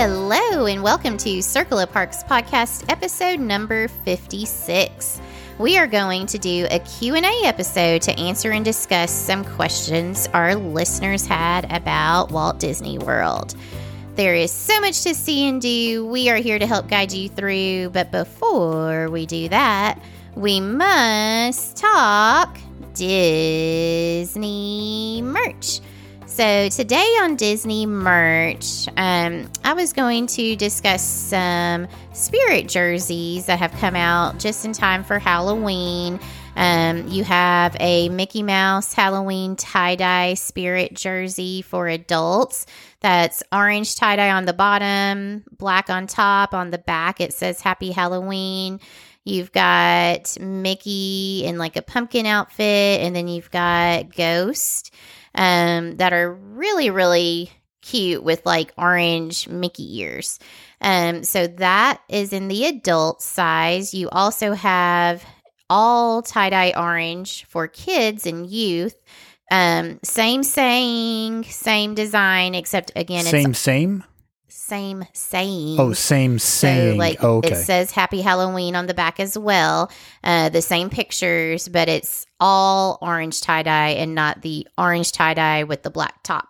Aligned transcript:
Hello 0.00 0.66
and 0.66 0.82
welcome 0.82 1.18
to 1.18 1.42
Circle 1.42 1.78
of 1.80 1.92
Parks 1.92 2.22
podcast 2.22 2.84
episode 2.88 3.40
number 3.40 3.88
56. 3.88 5.20
We 5.60 5.76
are 5.76 5.86
going 5.86 6.26
to 6.28 6.38
do 6.38 6.66
a 6.70 6.78
Q&A 6.78 7.44
episode 7.44 8.00
to 8.02 8.18
answer 8.18 8.50
and 8.50 8.64
discuss 8.64 9.10
some 9.10 9.44
questions 9.44 10.26
our 10.32 10.54
listeners 10.54 11.26
had 11.26 11.70
about 11.70 12.30
Walt 12.30 12.58
Disney 12.58 12.96
World. 12.96 13.54
There 14.14 14.34
is 14.34 14.50
so 14.50 14.80
much 14.80 15.02
to 15.02 15.14
see 15.14 15.46
and 15.46 15.60
do. 15.60 16.06
We 16.06 16.30
are 16.30 16.38
here 16.38 16.58
to 16.58 16.66
help 16.66 16.88
guide 16.88 17.12
you 17.12 17.28
through, 17.28 17.90
but 17.90 18.10
before 18.10 19.10
we 19.10 19.26
do 19.26 19.50
that, 19.50 19.98
we 20.34 20.60
must 20.60 21.76
talk 21.76 22.56
Disney 22.94 24.40
merch. 25.22 25.80
So, 26.40 26.70
today 26.70 27.18
on 27.20 27.36
Disney 27.36 27.84
merch, 27.84 28.88
um, 28.96 29.46
I 29.62 29.74
was 29.74 29.92
going 29.92 30.26
to 30.28 30.56
discuss 30.56 31.02
some 31.02 31.86
spirit 32.14 32.66
jerseys 32.66 33.44
that 33.44 33.58
have 33.58 33.72
come 33.72 33.94
out 33.94 34.38
just 34.38 34.64
in 34.64 34.72
time 34.72 35.04
for 35.04 35.18
Halloween. 35.18 36.18
Um, 36.56 37.06
you 37.08 37.24
have 37.24 37.76
a 37.78 38.08
Mickey 38.08 38.42
Mouse 38.42 38.94
Halloween 38.94 39.54
tie 39.54 39.96
dye 39.96 40.32
spirit 40.32 40.94
jersey 40.94 41.60
for 41.60 41.88
adults. 41.88 42.64
That's 43.00 43.42
orange 43.52 43.96
tie 43.96 44.16
dye 44.16 44.30
on 44.30 44.46
the 44.46 44.54
bottom, 44.54 45.44
black 45.58 45.90
on 45.90 46.06
top. 46.06 46.54
On 46.54 46.70
the 46.70 46.78
back, 46.78 47.20
it 47.20 47.34
says 47.34 47.60
Happy 47.60 47.90
Halloween. 47.90 48.80
You've 49.24 49.52
got 49.52 50.40
Mickey 50.40 51.42
in 51.44 51.58
like 51.58 51.76
a 51.76 51.82
pumpkin 51.82 52.24
outfit, 52.24 53.02
and 53.02 53.14
then 53.14 53.28
you've 53.28 53.50
got 53.50 54.16
Ghost 54.16 54.90
um, 55.34 55.96
that 55.96 56.12
are 56.12 56.32
really, 56.32 56.90
really 56.90 57.50
cute 57.82 58.22
with 58.22 58.44
like 58.44 58.72
orange 58.76 59.48
Mickey 59.48 60.00
ears. 60.00 60.38
Um, 60.80 61.24
so 61.24 61.46
that 61.46 62.00
is 62.08 62.32
in 62.32 62.48
the 62.48 62.66
adult 62.66 63.22
size. 63.22 63.94
You 63.94 64.08
also 64.10 64.52
have 64.52 65.24
all 65.68 66.22
tie 66.22 66.50
dye 66.50 66.74
orange 66.76 67.44
for 67.46 67.68
kids 67.68 68.26
and 68.26 68.46
youth. 68.46 68.98
Um, 69.50 69.98
same 70.04 70.42
saying, 70.42 71.44
same 71.44 71.94
design, 71.94 72.54
except 72.54 72.92
again, 72.94 73.24
Same, 73.24 73.54
same. 73.54 74.04
Same 74.70 75.04
saying. 75.12 75.80
Oh, 75.80 75.92
same 75.92 76.38
saying. 76.38 76.92
So, 76.92 76.98
like, 76.98 77.24
oh, 77.24 77.38
okay. 77.38 77.54
it 77.54 77.56
says 77.56 77.90
Happy 77.90 78.20
Halloween 78.20 78.76
on 78.76 78.86
the 78.86 78.94
back 78.94 79.18
as 79.18 79.36
well. 79.36 79.90
Uh, 80.22 80.48
the 80.48 80.62
same 80.62 80.90
pictures, 80.90 81.68
but 81.68 81.88
it's 81.88 82.24
all 82.38 82.96
orange 83.02 83.40
tie 83.40 83.64
dye 83.64 83.90
and 83.90 84.14
not 84.14 84.42
the 84.42 84.68
orange 84.78 85.10
tie 85.10 85.34
dye 85.34 85.64
with 85.64 85.82
the 85.82 85.90
black 85.90 86.22
top 86.22 86.48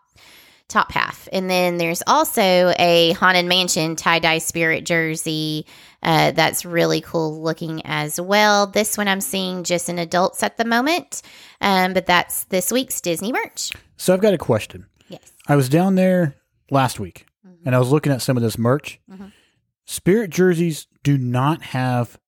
top 0.68 0.92
half. 0.92 1.28
And 1.32 1.48
then 1.48 1.78
there's 1.78 2.02
also 2.06 2.74
a 2.78 3.12
Haunted 3.12 3.46
Mansion 3.46 3.96
tie 3.96 4.18
dye 4.18 4.38
spirit 4.38 4.84
jersey 4.84 5.66
uh, 6.02 6.32
that's 6.32 6.66
really 6.66 7.00
cool 7.00 7.42
looking 7.42 7.80
as 7.86 8.20
well. 8.20 8.66
This 8.66 8.98
one 8.98 9.08
I'm 9.08 9.22
seeing 9.22 9.64
just 9.64 9.88
in 9.88 9.98
adults 9.98 10.42
at 10.42 10.58
the 10.58 10.66
moment, 10.66 11.22
um, 11.62 11.94
but 11.94 12.06
that's 12.06 12.44
this 12.44 12.70
week's 12.70 13.00
Disney 13.00 13.32
merch. 13.32 13.72
so 13.96 14.12
I've 14.12 14.20
got 14.20 14.34
a 14.34 14.38
question. 14.38 14.86
Yes. 15.08 15.32
I 15.48 15.56
was 15.56 15.70
down 15.70 15.94
there 15.94 16.34
last 16.70 17.00
week 17.00 17.26
Mhm. 17.60 17.66
and 17.66 17.74
I 17.74 17.78
was 17.78 17.90
looking 17.90 18.12
at 18.12 18.22
some 18.22 18.36
of 18.36 18.42
this 18.42 18.58
merch. 18.58 18.98
Mhm. 19.10 19.32
Spirit 19.86 20.30
jerseys 20.30 20.86
do 21.02 21.18
not 21.18 21.62
have 21.62 22.18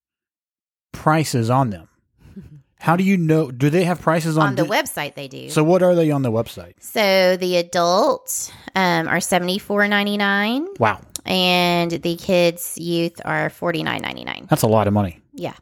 prices 0.93 1.51
on 1.51 1.71
them. 1.71 1.89
How 2.81 2.97
do 2.97 3.05
you 3.05 3.17
know? 3.17 3.51
Do 3.51 3.71
they 3.71 3.85
have 3.85 4.01
prices 4.01 4.37
on, 4.37 4.49
On 4.49 4.55
the 4.57 4.65
di- 4.65 4.69
website, 4.69 5.15
they 5.15 5.29
do. 5.29 5.49
So 5.51 5.63
what 5.63 5.83
are 5.83 5.95
they 5.95 6.11
on 6.11 6.23
the 6.23 6.33
website? 6.33 6.75
So 6.81 7.37
the 7.37 7.57
adults 7.57 8.51
um, 8.75 9.07
are 9.09 9.21
seventy 9.21 9.59
four 9.59 9.87
ninety 9.89 10.17
nine, 10.17 10.67
Wow, 10.79 11.01
and 11.25 11.91
the 11.93 12.17
kids 12.17 12.77
youth 12.79 13.21
are 13.25 13.51
forty 13.51 13.83
nine 13.83 14.03
ninety 14.03 14.25
nine. 14.25 14.47
that's 14.51 14.63
a 14.63 14.67
lot 14.69 14.89
of 14.89 14.93
money. 14.93 15.21
Yeah, 15.33 15.55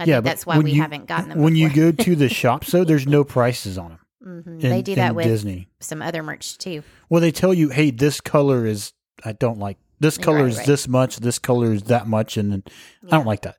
I 0.00 0.04
Yeah, 0.04 0.16
think 0.16 0.24
that's 0.24 0.46
why 0.46 0.58
we 0.58 0.72
you- 0.72 0.82
haven't 0.82 1.06
gotten 1.06 1.28
them. 1.30 1.38
When 1.42 1.54
you 1.54 1.70
go 1.70 1.92
to 1.92 2.16
the 2.16 2.28
shop, 2.40 2.64
though, 2.66 2.84
there's 2.84 3.06
no 3.06 3.22
prices 3.24 3.78
on 3.78 3.90
them. 3.90 3.98
Mhm. 4.26 4.46
in- 4.64 4.70
they 4.70 4.82
do 4.82 4.94
that 4.96 5.14
with 5.14 5.26
Disney. 5.26 5.68
some 5.80 6.00
other 6.02 6.22
merch 6.22 6.58
too. 6.58 6.82
Well, 7.10 7.20
they 7.20 7.30
tell 7.30 7.52
you, 7.54 7.68
hey, 7.68 7.90
this 7.92 8.20
color 8.22 8.66
is 8.66 8.92
I 9.24 9.32
don't 9.32 9.58
like 9.58 9.78
this 10.00 10.18
color 10.18 10.38
Right, 10.42 10.48
is 10.48 10.58
right. 10.58 10.66
this 10.66 10.88
much, 10.88 11.16
this 11.18 11.38
color 11.38 11.72
is 11.72 11.84
that 11.84 12.06
much, 12.06 12.36
and 12.36 12.52
then 12.52 12.62
I 13.06 13.10
don't 13.16 13.26
like 13.26 13.42
that. 13.42 13.56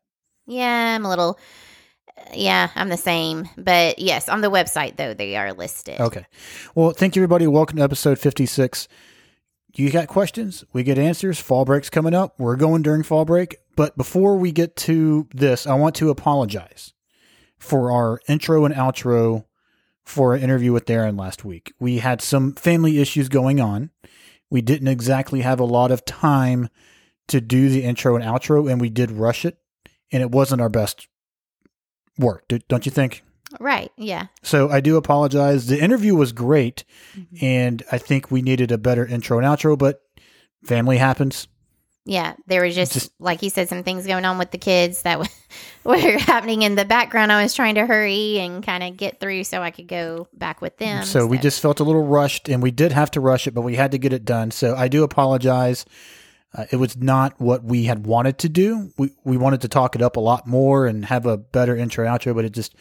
Yeah, 0.48 0.96
I'm 0.96 1.06
a 1.06 1.10
little. 1.10 1.40
Yeah, 2.34 2.70
I'm 2.76 2.90
the 2.90 2.98
same, 2.98 3.50
but 3.58 4.00
yes, 4.00 4.30
on 4.30 4.42
the 4.42 4.50
website 4.52 4.96
though 4.96 5.14
they 5.14 5.36
are 5.36 5.54
listed. 5.54 6.00
Okay. 6.00 6.26
Well, 6.74 6.92
thank 6.92 7.16
you, 7.16 7.22
everybody. 7.22 7.48
Welcome 7.48 7.78
to 7.78 7.84
episode 7.84 8.20
56. 8.20 8.88
You 9.76 9.90
got 9.92 10.08
questions? 10.08 10.64
We 10.72 10.84
get 10.84 10.98
answers. 10.98 11.40
Fall 11.40 11.66
break's 11.66 11.90
coming 11.90 12.14
up. 12.14 12.40
We're 12.40 12.56
going 12.56 12.82
during 12.82 13.04
fall 13.04 13.26
break. 13.26 13.58
But 13.76 13.98
before 13.98 14.38
we 14.38 14.54
get 14.54 14.76
to 14.78 15.28
this, 15.34 15.68
I 15.68 15.74
want 15.76 15.96
to 15.96 16.10
apologize 16.10 16.94
for 17.58 17.92
our 17.92 18.22
intro 18.30 18.64
and 18.64 18.74
outro 18.74 19.46
for 20.06 20.34
an 20.34 20.42
interview 20.42 20.72
with 20.72 20.86
Darren 20.86 21.20
last 21.20 21.44
week. 21.44 21.74
We 21.80 21.98
had 21.98 22.22
some 22.22 22.54
family 22.54 23.00
issues 23.00 23.28
going 23.28 23.60
on. 23.60 23.90
We 24.50 24.62
didn't 24.62 24.88
exactly 24.88 25.42
have 25.42 25.60
a 25.60 25.66
lot 25.66 25.92
of 25.92 26.06
time 26.06 26.70
to 27.28 27.42
do 27.42 27.70
the 27.70 27.84
intro 27.84 28.16
and 28.16 28.24
outro, 28.24 28.72
and 28.72 28.80
we 28.80 28.90
did 28.90 29.12
rush 29.12 29.46
it, 29.46 29.58
and 30.12 30.22
it 30.22 30.32
wasn't 30.32 30.62
our 30.62 30.70
best 30.70 31.08
work, 32.18 32.48
don't 32.68 32.86
you 32.86 32.92
think? 32.92 33.24
Right. 33.60 33.92
Yeah. 33.98 34.28
So 34.44 34.70
I 34.70 34.80
do 34.82 34.98
apologize. 34.98 35.68
The 35.68 35.82
interview 35.82 36.16
was 36.16 36.32
great, 36.32 36.84
Mhm. 37.18 37.42
and 37.44 37.84
I 37.92 37.98
think 37.98 38.30
we 38.30 38.42
needed 38.42 38.72
a 38.72 38.78
better 38.78 39.06
intro 39.06 39.38
and 39.40 39.48
outro, 39.48 39.78
but 39.78 40.02
family 40.64 40.98
happens. 40.98 41.48
Yeah, 42.08 42.36
there 42.46 42.62
were 42.62 42.70
just, 42.70 42.94
Just- 42.94 43.12
like 43.20 43.42
you 43.42 43.50
said, 43.50 43.68
some 43.68 43.82
things 43.82 44.06
going 44.06 44.26
on 44.26 44.38
with 44.38 44.52
the 44.52 44.60
kids 44.60 45.02
that 45.02 45.16
w- 45.84 46.06
were 46.14 46.20
happening 46.20 46.62
in 46.62 46.76
the 46.76 46.86
background. 46.86 47.32
I 47.32 47.42
was 47.42 47.56
trying 47.56 47.76
to 47.76 47.86
hurry 47.88 48.38
and 48.40 48.64
kind 48.64 48.84
of 48.84 48.96
get 48.96 49.20
through 49.20 49.44
so 49.46 49.62
I 49.64 49.72
could 49.72 49.88
go 49.88 50.28
back 50.32 50.62
with 50.62 50.78
them. 50.78 51.04
so 51.04 51.26
we 51.26 51.40
just 51.40 51.62
felt 51.62 51.80
a 51.80 51.84
little 51.84 52.04
rushed, 52.06 52.48
and 52.48 52.62
we 52.62 52.70
did 52.70 52.92
have 52.92 53.10
to 53.12 53.20
rush 53.20 53.48
it, 53.48 53.56
but 53.56 53.62
we 53.64 53.76
had 53.76 53.92
to 53.92 53.98
get 53.98 54.14
it 54.14 54.24
done. 54.24 54.52
So 54.52 54.76
I 54.76 54.88
do 54.88 55.04
apologize. 55.04 55.84
Uh, 56.54 56.66
it 56.72 56.76
was 56.76 56.96
not 56.96 57.34
what 57.42 57.64
we 57.64 57.86
had 57.86 58.06
wanted 58.06 58.38
to 58.40 58.50
do. 58.50 58.92
We 58.98 59.10
we 59.26 59.36
wanted 59.36 59.62
to 59.62 59.68
talk 59.68 59.96
it 59.96 60.02
up 60.04 60.16
a 60.16 60.22
lot 60.22 60.46
more 60.48 60.86
and 60.86 61.04
have 61.06 61.26
a 61.26 61.38
better 61.38 61.76
intro 61.76 62.06
outro, 62.06 62.36
but 62.36 62.46
it 62.46 62.54
just 62.54 62.76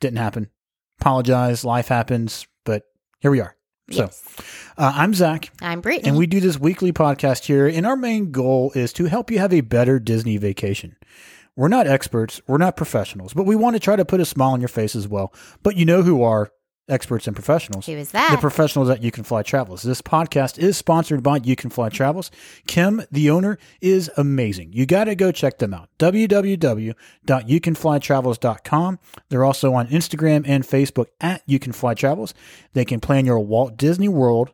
didn't 0.00 0.18
happen. 0.18 0.48
Apologize. 1.00 1.64
Life 1.66 1.88
happens, 1.88 2.46
but 2.64 2.84
here 3.20 3.30
we 3.30 3.40
are. 3.40 3.54
So 3.90 4.10
uh, 4.76 4.92
I'm 4.94 5.14
Zach. 5.14 5.50
I'm 5.62 5.80
Brittany. 5.80 6.08
And 6.08 6.18
we 6.18 6.26
do 6.26 6.40
this 6.40 6.58
weekly 6.58 6.92
podcast 6.92 7.44
here, 7.44 7.66
and 7.66 7.86
our 7.86 7.96
main 7.96 8.30
goal 8.30 8.72
is 8.74 8.92
to 8.94 9.06
help 9.06 9.30
you 9.30 9.38
have 9.38 9.52
a 9.52 9.62
better 9.62 9.98
Disney 9.98 10.36
vacation. 10.36 10.96
We're 11.56 11.68
not 11.68 11.86
experts, 11.86 12.40
we're 12.46 12.58
not 12.58 12.76
professionals, 12.76 13.34
but 13.34 13.44
we 13.44 13.56
want 13.56 13.74
to 13.74 13.80
try 13.80 13.96
to 13.96 14.04
put 14.04 14.20
a 14.20 14.24
smile 14.24 14.50
on 14.50 14.60
your 14.60 14.68
face 14.68 14.94
as 14.94 15.08
well. 15.08 15.32
But 15.62 15.76
you 15.76 15.84
know 15.84 16.02
who 16.02 16.22
are 16.22 16.52
experts 16.88 17.26
and 17.26 17.36
professionals? 17.36 17.86
Who 17.86 17.92
is 17.92 18.08
The 18.08 18.12
that? 18.12 18.30
The 18.32 18.38
professionals 18.38 18.90
at 18.90 19.02
You 19.02 19.10
Can 19.10 19.24
Fly 19.24 19.42
Travels. 19.42 19.82
This 19.82 20.02
podcast 20.02 20.58
is 20.58 20.76
sponsored 20.76 21.22
by 21.22 21.38
You 21.42 21.56
Can 21.56 21.70
Fly 21.70 21.88
Travels. 21.88 22.30
Kim, 22.66 23.02
the 23.10 23.30
owner, 23.30 23.58
is 23.80 24.10
amazing. 24.16 24.72
You 24.72 24.86
got 24.86 25.04
to 25.04 25.14
go 25.14 25.32
check 25.32 25.58
them 25.58 25.74
out. 25.74 25.88
www.youcanflytravels.com. 25.98 28.98
They're 29.28 29.44
also 29.44 29.74
on 29.74 29.86
Instagram 29.88 30.44
and 30.46 30.64
Facebook 30.64 31.06
at 31.20 31.42
You 31.46 31.58
Can 31.58 31.72
Fly 31.72 31.94
Travels. 31.94 32.34
They 32.72 32.84
can 32.84 33.00
plan 33.00 33.26
your 33.26 33.40
Walt 33.40 33.76
Disney 33.76 34.08
World, 34.08 34.52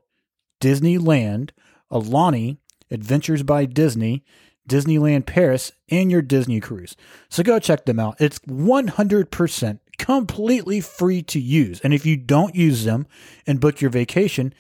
Disneyland, 0.61 1.51
Aulani, 1.93 2.59
Adventures 2.91 3.43
by 3.43 3.67
Disney, 3.67 4.25
Disneyland 4.69 5.27
Paris, 5.27 5.73
and 5.91 6.11
your 6.11 6.23
Disney 6.23 6.61
cruise. 6.61 6.97
So 7.29 7.43
go 7.43 7.59
check 7.59 7.85
them 7.85 8.01
out. 8.01 8.17
It's 8.19 8.39
100% 8.41 9.79
completely 9.99 10.81
free 10.81 11.23
to 11.23 11.41
use. 11.41 11.81
And 11.83 11.95
if 11.95 12.07
you 12.07 12.17
don't 12.17 12.55
use 12.55 12.85
them 12.85 13.07
and 13.47 13.61
book 13.61 13.81
your 13.81 13.91
vacation, 13.91 14.55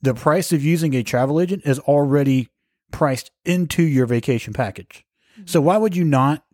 the 0.00 0.14
price 0.14 0.52
of 0.52 0.64
using 0.64 0.94
a 0.94 1.02
travel 1.02 1.40
agent 1.40 1.62
is 1.64 1.78
already 1.80 2.48
priced 2.90 3.30
into 3.44 3.82
your 3.82 4.06
vacation 4.06 4.52
package. 4.52 5.04
So 5.46 5.58
mm-hmm. 5.58 5.66
why 5.66 5.76
would 5.78 5.96
you 5.96 6.04
not 6.04 6.44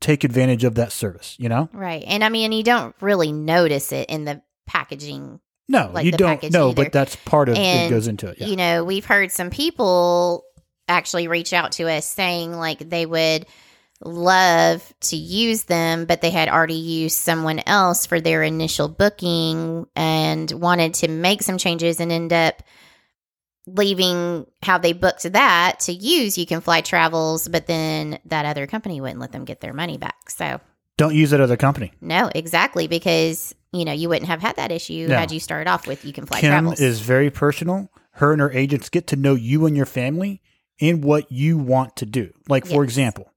take 0.00 0.24
advantage 0.24 0.64
of 0.64 0.74
that 0.74 0.92
service, 0.92 1.36
you 1.38 1.48
know? 1.48 1.68
right. 1.72 2.04
And 2.06 2.22
I 2.22 2.28
mean, 2.28 2.52
you 2.52 2.62
don't 2.62 2.94
really 3.00 3.32
notice 3.32 3.92
it 3.92 4.10
in 4.10 4.24
the 4.24 4.42
packaging. 4.66 5.40
No, 5.68 5.90
Like 5.92 6.04
you 6.04 6.12
don't 6.12 6.44
either. 6.44 6.74
but 6.74 6.92
that's 6.92 7.16
part 7.16 7.48
of 7.48 7.56
it 7.56 7.90
goes 7.90 8.06
into 8.06 8.28
it. 8.28 8.38
Yeah. 8.38 8.46
You 8.46 8.56
know, 8.56 8.84
we've 8.84 9.04
heard 9.04 9.32
some 9.32 9.50
people 9.50 10.44
actually 10.88 11.26
reach 11.26 11.52
out 11.52 11.72
to 11.72 11.90
us 11.90 12.06
saying 12.06 12.52
like 12.52 12.78
they 12.78 13.06
would 13.06 13.46
love 14.02 14.92
to 15.00 15.16
use 15.16 15.64
them, 15.64 16.04
but 16.04 16.20
they 16.20 16.30
had 16.30 16.48
already 16.48 16.74
used 16.74 17.16
someone 17.16 17.60
else 17.66 18.06
for 18.06 18.20
their 18.20 18.42
initial 18.42 18.88
booking 18.88 19.86
and 19.96 20.50
wanted 20.52 20.94
to 20.94 21.08
make 21.08 21.42
some 21.42 21.58
changes 21.58 21.98
and 22.00 22.12
end 22.12 22.32
up 22.32 22.62
leaving 23.66 24.46
how 24.62 24.78
they 24.78 24.92
booked 24.92 25.24
that 25.32 25.80
to 25.80 25.92
use 25.92 26.38
You 26.38 26.46
Can 26.46 26.60
Fly 26.60 26.80
Travels, 26.82 27.48
but 27.48 27.66
then 27.66 28.18
that 28.26 28.46
other 28.46 28.66
company 28.66 29.00
wouldn't 29.00 29.18
let 29.20 29.32
them 29.32 29.44
get 29.44 29.60
their 29.60 29.72
money 29.72 29.98
back. 29.98 30.30
So, 30.30 30.60
Don't 30.96 31.14
use 31.14 31.30
that 31.30 31.40
other 31.40 31.56
company. 31.56 31.92
no, 32.00 32.30
exactly, 32.34 32.86
because 32.86 33.54
you 33.72 33.84
know 33.84 33.92
you 33.92 34.08
wouldn't 34.08 34.28
have 34.28 34.40
had 34.40 34.56
that 34.56 34.70
issue 34.70 35.06
No. 35.08 35.16
had 35.18 35.32
you 35.32 35.40
started 35.40 35.68
off 35.68 35.86
with 35.86 36.04
You 36.04 36.12
Can 36.12 36.26
Fly 36.26 36.40
Kim 36.40 36.50
Travels. 36.50 36.80
is 36.80 37.00
very 37.00 37.30
personal. 37.30 37.90
Her 38.12 38.32
and 38.32 38.40
her 38.40 38.50
agents 38.52 38.88
get 38.88 39.06
to 39.08 39.16
know 39.16 39.34
you 39.34 39.66
and 39.66 39.76
your 39.76 39.84
family 39.84 40.40
and 40.80 41.02
what 41.04 41.30
you 41.32 41.58
want 41.58 41.96
to 41.96 42.06
do. 42.06 42.32
Like, 42.48 42.66
for 42.66 42.84
example, 42.84 43.30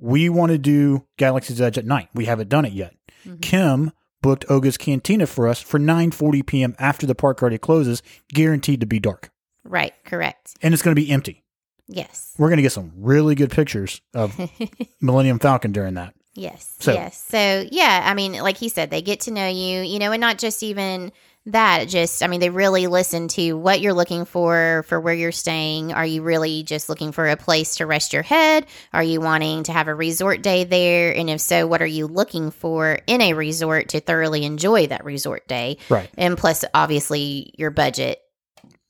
we 0.00 0.28
want 0.28 0.50
to 0.52 0.58
do 0.58 1.06
Galaxy's 1.18 1.60
Edge 1.60 1.78
at 1.78 1.84
night. 1.86 2.08
We 2.14 2.24
haven't 2.24 2.48
done 2.48 2.64
it 2.64 2.72
yet. 2.72 2.94
Mhm. 3.26 3.40
Kim 3.42 3.92
booked 4.22 4.44
Oga's 4.50 4.76
Cantina 4.76 5.26
for 5.26 5.46
us 5.46 5.60
for 5.60 5.78
9:40 5.78 6.42
p.m. 6.46 6.74
after 6.78 7.06
the 7.06 7.14
park 7.14 7.40
already 7.42 7.58
closes, 7.58 8.02
guaranteed 8.32 8.80
to 8.80 8.86
be 8.86 8.98
dark. 8.98 9.30
right, 9.64 9.92
correct. 10.04 10.56
And 10.62 10.72
it's 10.74 10.82
going 10.82 10.94
to 10.96 11.00
be 11.00 11.10
empty. 11.10 11.44
Yes. 11.86 12.34
We're 12.38 12.48
going 12.48 12.56
to 12.58 12.62
get 12.62 12.72
some 12.72 12.92
really 12.96 13.34
good 13.34 13.50
pictures 13.50 14.00
of 14.14 14.34
Millennium 15.00 15.38
Falcon 15.38 15.72
during 15.72 15.94
that. 15.94 16.14
Yes. 16.34 16.76
So- 16.78 16.92
yes. 16.94 17.22
So, 17.28 17.66
yeah, 17.70 18.02
I 18.06 18.14
mean, 18.14 18.32
like 18.34 18.56
he 18.56 18.68
said, 18.68 18.90
they 18.90 19.02
get 19.02 19.20
to 19.22 19.30
know 19.30 19.48
you, 19.48 19.80
you 19.82 19.98
know, 19.98 20.12
and 20.12 20.20
not 20.20 20.38
just 20.38 20.62
even 20.62 21.12
that, 21.46 21.88
just, 21.88 22.22
I 22.22 22.26
mean, 22.26 22.40
they 22.40 22.50
really 22.50 22.86
listen 22.86 23.28
to 23.28 23.54
what 23.54 23.80
you're 23.80 23.94
looking 23.94 24.24
for, 24.24 24.84
for 24.88 25.00
where 25.00 25.14
you're 25.14 25.32
staying. 25.32 25.92
Are 25.92 26.04
you 26.04 26.22
really 26.22 26.62
just 26.62 26.88
looking 26.88 27.12
for 27.12 27.28
a 27.28 27.36
place 27.36 27.76
to 27.76 27.86
rest 27.86 28.12
your 28.12 28.22
head? 28.22 28.66
Are 28.92 29.02
you 29.02 29.20
wanting 29.20 29.62
to 29.64 29.72
have 29.72 29.88
a 29.88 29.94
resort 29.94 30.42
day 30.42 30.64
there? 30.64 31.14
And 31.14 31.30
if 31.30 31.40
so, 31.40 31.66
what 31.66 31.80
are 31.80 31.86
you 31.86 32.06
looking 32.06 32.50
for 32.50 32.98
in 33.06 33.22
a 33.22 33.32
resort 33.32 33.90
to 33.90 34.00
thoroughly 34.00 34.44
enjoy 34.44 34.88
that 34.88 35.04
resort 35.04 35.48
day? 35.48 35.78
Right. 35.88 36.10
And 36.18 36.36
plus, 36.36 36.64
obviously, 36.74 37.54
your 37.56 37.70
budget. 37.70 38.20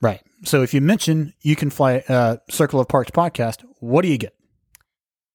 Right. 0.02 0.20
So 0.44 0.62
if 0.62 0.74
you 0.74 0.80
mention 0.80 1.34
you 1.42 1.54
can 1.54 1.70
fly 1.70 2.02
uh, 2.08 2.38
Circle 2.48 2.80
of 2.80 2.88
Parks 2.88 3.10
podcast, 3.10 3.64
what 3.78 4.02
do 4.02 4.08
you 4.08 4.18
get? 4.18 4.34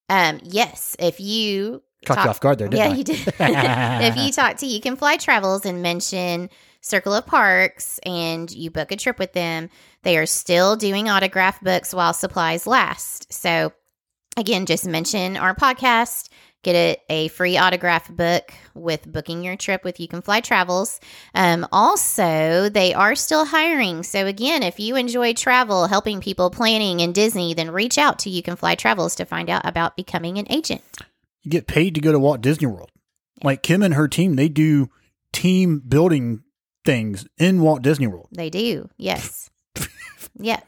Um, 0.09 0.39
yes, 0.44 0.95
if 1.00 1.19
you 1.19 1.81
Caught 2.06 2.23
you 2.23 2.29
off 2.29 2.39
guard 2.39 2.59
there, 2.59 2.67
didn't 2.67 2.85
yeah, 2.85 2.91
I? 2.91 2.95
you 2.95 3.03
did. 3.03 3.19
if 3.39 4.17
you 4.17 4.31
talk 4.31 4.57
to 4.57 4.67
You 4.67 4.79
Can 4.79 4.95
Fly 4.95 5.17
Travels 5.17 5.65
and 5.65 5.81
mention 5.81 6.50
Circle 6.85 7.15
of 7.15 7.25
Parks 7.25 7.99
and 8.05 8.51
you 8.51 8.69
book 8.69 8.91
a 8.91 8.95
trip 8.95 9.17
with 9.17 9.33
them, 9.33 9.71
they 10.03 10.19
are 10.19 10.27
still 10.27 10.75
doing 10.75 11.09
autograph 11.09 11.59
books 11.59 11.95
while 11.95 12.13
supplies 12.13 12.67
last. 12.67 13.33
So, 13.33 13.73
again, 14.37 14.67
just 14.67 14.85
mention 14.85 15.35
our 15.35 15.55
podcast, 15.55 16.29
get 16.61 16.75
a, 16.75 16.97
a 17.09 17.27
free 17.29 17.57
autograph 17.57 18.07
book 18.11 18.53
with 18.75 19.11
booking 19.11 19.43
your 19.43 19.55
trip 19.55 19.83
with 19.83 19.99
You 19.99 20.07
Can 20.07 20.21
Fly 20.21 20.41
Travels. 20.41 20.99
Um, 21.33 21.65
also, 21.71 22.69
they 22.69 22.93
are 22.93 23.15
still 23.15 23.45
hiring. 23.45 24.03
So, 24.03 24.27
again, 24.27 24.61
if 24.61 24.79
you 24.79 24.95
enjoy 24.95 25.33
travel, 25.33 25.88
helping 25.88 26.21
people 26.21 26.51
planning 26.51 26.99
in 26.99 27.13
Disney, 27.13 27.55
then 27.55 27.71
reach 27.71 27.97
out 27.97 28.19
to 28.19 28.29
You 28.29 28.43
Can 28.43 28.57
Fly 28.57 28.75
Travels 28.75 29.15
to 29.15 29.25
find 29.25 29.49
out 29.49 29.65
about 29.65 29.97
becoming 29.97 30.38
an 30.38 30.45
agent. 30.51 30.83
you 31.41 31.49
get 31.49 31.65
paid 31.65 31.95
to 31.95 32.01
go 32.01 32.11
to 32.11 32.19
Walt 32.19 32.41
Disney 32.41 32.67
World. 32.67 32.91
Like 33.43 33.63
Kim 33.63 33.81
and 33.81 33.95
her 33.95 34.07
team, 34.07 34.35
they 34.35 34.49
do 34.49 34.91
team 35.33 35.79
building 35.79 36.43
things 36.85 37.25
in 37.37 37.61
Walt 37.61 37.81
Disney 37.81 38.07
World. 38.07 38.29
They 38.31 38.49
do. 38.49 38.89
Yes. 38.97 39.49
yeah. 40.39 40.59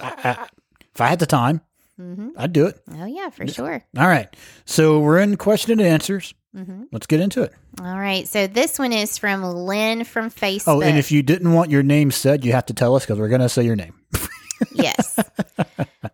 I, 0.00 0.14
I, 0.24 0.48
if 0.94 1.00
I 1.00 1.08
had 1.08 1.18
the 1.18 1.26
time, 1.26 1.60
hmm 1.96 2.30
I'd 2.36 2.52
do 2.52 2.66
it. 2.66 2.80
Oh, 2.94 3.04
yeah, 3.06 3.30
for 3.30 3.46
sure. 3.46 3.84
All 3.98 4.06
right. 4.06 4.28
So 4.64 5.00
we're 5.00 5.18
in 5.18 5.36
question 5.36 5.72
and 5.78 5.88
answers. 5.88 6.34
hmm 6.54 6.84
Let's 6.92 7.06
get 7.06 7.20
into 7.20 7.42
it. 7.42 7.52
All 7.80 7.98
right. 7.98 8.28
So 8.28 8.46
this 8.46 8.78
one 8.78 8.92
is 8.92 9.18
from 9.18 9.42
Lynn 9.42 10.04
from 10.04 10.30
Facebook. 10.30 10.68
Oh, 10.68 10.80
and 10.82 10.98
if 10.98 11.10
you 11.10 11.22
didn't 11.22 11.52
want 11.52 11.70
your 11.70 11.82
name 11.82 12.10
said, 12.10 12.44
you 12.44 12.52
have 12.52 12.66
to 12.66 12.74
tell 12.74 12.94
us 12.94 13.04
because 13.04 13.18
we're 13.18 13.28
going 13.28 13.40
to 13.40 13.48
say 13.48 13.64
your 13.64 13.76
name. 13.76 13.94
yes. 14.74 15.18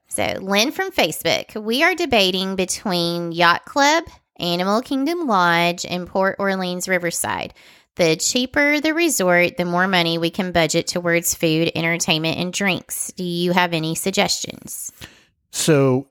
so 0.08 0.24
Lynn 0.40 0.70
from 0.72 0.90
Facebook. 0.90 1.60
We 1.62 1.82
are 1.82 1.94
debating 1.94 2.56
between 2.56 3.32
Yacht 3.32 3.64
Club, 3.64 4.04
Animal 4.38 4.80
Kingdom 4.82 5.26
Lodge, 5.26 5.84
and 5.84 6.06
Port 6.06 6.36
Orleans 6.38 6.88
Riverside. 6.88 7.54
The 7.98 8.16
cheaper 8.16 8.80
the 8.80 8.94
resort, 8.94 9.56
the 9.56 9.64
more 9.64 9.86
money 9.88 10.18
we 10.18 10.30
can 10.30 10.52
budget 10.52 10.86
towards 10.86 11.34
food, 11.34 11.70
entertainment, 11.74 12.38
and 12.38 12.52
drinks. 12.52 13.12
Do 13.16 13.24
you 13.24 13.52
have 13.52 13.72
any 13.74 13.94
suggestions? 13.94 14.92
So 15.50 16.08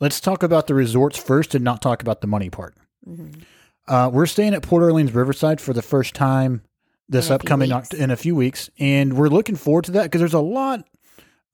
let's 0.00 0.20
talk 0.20 0.42
about 0.42 0.66
the 0.66 0.74
resorts 0.74 1.18
first 1.18 1.54
and 1.54 1.64
not 1.64 1.80
talk 1.80 2.02
about 2.02 2.20
the 2.20 2.26
money 2.26 2.50
part. 2.50 2.74
Mhm. 3.08 3.42
Uh, 3.86 4.10
we're 4.12 4.26
staying 4.26 4.54
at 4.54 4.62
Port 4.62 4.82
Orleans 4.82 5.14
Riverside 5.14 5.60
for 5.60 5.72
the 5.72 5.82
first 5.82 6.14
time 6.14 6.62
this 7.08 7.28
In 7.28 7.34
upcoming. 7.34 7.70
Oct- 7.70 7.94
in 7.94 8.10
a 8.10 8.16
few 8.16 8.34
weeks, 8.34 8.70
and 8.78 9.12
we're 9.16 9.28
looking 9.28 9.56
forward 9.56 9.84
to 9.84 9.90
that 9.92 10.04
because 10.04 10.20
there's 10.20 10.34
a 10.34 10.40
lot 10.40 10.84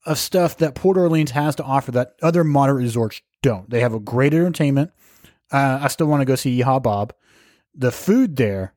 of 0.05 0.17
stuff 0.17 0.57
that 0.57 0.73
Port 0.75 0.97
Orleans 0.97 1.31
has 1.31 1.55
to 1.57 1.63
offer 1.63 1.91
that 1.91 2.13
other 2.23 2.43
moderate 2.43 2.83
resorts 2.83 3.21
don't. 3.43 3.69
They 3.69 3.81
have 3.81 3.93
a 3.93 3.99
great 3.99 4.33
entertainment. 4.33 4.91
Uh, 5.51 5.79
I 5.83 5.87
still 5.89 6.07
want 6.07 6.21
to 6.21 6.25
go 6.25 6.35
see 6.35 6.57
Yeehaw 6.59 6.81
Bob. 6.81 7.13
The 7.73 7.91
food 7.91 8.35
there 8.35 8.73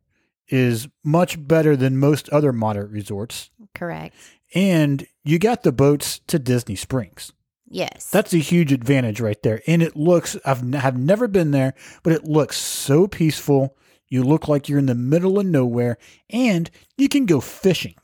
is 0.48 0.88
much 1.02 1.46
better 1.48 1.76
than 1.76 1.96
most 1.98 2.28
other 2.30 2.52
moderate 2.52 2.90
resorts, 2.90 3.50
Correct. 3.74 4.14
and 4.54 5.06
you 5.24 5.38
got 5.38 5.62
the 5.62 5.72
boats 5.72 6.20
to 6.26 6.38
Disney 6.38 6.76
Springs. 6.76 7.32
Yes. 7.66 8.08
That's 8.10 8.32
a 8.34 8.38
huge 8.38 8.70
advantage 8.72 9.20
right 9.20 9.42
there. 9.42 9.62
And 9.66 9.82
it 9.82 9.96
looks, 9.96 10.36
I've 10.44 10.62
n- 10.62 10.74
have 10.74 10.96
never 10.98 11.26
been 11.26 11.50
there, 11.50 11.74
but 12.02 12.12
it 12.12 12.24
looks 12.24 12.56
so 12.58 13.08
peaceful. 13.08 13.76
You 14.08 14.22
look 14.22 14.46
like 14.46 14.68
you're 14.68 14.78
in 14.78 14.86
the 14.86 14.94
middle 14.94 15.40
of 15.40 15.46
nowhere 15.46 15.96
and 16.30 16.70
you 16.96 17.08
can 17.08 17.26
go 17.26 17.40
fishing 17.40 17.96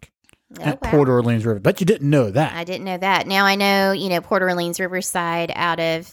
Oh, 0.58 0.62
at 0.62 0.82
wow. 0.82 0.90
Port 0.90 1.08
Orleans 1.08 1.46
River. 1.46 1.60
Bet 1.60 1.78
you 1.78 1.86
didn't 1.86 2.10
know 2.10 2.30
that. 2.30 2.54
I 2.54 2.64
didn't 2.64 2.84
know 2.84 2.98
that. 2.98 3.28
Now 3.28 3.44
I 3.44 3.54
know, 3.54 3.92
you 3.92 4.08
know, 4.08 4.20
Port 4.20 4.42
Orleans 4.42 4.80
Riverside 4.80 5.52
out 5.54 5.78
of 5.78 6.12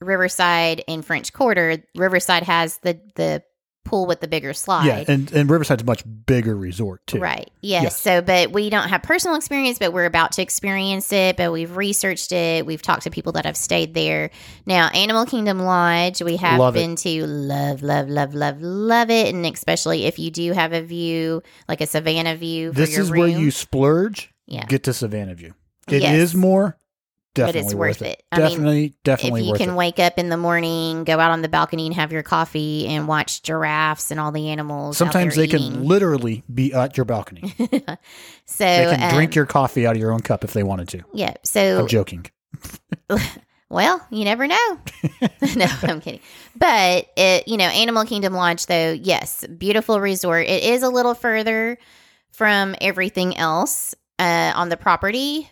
Riverside 0.00 0.84
in 0.86 1.00
French 1.00 1.32
Quarter. 1.32 1.84
Riverside 1.94 2.42
has 2.42 2.78
the 2.78 3.00
the 3.14 3.42
pool 3.84 4.06
with 4.06 4.20
the 4.20 4.28
bigger 4.28 4.52
slide. 4.52 4.86
yeah. 4.86 5.04
And, 5.08 5.32
and 5.32 5.50
Riverside's 5.50 5.82
a 5.82 5.86
much 5.86 6.02
bigger 6.26 6.54
resort 6.56 7.00
too. 7.06 7.18
Right. 7.18 7.50
Yes. 7.60 7.82
Yes. 7.82 8.00
So, 8.00 8.20
but 8.22 8.52
we 8.52 8.70
don't 8.70 8.88
have 8.88 9.02
personal 9.02 9.36
experience, 9.36 9.78
but 9.78 9.92
we're 9.92 10.04
about 10.04 10.32
to 10.32 10.42
experience 10.42 11.12
it. 11.12 11.36
But 11.36 11.52
we've 11.52 11.74
researched 11.76 12.30
it. 12.32 12.66
We've 12.66 12.82
talked 12.82 13.02
to 13.04 13.10
people 13.10 13.32
that 13.32 13.46
have 13.46 13.56
stayed 13.56 13.94
there. 13.94 14.30
Now, 14.66 14.88
Animal 14.88 15.26
Kingdom 15.26 15.58
Lodge, 15.60 16.22
we 16.22 16.36
have 16.36 16.58
Love 16.60 16.76
it. 16.76 16.80
been 16.80 16.96
to. 16.96 17.26
Love, 17.26 17.82
love, 17.82 18.08
love, 18.08 18.34
love, 18.34 18.60
love 18.60 19.10
it. 19.10 19.34
And 19.34 19.44
especially 19.46 20.04
if 20.04 20.18
you 20.18 20.30
do 20.30 20.52
have 20.52 20.72
a 20.72 20.82
view, 20.82 21.42
like 21.68 21.80
a 21.80 21.86
Savannah 21.86 22.36
view. 22.36 22.72
For 22.72 22.78
This 22.78 22.96
is 22.98 23.10
where 23.10 23.28
you 23.28 23.50
splurge, 23.50 24.30
Yeah. 24.46 24.66
get 24.66 24.84
to 24.84 24.92
Savannah 24.92 25.34
View. 25.34 25.54
It 25.88 26.02
is 26.04 26.34
Yes. 26.34 26.34
More, 27.38 27.46
But 27.46 27.56
it's 27.56 27.74
worth 27.74 28.00
worth 28.00 28.02
it. 28.02 28.06
it. 28.18 28.22
I 28.32 28.38
mean, 28.38 28.48
Definitely, 28.48 28.94
definitely 29.04 29.40
if 29.42 29.46
you 29.48 29.54
can 29.54 29.70
it. 29.70 29.74
wake 29.76 29.98
up 29.98 30.18
in 30.18 30.28
the 30.28 30.36
morning, 30.36 31.04
go 31.04 31.18
out 31.20 31.30
on 31.30 31.42
the 31.42 31.48
balcony 31.48 31.86
and 31.86 31.94
have 31.94 32.12
your 32.12 32.22
coffee 32.22 32.86
and 32.88 33.06
watch 33.08 33.42
giraffes 33.42 34.10
and 34.10 34.18
all 34.18 34.32
the 34.32 34.48
animals. 34.50 34.96
Sometimes 34.96 35.36
they 35.36 35.46
can 35.46 35.84
literally 35.84 36.42
be 36.52 36.72
at 36.72 36.96
your 36.96 37.04
balcony. 37.04 37.54
so 38.46 38.64
They 38.64 38.86
can 38.96 39.02
um, 39.02 39.14
drink 39.14 39.34
your 39.34 39.46
coffee 39.46 39.86
out 39.86 39.94
of 39.96 40.00
your 40.00 40.12
own 40.12 40.20
cup 40.20 40.44
if 40.44 40.52
they 40.52 40.62
wanted 40.62 40.88
to. 40.88 41.02
yeah. 41.14 41.34
So 41.44 41.80
I'm 41.80 41.86
joking. 41.88 42.26
Well, 43.72 44.04
you 44.10 44.24
never 44.24 44.48
know. 44.48 44.80
no, 45.54 45.66
I'm 45.84 46.00
kidding. 46.00 46.18
But 46.56 47.08
it, 47.16 47.46
you 47.46 47.56
know, 47.56 47.66
Animal 47.66 48.04
Kingdom 48.04 48.32
Lodge, 48.34 48.66
though, 48.66 48.90
yes, 48.90 49.46
beautiful 49.46 50.00
resort. 50.00 50.48
It 50.48 50.64
is 50.64 50.82
a 50.82 50.88
little 50.88 51.14
further 51.14 51.78
from 52.32 52.74
everything 52.80 53.36
else 53.36 53.94
uh, 54.18 54.52
on 54.56 54.70
the 54.70 54.76
property, 54.76 55.48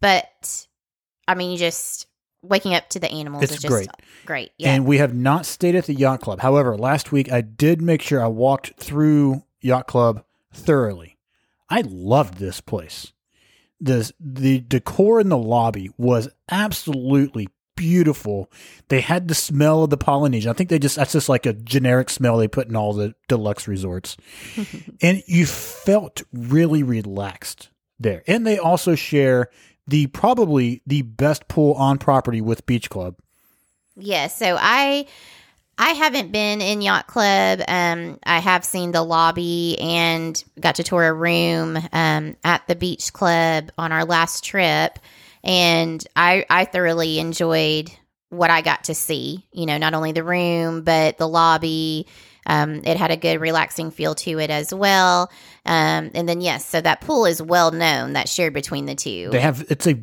but 0.00 0.66
I 1.28 1.34
mean, 1.34 1.52
you 1.52 1.58
just 1.58 2.06
waking 2.42 2.74
up 2.74 2.88
to 2.88 2.98
the 2.98 3.10
animals 3.10 3.44
It's 3.44 3.52
is 3.52 3.62
just 3.62 3.72
great. 3.72 3.88
great. 4.24 4.50
Yeah. 4.58 4.72
And 4.74 4.86
we 4.86 4.98
have 4.98 5.14
not 5.14 5.46
stayed 5.46 5.74
at 5.74 5.86
the 5.86 5.94
yacht 5.94 6.20
club. 6.20 6.40
However, 6.40 6.76
last 6.76 7.12
week 7.12 7.30
I 7.30 7.40
did 7.40 7.82
make 7.82 8.02
sure 8.02 8.22
I 8.22 8.28
walked 8.28 8.74
through 8.78 9.44
yacht 9.60 9.86
club 9.86 10.24
thoroughly. 10.52 11.18
I 11.68 11.82
loved 11.86 12.38
this 12.38 12.60
place. 12.60 13.12
This 13.80 14.12
the 14.18 14.60
decor 14.60 15.20
in 15.20 15.28
the 15.28 15.38
lobby 15.38 15.90
was 15.98 16.28
absolutely 16.50 17.48
beautiful. 17.76 18.50
They 18.88 19.00
had 19.00 19.28
the 19.28 19.34
smell 19.34 19.84
of 19.84 19.90
the 19.90 19.96
Polynesian. 19.96 20.50
I 20.50 20.54
think 20.54 20.70
they 20.70 20.80
just 20.80 20.96
that's 20.96 21.12
just 21.12 21.28
like 21.28 21.46
a 21.46 21.52
generic 21.52 22.10
smell 22.10 22.38
they 22.38 22.48
put 22.48 22.68
in 22.68 22.74
all 22.74 22.92
the 22.92 23.14
deluxe 23.28 23.68
resorts. 23.68 24.16
and 25.02 25.22
you 25.26 25.46
felt 25.46 26.22
really 26.32 26.82
relaxed 26.82 27.68
there. 28.00 28.24
And 28.26 28.46
they 28.46 28.58
also 28.58 28.94
share 28.94 29.50
the 29.88 30.06
probably 30.08 30.82
the 30.86 31.02
best 31.02 31.48
pool 31.48 31.72
on 31.74 31.98
property 31.98 32.40
with 32.40 32.66
Beach 32.66 32.90
Club. 32.90 33.16
Yeah, 33.96 34.28
so 34.28 34.56
I 34.60 35.06
I 35.78 35.90
haven't 35.90 36.30
been 36.30 36.60
in 36.60 36.82
yacht 36.82 37.06
club. 37.06 37.60
Um, 37.66 38.18
I 38.24 38.38
have 38.38 38.64
seen 38.64 38.92
the 38.92 39.02
lobby 39.02 39.76
and 39.80 40.42
got 40.60 40.76
to 40.76 40.82
tour 40.82 41.06
a 41.06 41.12
room 41.12 41.78
um, 41.92 42.36
at 42.44 42.66
the 42.68 42.76
beach 42.76 43.12
club 43.12 43.70
on 43.78 43.90
our 43.90 44.04
last 44.04 44.44
trip, 44.44 44.98
and 45.42 46.06
I 46.14 46.44
I 46.50 46.66
thoroughly 46.66 47.18
enjoyed 47.18 47.90
what 48.28 48.50
I 48.50 48.60
got 48.60 48.84
to 48.84 48.94
see. 48.94 49.46
You 49.52 49.66
know, 49.66 49.78
not 49.78 49.94
only 49.94 50.12
the 50.12 50.24
room, 50.24 50.82
but 50.82 51.18
the 51.18 51.28
lobby. 51.28 52.06
Um, 52.48 52.80
it 52.84 52.96
had 52.96 53.10
a 53.10 53.16
good 53.16 53.40
relaxing 53.40 53.90
feel 53.92 54.14
to 54.16 54.38
it 54.40 54.50
as 54.50 54.72
well. 54.74 55.30
Um, 55.66 56.10
and 56.14 56.28
then 56.28 56.40
yes, 56.40 56.64
so 56.66 56.80
that 56.80 57.00
pool 57.02 57.26
is 57.26 57.40
well 57.42 57.70
known. 57.70 58.14
That's 58.14 58.32
shared 58.32 58.54
between 58.54 58.86
the 58.86 58.94
two. 58.94 59.28
They 59.30 59.40
have 59.40 59.64
it's 59.70 59.86
a 59.86 59.96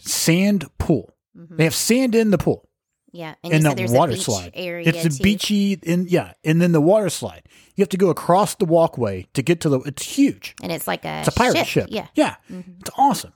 sand 0.00 0.64
pool. 0.78 1.14
Mhm. 1.36 1.56
They 1.56 1.64
have 1.64 1.74
sand 1.74 2.14
in 2.14 2.30
the 2.30 2.38
pool 2.38 2.68
Yeah, 3.12 3.34
and, 3.44 3.52
and 3.52 3.64
the 3.64 3.86
water 3.92 4.12
a 4.12 4.14
beach 4.14 4.24
slide. 4.24 4.52
area. 4.54 4.88
It's 4.88 5.04
a 5.04 5.08
too. 5.10 5.22
beachy 5.22 5.78
and 5.86 6.10
yeah, 6.10 6.32
and 6.44 6.60
then 6.60 6.72
the 6.72 6.80
water 6.80 7.10
slide. 7.10 7.42
You 7.76 7.82
have 7.82 7.88
to 7.90 7.96
go 7.96 8.10
across 8.10 8.54
the 8.56 8.64
walkway 8.66 9.26
to 9.34 9.42
get 9.42 9.60
to 9.62 9.68
the. 9.68 9.80
It's 9.80 10.04
huge. 10.04 10.54
and 10.62 10.72
it's 10.72 10.86
like 10.86 11.04
a 11.04 11.18
It's 11.20 11.28
a 11.28 11.32
pirate 11.32 11.66
ship. 11.66 11.86
Yeah, 11.90 12.06
yeah, 12.14 12.36
Mhm. 12.50 12.80
it's 12.80 12.90
awesome. 12.96 13.32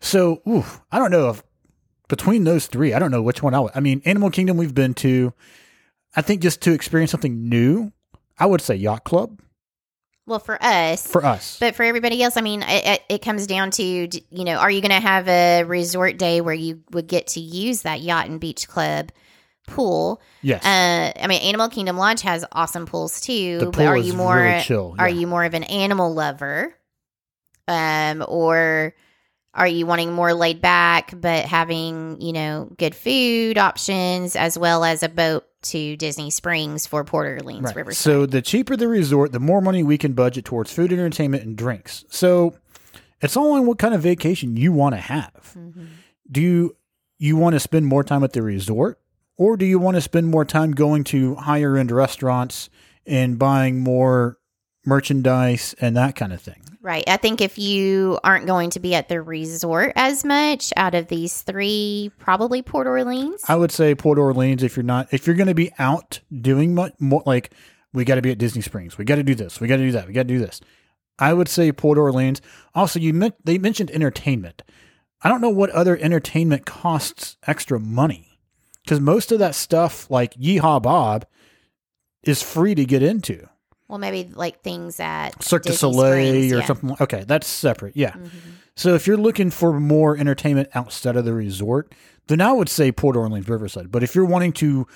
So, 0.00 0.42
oof, 0.48 0.80
I 0.90 0.98
don't 0.98 1.10
know 1.10 1.28
if 1.30 1.42
between 2.08 2.44
those 2.44 2.66
three, 2.66 2.92
I 2.92 2.98
don't 2.98 3.10
know 3.10 3.22
which 3.22 3.42
one 3.42 3.54
I 3.54 3.60
would. 3.60 3.72
I 3.74 3.80
mean, 3.80 4.02
Animal 4.04 4.30
Kingdom 4.30 4.56
we've 4.56 4.74
been 4.74 4.94
to. 4.94 5.32
I 6.14 6.20
think 6.22 6.42
just 6.42 6.60
to 6.62 6.72
experience 6.72 7.10
something 7.10 7.48
new, 7.48 7.92
I 8.38 8.46
would 8.46 8.60
say 8.60 8.74
Yacht 8.76 9.04
Club 9.04 9.40
Well, 10.26 10.38
for 10.38 10.56
us, 10.62 11.06
for 11.06 11.24
us. 11.24 11.58
But 11.60 11.74
for 11.74 11.82
everybody 11.82 12.22
else, 12.22 12.36
I 12.36 12.40
mean, 12.40 12.62
it, 12.62 12.86
it, 12.86 13.02
it 13.08 13.22
comes 13.22 13.46
down 13.46 13.70
to, 13.72 13.82
you 13.84 14.44
know, 14.44 14.56
are 14.56 14.70
you 14.70 14.80
going 14.80 14.90
to 14.92 15.00
have 15.06 15.28
a 15.28 15.64
resort 15.64 16.16
day 16.18 16.40
where 16.40 16.54
you 16.54 16.82
would 16.92 17.06
get 17.08 17.26
to 17.28 17.40
use 17.40 17.82
that 17.82 18.00
yacht 18.00 18.28
and 18.28 18.40
beach 18.40 18.68
club 18.68 19.10
pool? 19.66 20.20
yes, 20.42 20.64
Uh, 20.64 21.12
I 21.22 21.26
mean, 21.26 21.42
Animal 21.42 21.68
Kingdom 21.68 21.96
Lodge 21.96 22.22
has 22.22 22.44
awesome 22.52 22.86
pools 22.86 23.20
too. 23.20 23.58
the 23.58 23.66
but 23.66 23.74
pool 23.74 23.86
are 23.86 23.96
is 23.96 24.06
you 24.08 24.12
more 24.14 24.36
really 24.36 24.60
chill. 24.62 24.94
are 24.98 25.08
you 25.08 25.26
more 25.26 25.44
of 25.44 25.54
an 25.54 25.64
animal 25.64 26.12
lover, 26.14 26.74
um, 27.68 28.24
or 28.26 28.94
are 29.54 29.66
you 29.66 29.84
wanting 29.86 30.12
more 30.12 30.32
laid 30.34 30.60
back 30.60 31.12
but 31.20 31.44
having 31.44 32.20
you 32.20 32.32
know 32.32 32.70
good 32.78 32.94
food 32.94 33.58
options 33.58 34.34
as 34.36 34.58
well 34.58 34.84
as 34.84 35.02
a 35.02 35.08
boat 35.08 35.44
to 35.62 35.96
Disney 35.96 36.30
Springs 36.30 36.86
for 36.86 37.04
Port 37.04 37.40
Orleans 37.40 37.62
Right. 37.64 37.76
Riverside? 37.76 38.02
So 38.02 38.26
the 38.26 38.42
cheaper 38.42 38.76
the 38.76 38.88
resort, 38.88 39.30
the 39.32 39.38
more 39.40 39.60
money 39.60 39.82
we 39.84 39.96
can 39.96 40.12
budget 40.12 40.44
towards 40.44 40.72
food, 40.72 40.92
entertainment, 40.92 41.44
and 41.44 41.56
drinks. 41.56 42.04
So 42.08 42.56
it's 43.20 43.36
all 43.36 43.52
on 43.52 43.66
what 43.66 43.78
kind 43.78 43.94
of 43.94 44.00
vacation 44.02 44.56
you 44.56 44.72
want 44.72 44.94
to 44.96 45.00
have. 45.00 45.54
Mhm. 45.56 45.86
Do 46.30 46.40
you 46.40 46.76
you 47.18 47.36
want 47.36 47.54
to 47.54 47.60
spend 47.60 47.86
more 47.86 48.02
time 48.02 48.24
at 48.24 48.32
the 48.32 48.42
resort, 48.42 48.98
or 49.36 49.56
do 49.56 49.64
you 49.64 49.78
want 49.78 49.94
to 49.96 50.00
spend 50.00 50.26
more 50.26 50.44
time 50.44 50.72
going 50.72 51.04
to 51.04 51.36
higher 51.36 51.76
end 51.76 51.92
restaurants 51.92 52.68
and 53.06 53.38
buying 53.38 53.78
more 53.78 54.38
merchandise 54.84 55.74
and 55.80 55.96
that 55.96 56.16
kind 56.16 56.32
of 56.32 56.40
thing? 56.40 56.62
Right. 56.82 57.04
I 57.06 57.16
think 57.16 57.40
if 57.40 57.58
you 57.58 58.18
aren't 58.24 58.46
going 58.46 58.70
to 58.70 58.80
be 58.80 58.94
at 58.94 59.08
the 59.08 59.22
resort 59.22 59.92
as 59.94 60.24
much 60.24 60.72
out 60.76 60.96
of 60.96 61.06
these 61.06 61.42
three, 61.42 62.10
probably 62.18 62.60
Port 62.60 62.88
Orleans. 62.88 63.42
I 63.46 63.54
would 63.54 63.70
say 63.70 63.94
Port 63.94 64.18
Orleans 64.18 64.64
if 64.64 64.76
you're 64.76 64.82
not 64.82 65.12
if 65.12 65.26
you're 65.26 65.36
going 65.36 65.46
to 65.46 65.54
be 65.54 65.72
out 65.78 66.20
doing 66.40 66.74
much 66.74 66.94
more 66.98 67.22
like 67.24 67.52
we 67.92 68.04
got 68.04 68.16
to 68.16 68.22
be 68.22 68.32
at 68.32 68.38
Disney 68.38 68.62
Springs. 68.62 68.98
We 68.98 69.04
got 69.04 69.16
to 69.16 69.22
do 69.22 69.36
this. 69.36 69.60
We 69.60 69.68
got 69.68 69.76
to 69.76 69.84
do 69.84 69.92
that. 69.92 70.08
We 70.08 70.12
got 70.12 70.22
to 70.22 70.28
do 70.28 70.40
this. 70.40 70.60
I 71.18 71.32
would 71.32 71.48
say 71.48 71.70
Port 71.70 71.98
Orleans. 71.98 72.42
Also, 72.74 72.98
you 72.98 73.12
meant 73.12 73.34
they 73.44 73.58
mentioned 73.58 73.90
entertainment. 73.92 74.62
I 75.22 75.28
don't 75.28 75.40
know 75.40 75.50
what 75.50 75.70
other 75.70 75.96
entertainment 75.96 76.66
costs 76.66 77.36
extra 77.46 77.78
money 77.78 78.40
because 78.82 78.98
most 78.98 79.30
of 79.30 79.38
that 79.38 79.54
stuff 79.54 80.10
like 80.10 80.34
Yeehaw 80.34 80.82
Bob 80.82 81.26
is 82.24 82.42
free 82.42 82.74
to 82.74 82.84
get 82.84 83.04
into. 83.04 83.48
Well, 83.92 83.98
maybe 83.98 84.32
like 84.32 84.62
things 84.62 84.98
at 85.00 85.42
Cirque 85.42 85.64
du 85.64 85.72
Soleil 85.74 86.12
Springs, 86.14 86.50
or 86.50 86.58
yeah. 86.60 86.64
something. 86.64 86.96
Okay, 86.98 87.24
that's 87.26 87.46
separate. 87.46 87.94
Yeah. 87.94 88.12
Mhm. 88.12 88.30
So 88.74 88.94
if 88.94 89.06
you're 89.06 89.18
looking 89.18 89.50
for 89.50 89.78
more 89.78 90.16
entertainment 90.16 90.70
outside 90.74 91.14
of 91.14 91.26
the 91.26 91.34
resort, 91.34 91.94
then 92.28 92.40
I 92.40 92.52
would 92.52 92.70
say 92.70 92.90
Port 92.90 93.16
Orleans 93.16 93.50
Riverside. 93.50 93.92
But 93.92 94.02
if 94.02 94.14
you're 94.14 94.24
wanting 94.24 94.52
to 94.54 94.86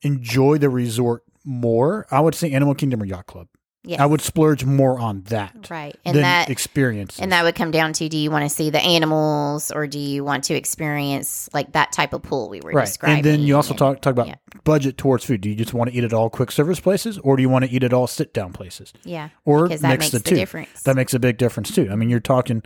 enjoy 0.00 0.56
the 0.56 0.70
resort 0.70 1.22
more, 1.44 2.06
I 2.10 2.20
would 2.20 2.34
say 2.34 2.50
Animal 2.50 2.74
Kingdom 2.74 3.02
or 3.02 3.04
Yacht 3.04 3.26
Club. 3.26 3.48
Yes. 3.86 4.00
I 4.00 4.06
would 4.06 4.22
splurge 4.22 4.64
more 4.64 4.98
on 4.98 5.22
that 5.28 5.68
Right. 5.70 5.94
And 6.06 6.16
that 6.16 6.48
experience. 6.48 7.18
and 7.20 7.32
that 7.32 7.44
would 7.44 7.54
come 7.54 7.70
down 7.70 7.92
to 7.94 8.08
do 8.08 8.16
you 8.16 8.30
want 8.30 8.42
to 8.44 8.48
see 8.48 8.70
the 8.70 8.80
animals 8.80 9.70
or 9.70 9.86
do 9.86 9.98
you 9.98 10.24
want 10.24 10.44
to 10.44 10.54
experience 10.54 11.50
like 11.52 11.72
that 11.72 11.92
type 11.92 12.14
of 12.14 12.22
pool 12.22 12.48
we 12.48 12.60
were 12.62 12.72
right. 12.72 12.86
describing? 12.86 13.16
And 13.18 13.24
then 13.26 13.40
you 13.42 13.56
also 13.56 13.70
And- 13.72 13.78
talk 13.78 14.00
talk 14.00 14.12
about 14.12 14.28
yeah. 14.28 14.36
budget 14.64 14.96
towards 14.96 15.24
food. 15.24 15.42
Do 15.42 15.50
you 15.50 15.54
just 15.54 15.74
want 15.74 15.90
to 15.90 15.96
eat 15.96 16.02
at 16.04 16.12
all 16.14 16.30
quick 16.30 16.50
service 16.50 16.80
places, 16.80 17.18
or 17.18 17.36
do 17.36 17.42
you 17.42 17.48
want 17.50 17.64
to 17.66 17.70
eat 17.70 17.82
at 17.84 17.92
all 17.92 18.06
sit 18.06 18.32
down 18.32 18.52
places, 18.54 18.92
Yeah. 19.04 19.28
or 19.44 19.64
Because 19.68 19.82
that 19.82 19.88
mix 19.88 20.00
makes 20.04 20.10
the 20.12 20.18
the 20.20 20.30
two? 20.30 20.36
difference. 20.36 20.82
That 20.84 20.96
makes 20.96 21.12
a 21.14 21.18
big 21.18 21.36
difference 21.36 21.70
too. 21.74 21.88
I 21.92 21.96
mean, 21.96 22.08
you're 22.08 22.20
talking 22.20 22.62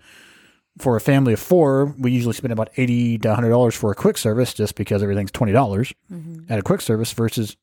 for 0.79 0.95
a 0.95 1.01
family 1.01 1.33
of 1.33 1.41
four, 1.41 1.93
we 1.99 2.13
usually 2.13 2.35
spend 2.35 2.53
about 2.53 2.69
eighty 2.77 3.19
to 3.19 3.35
hundred 3.35 3.51
dollars 3.51 3.75
for 3.75 3.91
a 3.91 3.95
quick 3.97 4.17
service, 4.17 4.55
just 4.55 4.77
because 4.77 5.03
everything's 5.03 5.33
twenty 5.33 5.53
dollars 5.53 5.93
Mhm. 6.13 6.49
at 6.49 6.61
a 6.61 6.63
quick 6.63 6.81
service 6.81 7.13
versus 7.13 7.57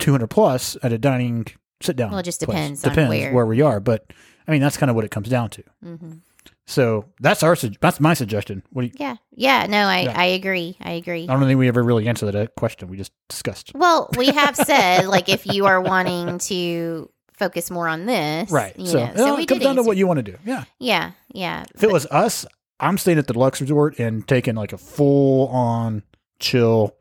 two 0.00 0.10
hundred 0.10 0.30
plus 0.30 0.76
at 0.82 0.92
a 0.92 0.98
dining 0.98 1.46
sit 1.82 1.96
down. 1.96 2.10
Well, 2.10 2.20
it 2.20 2.24
just 2.24 2.40
place. 2.40 2.56
depends 2.56 2.84
on 2.84 2.90
Depends 2.90 3.32
where. 3.34 3.46
we 3.46 3.60
are, 3.62 3.80
but 3.80 4.12
I 4.46 4.52
mean 4.52 4.60
that's 4.60 4.76
kind 4.76 4.90
of 4.90 4.96
what 4.96 5.04
it 5.04 5.10
comes 5.10 5.28
down 5.28 5.50
to. 5.50 5.62
Mhm. 5.84 6.20
So 6.66 7.06
that's 7.20 7.42
our 7.42 7.56
that's 7.80 7.98
my 8.00 8.14
suggestion. 8.14 8.62
What 8.70 8.82
do 8.82 8.86
you, 8.88 8.92
Yeah. 8.98 9.16
Yeah. 9.34 9.66
No, 9.68 9.86
I, 9.86 10.00
Yeah. 10.02 10.14
I 10.16 10.24
agree. 10.26 10.76
I 10.80 10.92
agree. 10.92 11.24
I 11.28 11.32
don't 11.32 11.44
think 11.44 11.58
we 11.58 11.68
ever 11.68 11.82
really 11.82 12.06
answered 12.08 12.30
that 12.32 12.54
question 12.54 12.88
we 12.88 12.96
just 12.96 13.12
discussed. 13.28 13.72
Well, 13.74 14.08
we 14.16 14.26
have 14.28 14.54
said 14.70 15.06
like 15.06 15.28
if 15.28 15.46
you 15.46 15.66
are 15.66 15.80
wanting 15.80 16.38
to 16.38 17.10
focus 17.32 17.70
more 17.70 17.88
on 17.88 18.06
this, 18.06 18.50
Right. 18.50 18.78
You 18.78 18.86
So, 18.86 18.98
know, 18.98 19.04
it 19.12 19.16
so 19.16 19.36
we 19.36 19.46
comes 19.46 19.62
down 19.62 19.76
to 19.76 19.82
what 19.82 19.96
you 19.96 20.06
want 20.06 20.18
to 20.18 20.22
do. 20.22 20.36
Yeah. 20.44 20.64
Yeah, 20.78 21.12
yeah. 21.32 21.64
If 21.74 21.82
it 21.82 21.90
was 21.90 22.06
us, 22.06 22.44
I'm 22.78 22.98
staying 22.98 23.18
at 23.18 23.26
the 23.26 23.32
deluxe 23.32 23.60
resort 23.60 23.98
and 23.98 24.26
taking 24.28 24.54
like 24.54 24.72
a 24.72 24.78
full 24.78 25.48
on 25.48 26.02
chill 26.38 26.94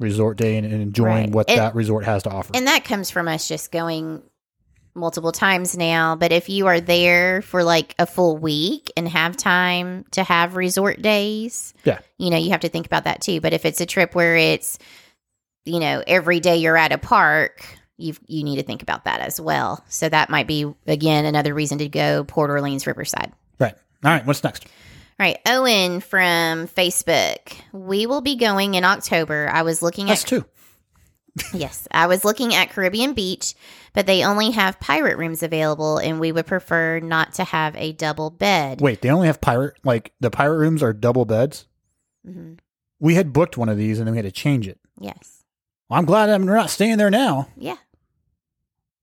resort 0.00 0.36
day 0.36 0.56
and, 0.56 0.66
and 0.66 0.82
enjoying 0.82 1.24
Right. 1.26 1.30
what 1.30 1.48
And- 1.50 1.58
that 1.58 1.74
resort 1.74 2.04
has 2.04 2.22
to 2.24 2.30
offer. 2.30 2.50
and 2.54 2.66
that 2.66 2.84
comes 2.84 3.10
from 3.10 3.28
us 3.28 3.46
just 3.48 3.70
going 3.72 4.22
multiple 4.96 5.32
times 5.32 5.76
now. 5.76 6.14
But 6.16 6.30
if 6.32 6.48
you 6.48 6.66
are 6.68 6.80
there 6.80 7.42
for 7.42 7.64
like 7.64 7.94
a 7.98 8.06
full 8.06 8.36
week 8.36 8.92
and 8.96 9.08
have 9.08 9.36
time 9.36 10.04
to 10.12 10.22
have 10.22 10.54
resort 10.56 11.02
days, 11.02 11.74
Yeah. 11.84 11.98
you 12.18 12.30
know, 12.30 12.36
you 12.36 12.50
have 12.50 12.60
to 12.60 12.68
think 12.68 12.86
about 12.86 13.04
that 13.04 13.20
too. 13.20 13.40
But 13.40 13.52
if 13.52 13.64
it's 13.64 13.80
a 13.80 13.86
trip 13.86 14.14
where 14.14 14.36
it's, 14.36 14.78
you 15.64 15.80
know, 15.80 16.02
every 16.06 16.38
day 16.40 16.56
you're 16.58 16.76
at 16.76 16.92
a 16.92 16.98
park, 16.98 17.64
you 17.96 18.14
you 18.26 18.42
need 18.44 18.56
to 18.56 18.62
think 18.64 18.82
about 18.82 19.04
that 19.04 19.20
as 19.20 19.40
well. 19.40 19.84
So 19.88 20.08
that 20.08 20.28
might 20.30 20.46
be 20.48 20.66
again 20.86 21.24
another 21.24 21.54
reason 21.54 21.78
to 21.78 21.88
go 21.88 22.24
Port 22.24 22.50
Orleans 22.50 22.86
Riverside. 22.86 23.32
right. 23.58 23.74
All 24.04 24.10
right. 24.10 24.26
What's 24.26 24.44
next? 24.44 24.66
All 25.18 25.24
right, 25.26 25.38
Owen 25.46 26.00
from 26.00 26.66
Facebook. 26.66 27.54
We 27.72 28.06
will 28.06 28.20
be 28.20 28.36
going 28.36 28.74
in 28.74 28.84
October. 28.84 29.48
I 29.52 29.62
was 29.62 29.80
looking 29.80 30.06
That's 30.06 30.24
at 30.24 30.28
two. 30.28 30.44
yes, 31.54 31.86
I 31.92 32.06
was 32.08 32.24
looking 32.24 32.52
at 32.54 32.70
Caribbean 32.70 33.12
Beach, 33.14 33.54
but 33.92 34.06
they 34.06 34.24
only 34.24 34.50
have 34.52 34.80
pirate 34.80 35.16
rooms 35.18 35.42
available, 35.44 35.98
and 35.98 36.18
we 36.18 36.32
would 36.32 36.46
prefer 36.46 36.98
not 37.00 37.34
to 37.34 37.44
have 37.44 37.76
a 37.76 37.92
double 37.92 38.30
bed. 38.30 38.80
Wait, 38.80 39.02
they 39.02 39.10
only 39.10 39.28
have 39.28 39.40
pirate, 39.40 39.74
like 39.84 40.12
the 40.20 40.30
pirate 40.30 40.58
rooms 40.58 40.82
are 40.82 40.92
double 40.92 41.24
beds. 41.24 41.66
Mm-hmm. 42.26 42.54
We 42.98 43.14
had 43.14 43.32
booked 43.32 43.56
one 43.56 43.68
of 43.68 43.76
these 43.76 43.98
and 43.98 44.06
then 44.06 44.12
we 44.12 44.18
had 44.18 44.24
to 44.26 44.32
change 44.32 44.66
it. 44.66 44.78
Yes, 44.98 45.44
Well, 45.88 45.98
I'm 45.98 46.06
glad 46.06 46.30
I'm 46.30 46.46
not 46.46 46.70
staying 46.70 46.96
there 46.98 47.10
now. 47.10 47.48
yeah, 47.56 47.76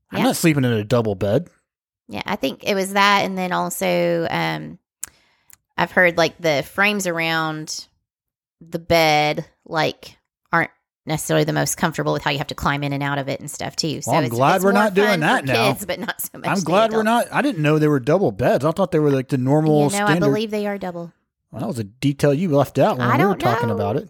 I'm 0.10 0.20
Yeah. 0.20 0.24
not 0.26 0.36
sleeping 0.36 0.66
in 0.66 0.72
a 0.74 0.84
double 0.84 1.16
bed. 1.16 1.48
yeah. 2.10 2.24
I 2.26 2.36
think 2.36 2.64
it 2.66 2.76
was 2.76 2.94
that, 2.94 3.24
and 3.24 3.38
then 3.38 3.52
also, 3.54 4.28
um, 4.30 4.78
I've 5.82 5.92
heard 5.92 6.18
like 6.18 6.38
the 6.40 6.64
frames 6.64 7.08
around 7.08 7.88
the 8.62 8.78
bed 8.80 9.46
like 9.66 10.18
aren't 10.54 10.70
necessarily 11.08 11.44
the 11.44 11.54
most 11.54 11.76
comfortable 11.78 12.14
with 12.14 12.22
how 12.24 12.30
you 12.30 12.38
have 12.38 12.48
to 12.48 12.56
climb 12.56 12.84
in 12.84 12.94
and 12.94 13.02
out 13.02 13.18
of 13.18 13.28
it 13.28 13.40
and 13.40 13.50
stuff 13.50 13.76
too. 13.76 14.02
So 14.02 14.12
Well, 14.12 14.20
I'm 14.20 14.26
it's, 14.26 14.36
glad 14.36 14.56
it's 14.58 14.66
we're 14.66 14.72
not 14.74 14.94
doing 14.94 15.22
that 15.22 15.46
now. 15.46 15.72
Kids, 15.74 15.86
but 15.86 16.00
not 16.00 16.22
so 16.22 16.38
much. 16.38 16.48
I'm 16.48 16.60
glad 16.64 16.92
we're 16.92 17.02
not. 17.04 17.28
I 17.32 17.42
didn't 17.42 17.64
know 17.64 17.80
they 17.80 17.88
were 17.88 18.00
double 18.00 18.32
beds. 18.32 18.64
I 18.64 18.72
thought 18.72 18.92
they 18.92 19.00
were 19.00 19.10
like 19.10 19.30
the 19.30 19.38
normal 19.40 19.92
You 19.92 19.98
know, 20.00 20.06
I 20.06 20.20
believe 20.20 20.52
they 20.52 20.68
are 20.68 20.78
double. 20.78 21.12
well, 21.52 21.62
that 21.62 21.68
was 21.68 21.80
a 21.80 21.84
detail 21.84 22.34
you 22.34 22.50
left 22.50 22.78
out 22.78 23.00
when 23.00 23.08
I 23.08 23.18
we 23.18 23.24
were 23.24 23.30
don't 23.36 23.40
talking 23.40 23.72
about 23.72 23.98
it. 23.98 24.08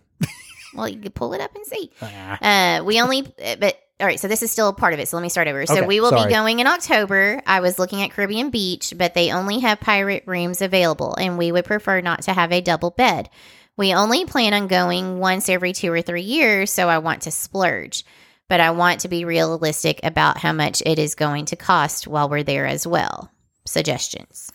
Well, 0.74 0.88
you 0.90 1.00
could 1.00 1.14
pull 1.14 1.34
it 1.34 1.42
up 1.42 1.54
and 1.56 1.66
see. 1.66 1.92
Ah, 2.02 2.80
Uh, 2.80 2.84
we 2.84 3.02
only, 3.02 3.22
but 3.60 3.78
all 4.02 4.08
right. 4.08 4.20
So 4.20 4.28
this 4.28 4.42
is 4.44 4.52
still 4.52 4.68
a 4.70 4.74
part 4.74 4.94
of 4.94 5.00
it. 5.00 5.08
So 5.08 5.16
let 5.18 5.24
me 5.24 5.30
start 5.30 5.48
over. 5.48 5.66
So 5.66 5.78
Okay, 5.78 5.86
we 5.88 6.00
will 6.02 6.10
sorry. 6.10 6.28
be 6.28 6.34
going 6.34 6.60
in 6.60 6.68
October. 6.68 7.42
I 7.46 7.60
was 7.62 7.80
looking 7.80 8.02
at 8.02 8.12
Caribbean 8.12 8.50
Beach, 8.50 8.94
but 8.98 9.14
they 9.14 9.32
only 9.32 9.60
have 9.60 9.80
pirate 9.80 10.24
rooms 10.26 10.62
available, 10.62 11.16
and 11.16 11.38
we 11.38 11.52
would 11.52 11.66
prefer 11.66 12.02
not 12.02 12.24
to 12.24 12.34
have 12.34 12.52
a 12.52 12.60
double 12.62 12.90
bed. 12.92 13.30
We 13.78 13.94
only 13.94 14.26
plan 14.26 14.54
on 14.54 14.68
going 14.68 15.20
once 15.20 15.48
every 15.48 15.72
two 15.74 15.92
or 15.94 16.02
three 16.02 16.22
years, 16.24 16.72
so 16.72 16.90
I 16.90 16.98
want 16.98 17.22
to 17.24 17.32
splurge. 17.32 18.04
But 18.50 18.60
I 18.60 18.72
want 18.72 19.00
to 19.02 19.08
be 19.08 19.24
realistic 19.24 20.02
about 20.04 20.38
how 20.38 20.52
much 20.52 20.84
it 20.86 21.00
is 21.00 21.16
going 21.16 21.46
to 21.46 21.56
cost 21.56 22.06
while 22.08 22.28
we're 22.28 22.44
there 22.44 22.66
as 22.66 22.86
well. 22.86 23.32
Suggestions. 23.66 24.52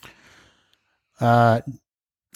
uh, 1.19 1.61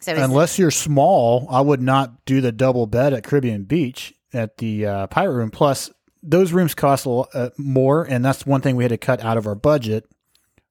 So 0.01 0.15
unless 0.15 0.58
you're 0.58 0.72
small, 0.72 1.48
I 1.51 1.62
would 1.62 1.82
not 1.82 2.25
do 2.25 2.41
the 2.41 2.51
double 2.51 2.88
bed 2.88 3.13
at 3.13 3.24
Caribbean 3.24 3.65
Beach 3.65 4.13
at 4.34 4.58
the 4.58 4.86
uh, 4.88 5.08
pirate 5.08 5.34
room. 5.34 5.51
Plus, 5.51 5.91
those 6.24 6.54
rooms 6.54 6.75
cost 6.75 7.06
a 7.06 7.10
lot 7.10 7.30
uh, 7.34 7.50
more, 7.58 8.04
and 8.04 8.24
that's 8.24 8.46
one 8.46 8.62
thing 8.62 8.75
we 8.75 8.84
had 8.84 8.90
to 8.90 8.98
cut 8.98 9.24
out 9.24 9.38
of 9.38 9.48
our 9.48 9.56
budget 9.56 10.06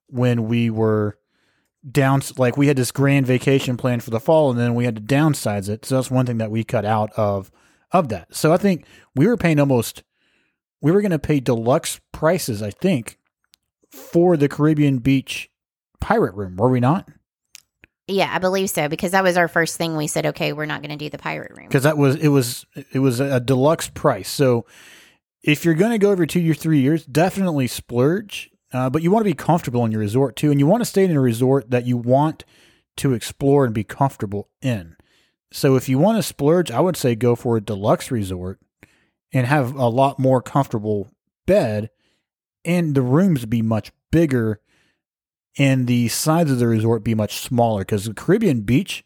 when 0.07 0.47
we 0.47 0.71
were 0.71 1.19
down. 1.91 2.23
Like 2.37 2.57
we 2.57 2.69
had 2.69 2.77
this 2.77 2.93
grand 2.93 3.27
vacation 3.27 3.77
plan 3.77 4.01
for 4.01 4.11
the 4.11 4.21
fall, 4.21 4.51
and 4.51 4.59
then 4.59 4.75
we 4.75 4.85
had 4.85 4.97
to 4.97 5.03
downsize 5.03 5.69
it. 5.69 5.85
So 5.85 5.97
that's 5.97 6.11
one 6.11 6.27
thing 6.27 6.39
that 6.39 6.51
we 6.51 6.65
cut 6.65 6.85
out 6.85 7.11
of 7.17 7.51
of 7.93 8.09
that. 8.09 8.35
So 8.35 8.53
I 8.53 8.57
think 8.57 8.85
we 9.15 9.27
were 9.27 9.37
paying 9.37 9.59
almost, 9.59 10.05
we 10.81 10.93
were 10.93 11.01
going 11.01 11.11
to 11.11 11.19
pay 11.19 11.41
deluxe 11.41 12.01
prices, 12.13 12.63
I 12.63 12.71
think, 12.71 13.19
for 13.91 14.37
the 14.37 14.49
Caribbean 14.49 14.99
Beach 14.99 15.51
pirate 16.01 16.35
room, 16.35 16.57
were 16.57 16.71
we 16.71 16.81
not? 16.81 17.09
Yeah, 18.07 18.31
I 18.33 18.39
believe 18.39 18.71
so 18.71 18.89
because 18.89 19.13
that 19.13 19.23
was 19.23 19.37
our 19.37 19.49
first 19.49 19.77
thing. 19.77 19.97
We 19.97 20.07
said, 20.07 20.27
okay, 20.27 20.53
we're 20.53 20.67
not 20.67 20.83
going 20.83 20.91
to 20.91 21.05
do 21.05 21.11
the 21.11 21.19
pirate 21.19 21.53
room. 21.57 21.69
Because 21.69 21.85
that 21.85 21.97
was 21.97 22.17
it 22.17 22.29
was 22.29 22.67
it 22.93 22.99
was 22.99 23.21
a 23.21 23.39
deluxe 23.39 23.89
price. 23.89 24.29
So 24.29 24.67
if 25.43 25.65
you're 25.65 25.75
going 25.75 25.93
to 25.93 25.99
go 25.99 26.11
over 26.11 26.27
two 26.27 26.51
or 26.51 26.55
three 26.55 26.81
years, 26.81 27.05
definitely 27.05 27.67
splurge. 27.67 28.51
Uh, 28.73 28.89
but 28.89 29.03
you 29.03 29.11
want 29.11 29.25
to 29.25 29.31
be 29.31 29.35
comfortable 29.35 29.85
in 29.85 29.91
your 29.91 30.01
resort 30.01 30.37
too, 30.37 30.51
and 30.51 30.61
you 30.61 30.67
want 30.67 30.81
to 30.81 30.85
stay 30.85 31.05
in 31.05 31.11
a 31.11 31.21
resort 31.21 31.71
that 31.71 31.87
you 31.87 31.97
want 31.97 32.45
to 32.97 33.15
explore 33.15 33.65
and 33.65 33.75
be 33.75 33.83
comfortable 33.83 34.49
in. 34.63 34.97
So 35.53 35.75
if 35.75 35.89
you 35.89 35.99
want 35.99 36.19
to 36.19 36.23
splurge, 36.23 36.71
I 36.71 36.81
would 36.81 36.97
say 36.97 37.15
go 37.17 37.35
for 37.35 37.57
a 37.57 37.61
deluxe 37.61 38.11
resort 38.11 38.61
and 39.33 39.47
have 39.47 39.75
a 39.75 39.89
lot 39.89 40.19
more 40.19 40.41
comfortable 40.41 41.09
bed 41.47 41.91
and 42.65 42.95
the 42.95 43.03
rooms 43.03 43.47
be 43.47 43.63
much 43.63 43.91
bigger 44.13 44.61
and 45.59 45.87
the 45.87 46.09
size 46.09 46.51
of 46.51 46.59
the 46.59 46.69
resort 46.69 47.03
be 47.03 47.15
much 47.15 47.39
smaller 47.39 47.81
because 47.81 48.05
the 48.05 48.15
Caribbean 48.15 48.61
beach 48.61 49.05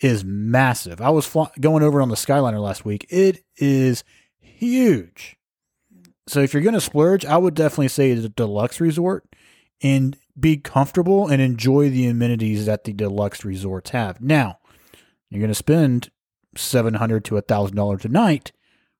is 0.00 0.24
massive. 0.24 1.00
I 1.00 1.10
was 1.10 1.32
going 1.60 1.84
over 1.84 2.02
on 2.02 2.08
the 2.08 2.16
Skyliner 2.16 2.60
last 2.60 2.84
week. 2.84 3.06
It 3.08 3.44
is 3.56 4.02
huge. 4.40 5.36
So 6.26 6.40
if 6.40 6.54
you're 6.54 6.62
going 6.62 6.74
to 6.74 6.80
splurge, 6.80 7.24
I 7.24 7.36
would 7.36 7.54
definitely 7.54 7.88
say 7.88 8.14
the 8.14 8.28
deluxe 8.28 8.80
resort 8.80 9.24
and 9.82 10.16
be 10.38 10.56
comfortable 10.56 11.28
and 11.28 11.42
enjoy 11.42 11.90
the 11.90 12.06
amenities 12.06 12.66
that 12.66 12.84
the 12.84 12.92
deluxe 12.92 13.44
resorts 13.44 13.90
have. 13.90 14.20
Now, 14.20 14.58
you're 15.28 15.40
going 15.40 15.50
to 15.50 15.54
spend 15.54 16.10
700 16.56 17.24
to 17.26 17.34
$1,000 17.34 18.04
a 18.04 18.08
night 18.08 18.52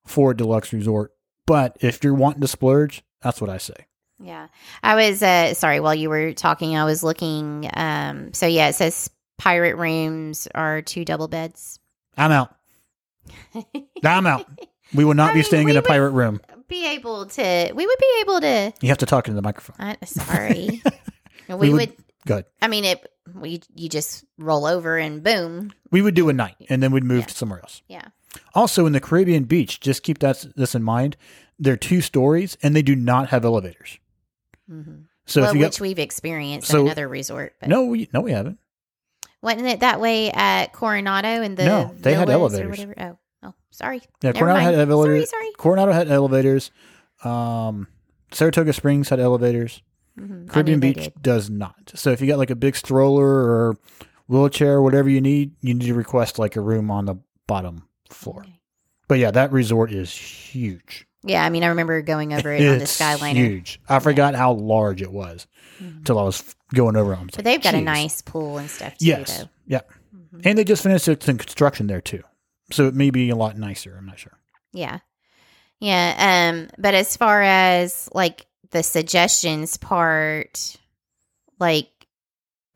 for 0.05 0.33
a 0.33 0.37
deluxe 0.37 0.73
resort, 0.73 1.13
but 1.47 1.77
if 1.81 2.03
you're 2.03 2.15
wanting 2.15 2.41
to 2.41 2.49
splurge, 2.49 3.03
that's 3.23 3.41
what 3.41 3.51
I 3.51 3.59
say. 3.59 3.87
Yeah. 4.19 4.49
I 4.83 4.95
was 4.95 5.23
uh 5.23 5.53
sorry, 5.55 5.81
while 5.81 5.95
you 5.95 6.09
were 6.09 6.33
talking, 6.33 6.77
I 6.77 6.85
was 6.85 7.03
looking 7.03 7.69
um 7.75 8.33
so 8.33 8.47
yeah, 8.47 8.69
it 8.69 8.75
says 8.75 9.11
pirate 9.37 9.77
rooms 9.77 10.47
are 10.55 10.81
two 10.81 11.05
double 11.05 11.27
beds. 11.27 11.81
I'm 12.17 12.31
out. 12.31 12.55
I'm 14.05 14.27
out. 14.27 14.47
We 14.95 15.05
will 15.05 15.15
not 15.15 15.31
I 15.31 15.33
be 15.33 15.39
mean, 15.39 15.45
staying 15.45 15.69
in 15.71 15.77
a 15.77 15.83
pirate 15.83 16.11
room. 16.11 16.41
Be 16.73 16.87
able 16.87 17.27
to 17.27 17.73
we 17.75 17.87
would 17.87 17.99
be 17.99 18.19
able 18.23 18.41
to 18.41 18.73
You 18.81 18.89
have 18.89 18.99
to 18.99 19.07
talk 19.07 19.29
into 19.29 19.37
the 19.37 19.43
microphone. 19.43 19.77
uh, 19.79 19.95
sorry. 20.07 20.83
we, 21.49 21.55
We 21.55 21.69
would- 21.71 21.73
would, 21.73 21.97
Go 22.27 22.35
ahead. 22.35 22.47
I 22.63 22.69
mean 22.69 22.85
it 22.85 23.07
we 23.35 23.61
you 23.75 23.89
just 23.89 24.25
roll 24.39 24.65
over 24.65 24.97
and 24.97 25.23
boom. 25.23 25.73
We 25.91 26.01
would 26.03 26.15
do 26.15 26.29
a 26.29 26.33
night 26.33 26.57
and 26.71 26.83
then 26.83 26.91
we'd 26.93 27.05
move 27.05 27.21
Yeah. 27.21 27.27
to 27.27 27.35
somewhere 27.35 27.61
else. 27.61 27.83
Yeah. 27.89 28.07
Also, 28.55 28.87
in 28.87 28.93
the 28.95 29.01
Caribbean 29.01 29.45
beach, 29.45 29.79
just 29.81 30.03
keep 30.03 30.19
that 30.21 30.47
this 30.57 30.75
in 30.75 30.83
mind. 30.83 31.17
They're 31.59 31.77
two 31.77 32.01
stories 32.01 32.57
and 32.63 32.75
they 32.75 32.83
do 32.83 32.97
not 32.97 33.29
have 33.29 33.45
elevators. 33.45 33.99
hmm 34.69 35.03
So 35.27 35.43
well, 35.43 35.51
if 35.51 35.57
you 35.57 35.61
which 35.65 35.77
got 35.79 35.81
we've 35.83 35.99
experienced 35.99 36.69
So- 36.69 36.81
another 36.83 37.07
resort. 37.09 37.55
But 37.61 37.69
no, 37.69 37.85
we 37.85 38.09
no, 38.15 38.21
we 38.23 38.33
haven't. 38.33 38.59
wasn't 39.43 39.67
it 39.67 39.81
that 39.81 40.01
way 40.01 40.31
at 40.31 40.73
Coronado 40.73 41.29
and 41.43 41.57
the 41.57 41.65
No, 41.67 41.95
they 41.99 42.15
had 42.15 42.31
elevators. 42.31 42.71
whatever? 42.71 42.95
Oh, 42.99 43.19
sorry. 43.73 44.01
Yeah, 44.23 44.31
Coronado 44.33 44.61
had 44.61 44.75
elevators. 44.89 45.29
Sorry, 45.31 45.43
sorry. 45.45 45.53
Coronado 45.59 45.91
had 45.93 46.09
elevators. 46.09 46.71
Um, 47.25 47.89
Saratoga 48.31 48.73
Springs 48.73 49.09
had 49.09 49.19
elevators. 49.21 49.83
Mhm. 50.19 50.49
Caribbean 50.49 50.79
Beach 50.81 51.11
does 51.21 51.51
not. 51.51 51.93
So 51.95 52.11
if 52.11 52.21
you 52.21 52.27
got 52.27 52.39
like 52.39 52.51
a 52.51 52.55
big 52.57 52.77
stroller 52.77 53.27
or 53.27 53.77
wheelchair, 54.29 54.81
whatever 54.83 55.09
you 55.09 55.21
need, 55.21 55.53
you 55.61 55.75
need 55.75 55.87
to 55.87 55.95
request 55.95 56.39
like 56.39 56.55
a 56.57 56.61
room 56.61 56.91
on 56.91 57.07
the 57.07 57.17
bottom 57.47 57.89
floor. 58.09 58.43
Okay. 58.43 58.61
But 59.09 59.19
yeah, 59.19 59.31
that 59.31 59.53
resort 59.53 59.91
is 59.93 60.15
huge. 60.15 61.07
Yeah, 61.25 61.45
I 61.45 61.51
mean, 61.51 61.63
I 61.63 61.69
remember 61.69 62.03
going 62.03 62.33
over 62.35 62.53
it 62.53 62.61
on 62.67 62.79
the 62.79 62.83
It's 62.83 62.99
Skyliner. 63.01 63.33
huge. 63.35 63.81
I 63.89 64.01
forgot 64.01 64.35
how 64.35 64.53
large 64.55 65.01
it 65.03 65.13
was 65.13 65.47
Mhm. 65.81 66.11
I 66.11 66.13
was 66.15 66.55
going 66.75 66.97
over 66.97 67.15
on. 67.15 67.31
But 67.35 67.45
they've 67.45 67.63
got 67.63 67.75
a 67.75 67.81
nice 67.81 68.23
pool 68.23 68.59
and 68.59 68.69
stuff 68.69 68.99
too, 68.99 69.07
Yes. 69.07 69.39
though. 69.39 69.49
Yeah. 69.67 69.81
Mhm. 70.15 70.43
And 70.45 70.59
they 70.59 70.65
just 70.65 70.83
finished 70.83 71.07
it 71.09 71.29
in 71.29 71.39
construction 71.39 71.87
there 71.87 72.01
too. 72.01 72.23
So 72.73 72.87
it 72.87 72.95
may 72.95 73.11
be 73.11 73.31
a 73.31 73.37
lot 73.37 73.57
nicer. 73.57 73.95
I'm 73.97 74.07
not 74.07 74.19
sure. 74.19 74.39
Yeah. 74.73 74.99
Yeah. 75.81 76.53
Um, 76.53 76.71
but 76.79 76.95
as 76.95 77.17
far 77.17 77.43
as 77.43 78.09
like 78.13 78.47
the 78.71 78.83
suggestions 78.83 79.77
part, 79.77 80.77
like 81.59 81.89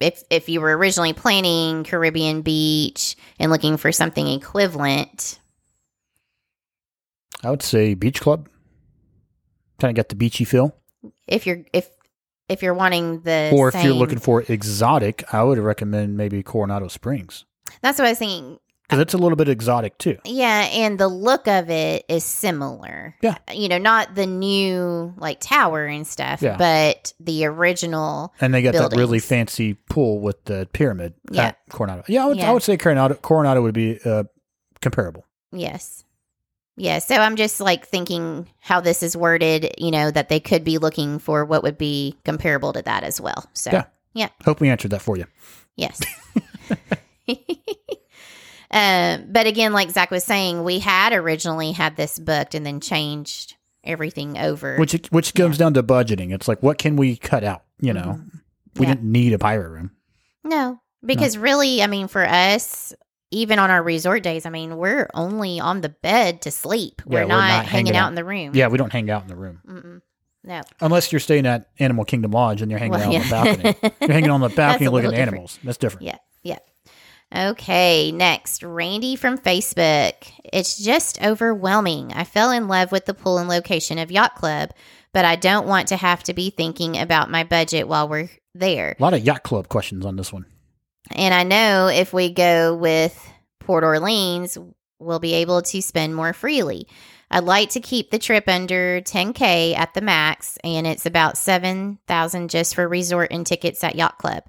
if 0.00 0.22
if 0.30 0.48
you 0.48 0.60
were 0.60 0.76
originally 0.76 1.12
planning 1.12 1.84
Caribbean 1.84 2.42
Beach 2.42 3.16
and 3.38 3.50
looking 3.50 3.76
for 3.76 3.92
something 3.92 4.26
equivalent, 4.26 5.40
I 7.42 7.50
would 7.50 7.62
say 7.62 7.94
beach 7.94 8.20
club. 8.20 8.48
Kind 9.78 9.90
of 9.90 9.96
got 9.96 10.08
the 10.08 10.16
beachy 10.16 10.44
feel. 10.44 10.74
if 11.26 11.46
you're 11.46 11.62
if 11.72 11.88
if 12.48 12.62
you're 12.62 12.74
wanting 12.74 13.20
the 13.20 13.50
or 13.54 13.68
if 13.68 13.82
you're 13.82 13.94
looking 13.94 14.18
for 14.18 14.42
exotic, 14.42 15.24
I 15.32 15.42
would 15.42 15.58
recommend 15.58 16.16
maybe 16.16 16.42
Coronado 16.42 16.88
Springs 16.88 17.44
that's 17.82 17.98
what 17.98 18.06
I 18.06 18.10
was 18.10 18.18
thinking. 18.18 18.58
Because 18.86 19.00
it's 19.00 19.14
a 19.14 19.18
little 19.18 19.36
bit 19.36 19.48
exotic 19.48 19.98
too. 19.98 20.16
Yeah, 20.24 20.68
and 20.72 20.98
the 20.98 21.08
look 21.08 21.48
of 21.48 21.70
it 21.70 22.04
is 22.08 22.24
similar. 22.24 23.16
Yeah. 23.20 23.36
You 23.52 23.68
know, 23.68 23.78
not 23.78 24.14
the 24.14 24.26
new 24.26 25.12
like 25.16 25.40
tower 25.40 25.86
and 25.86 26.06
stuff, 26.06 26.40
Yeah. 26.42 26.56
but 26.56 27.12
the 27.18 27.46
original. 27.46 28.32
And 28.40 28.54
they 28.54 28.62
got 28.62 28.74
that 28.74 28.96
really 28.96 29.18
fancy 29.18 29.74
pool 29.74 30.20
with 30.20 30.44
the 30.44 30.68
pyramid 30.72 31.14
Yeah. 31.30 31.46
at 31.48 31.58
Coronado. 31.70 32.04
Yeah, 32.08 32.24
I 32.24 32.26
would, 32.26 32.36
Yeah. 32.36 32.50
I 32.50 32.52
would 32.52 32.62
say 32.62 32.76
Coronado, 32.76 33.14
Coronado 33.14 33.62
would 33.62 33.74
be 33.74 33.98
uh, 34.04 34.24
comparable. 34.80 35.24
Yes. 35.52 36.04
Yeah, 36.76 36.98
so 36.98 37.16
I'm 37.16 37.36
just 37.36 37.58
like 37.58 37.86
thinking 37.86 38.46
how 38.60 38.80
this 38.82 39.02
is 39.02 39.16
worded, 39.16 39.74
you 39.78 39.90
know, 39.90 40.10
that 40.10 40.28
they 40.28 40.40
could 40.40 40.62
be 40.62 40.76
looking 40.76 41.18
for 41.18 41.44
what 41.44 41.62
would 41.62 41.78
be 41.78 42.16
comparable 42.24 42.72
to 42.74 42.82
that 42.82 43.02
as 43.02 43.18
well. 43.20 43.48
So, 43.54 43.82
Yeah. 44.12 44.28
Hope 44.44 44.60
we 44.60 44.68
answered 44.68 44.90
that 44.90 45.00
for 45.00 45.16
you. 45.16 45.24
yes. 45.76 46.00
um, 48.70 49.26
but 49.30 49.46
again, 49.46 49.72
like 49.72 49.90
Zach 49.90 50.10
was 50.10 50.24
saying, 50.24 50.64
we 50.64 50.78
had 50.78 51.12
originally 51.12 51.72
had 51.72 51.96
this 51.96 52.18
booked 52.18 52.54
and 52.54 52.64
then 52.66 52.80
changed 52.80 53.54
everything 53.84 54.36
over. 54.38 54.76
Which 54.76 54.92
which 55.10 55.34
comes 55.34 55.58
down 55.58 55.74
to 55.74 55.82
budgeting. 55.82 56.34
It's 56.34 56.48
like 56.48 56.62
what 56.62 56.78
can 56.78 56.96
we 56.96 57.16
cut 57.16 57.44
out? 57.44 57.62
You 57.80 57.92
know, 57.92 58.18
Mhm. 58.20 58.40
we 58.76 58.86
Yeah. 58.86 58.94
didn't 58.94 59.12
need 59.12 59.32
a 59.32 59.38
pirate 59.38 59.68
room. 59.70 59.92
No, 60.44 60.80
because 61.04 61.36
really, 61.36 61.82
I 61.82 61.86
mean, 61.86 62.08
for 62.08 62.24
us, 62.26 62.94
even 63.30 63.58
on 63.58 63.70
our 63.70 63.82
resort 63.82 64.22
days, 64.22 64.46
I 64.46 64.50
mean, 64.50 64.76
we're 64.76 65.08
only 65.14 65.58
on 65.60 65.80
the 65.80 65.88
bed 65.88 66.42
to 66.42 66.50
sleep. 66.50 67.02
Yeah, 67.06 67.12
we're, 67.14 67.22
we're 67.22 67.28
not, 67.28 67.36
not 67.38 67.66
hanging, 67.66 67.86
hanging 67.86 67.96
out 67.96 68.04
out. 68.04 68.08
in 68.10 68.14
the 68.14 68.24
room. 68.24 68.50
Yeah, 68.54 68.68
we 68.68 68.78
don't 68.78 68.92
hang 68.92 69.10
out 69.10 69.22
in 69.22 69.28
the 69.28 69.36
room 69.36 69.60
Mm-mm. 69.68 70.00
No. 70.44 70.60
unless 70.80 71.10
you're 71.12 71.18
staying 71.20 71.44
at 71.46 71.68
Animal 71.80 72.04
Kingdom 72.04 72.30
Lodge 72.30 72.62
and 72.62 72.70
you're 72.70 72.78
hanging 72.78 72.92
Well, 72.92 73.02
out 73.02 73.14
on 73.14 73.20
the 73.22 73.28
balcony. 73.72 73.92
You're 74.00 74.12
hanging 74.12 74.30
on 74.30 74.40
the 74.40 74.48
balcony 74.56 74.88
looking 74.88 75.06
at 75.08 75.10
different. 75.10 75.28
animals. 75.28 75.58
That's 75.64 75.78
different. 75.78 76.06
Yeah. 76.06 76.18
Yeah. 76.44 76.58
Okay, 77.34 78.12
next, 78.12 78.62
Randy 78.62 79.16
from 79.16 79.36
Facebook. 79.36 80.14
It's 80.44 80.78
just 80.78 81.20
overwhelming. 81.22 82.12
I 82.12 82.24
fell 82.24 82.50
in 82.52 82.68
love 82.68 82.92
with 82.92 83.06
the 83.06 83.14
pool 83.14 83.38
and 83.38 83.48
location 83.48 83.98
of 83.98 84.12
Yacht 84.12 84.36
Club, 84.36 84.70
but 85.12 85.24
I 85.24 85.36
don't 85.36 85.66
want 85.66 85.88
to 85.88 85.96
have 85.96 86.22
to 86.24 86.34
be 86.34 86.50
thinking 86.50 86.96
about 86.96 87.30
my 87.30 87.42
budget 87.42 87.88
while 87.88 88.08
we're 88.08 88.30
there. 88.54 88.94
A 88.98 89.02
lot 89.02 89.14
of 89.14 89.24
yacht 89.24 89.42
club 89.42 89.68
questions 89.68 90.06
on 90.06 90.16
this 90.16 90.32
one. 90.32 90.46
And 91.10 91.34
I 91.34 91.42
know 91.42 91.88
if 91.88 92.12
we 92.12 92.32
go 92.32 92.74
with 92.74 93.18
Port 93.60 93.84
Orleans, 93.84 94.56
we'll 94.98 95.18
be 95.18 95.34
able 95.34 95.62
to 95.62 95.82
spend 95.82 96.14
more 96.14 96.32
freely. 96.32 96.86
I'd 97.30 97.44
like 97.44 97.70
to 97.70 97.80
keep 97.80 98.10
the 98.10 98.18
trip 98.20 98.48
under 98.48 99.00
10k 99.00 99.76
at 99.76 99.94
the 99.94 100.00
max, 100.00 100.58
and 100.62 100.86
it's 100.86 101.06
about 101.06 101.36
7,000 101.36 102.50
just 102.50 102.74
for 102.74 102.86
resort 102.86 103.32
and 103.32 103.44
tickets 103.44 103.82
at 103.82 103.96
Yacht 103.96 104.18
Club. 104.18 104.44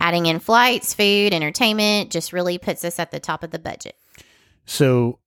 Adding 0.00 0.26
in 0.26 0.38
flights, 0.38 0.94
food, 0.94 1.32
entertainment 1.32 2.10
just 2.10 2.32
really 2.32 2.58
puts 2.58 2.84
us 2.84 2.98
at 2.98 3.10
the 3.10 3.20
top 3.20 3.42
of 3.42 3.50
the 3.50 3.58
budget. 3.58 3.96
So 4.66 5.18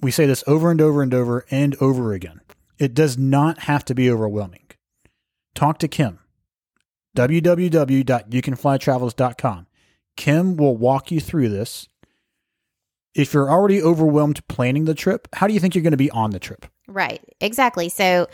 we 0.00 0.10
say 0.10 0.26
this 0.26 0.42
over 0.46 0.70
and 0.70 0.80
over 0.80 1.02
and 1.02 1.14
over 1.14 1.44
and 1.50 1.76
over 1.80 2.12
again. 2.12 2.40
It 2.78 2.94
does 2.94 3.18
not 3.18 3.60
have 3.60 3.84
to 3.86 3.94
be 3.94 4.10
overwhelming. 4.10 4.66
Talk 5.54 5.78
to 5.78 5.88
Kim. 5.88 6.18
www.youcanflytravels.com. 7.16 9.66
Kim 10.16 10.56
will 10.56 10.76
walk 10.76 11.10
you 11.10 11.20
through 11.20 11.48
this. 11.48 11.88
If 13.14 13.32
you're 13.34 13.50
already 13.50 13.82
overwhelmed 13.82 14.46
planning 14.48 14.84
the 14.84 14.94
trip, 14.94 15.26
how 15.32 15.48
do 15.48 15.54
you 15.54 15.60
think 15.60 15.74
you're 15.74 15.82
going 15.82 15.92
to 15.92 15.96
be 15.96 16.10
on 16.10 16.30
the 16.30 16.38
trip? 16.38 16.66
Right, 16.86 17.22
exactly. 17.40 17.88
So, 17.88 18.28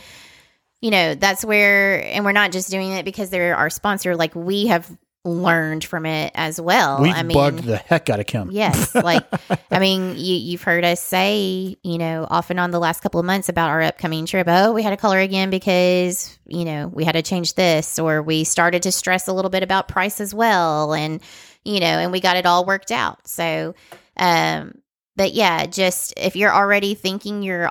you 0.82 0.90
know, 0.90 1.14
that's 1.14 1.44
where, 1.44 2.04
and 2.04 2.24
we're 2.24 2.32
not 2.32 2.50
just 2.52 2.70
doing 2.70 2.92
it 2.92 3.04
because 3.04 3.30
they're 3.30 3.56
our 3.56 3.70
sponsor. 3.70 4.16
Like 4.16 4.34
we 4.34 4.66
have 4.66 4.90
learned 5.24 5.84
from 5.84 6.04
it 6.04 6.32
as 6.34 6.60
well. 6.60 7.00
We've 7.00 7.14
I 7.14 7.22
mean, 7.22 7.34
bugged 7.34 7.64
the 7.64 7.78
heck 7.78 8.10
out 8.10 8.20
of 8.20 8.26
Kim. 8.26 8.50
Yes, 8.50 8.94
like 8.94 9.24
I 9.70 9.78
mean, 9.78 10.16
you 10.16 10.34
you've 10.36 10.62
heard 10.62 10.84
us 10.84 11.00
say, 11.00 11.76
you 11.82 11.98
know, 11.98 12.26
off 12.28 12.50
and 12.50 12.60
on 12.60 12.70
the 12.70 12.78
last 12.78 13.00
couple 13.00 13.20
of 13.20 13.26
months 13.26 13.48
about 13.48 13.70
our 13.70 13.82
upcoming 13.82 14.26
trip. 14.26 14.46
Oh, 14.48 14.72
we 14.72 14.82
had 14.82 14.90
to 14.90 14.96
color 14.96 15.18
again 15.18 15.50
because 15.50 16.38
you 16.46 16.64
know 16.64 16.88
we 16.88 17.04
had 17.04 17.12
to 17.12 17.22
change 17.22 17.54
this, 17.54 17.98
or 17.98 18.22
we 18.22 18.44
started 18.44 18.82
to 18.84 18.92
stress 18.92 19.28
a 19.28 19.32
little 19.32 19.50
bit 19.50 19.62
about 19.62 19.88
price 19.88 20.20
as 20.20 20.34
well, 20.34 20.92
and 20.92 21.20
you 21.64 21.80
know, 21.80 21.86
and 21.86 22.12
we 22.12 22.20
got 22.20 22.36
it 22.36 22.46
all 22.46 22.64
worked 22.64 22.90
out. 22.90 23.26
So, 23.26 23.74
um, 24.16 24.74
but 25.16 25.32
yeah, 25.32 25.66
just 25.66 26.14
if 26.16 26.36
you're 26.36 26.52
already 26.52 26.94
thinking 26.94 27.42
you're 27.42 27.70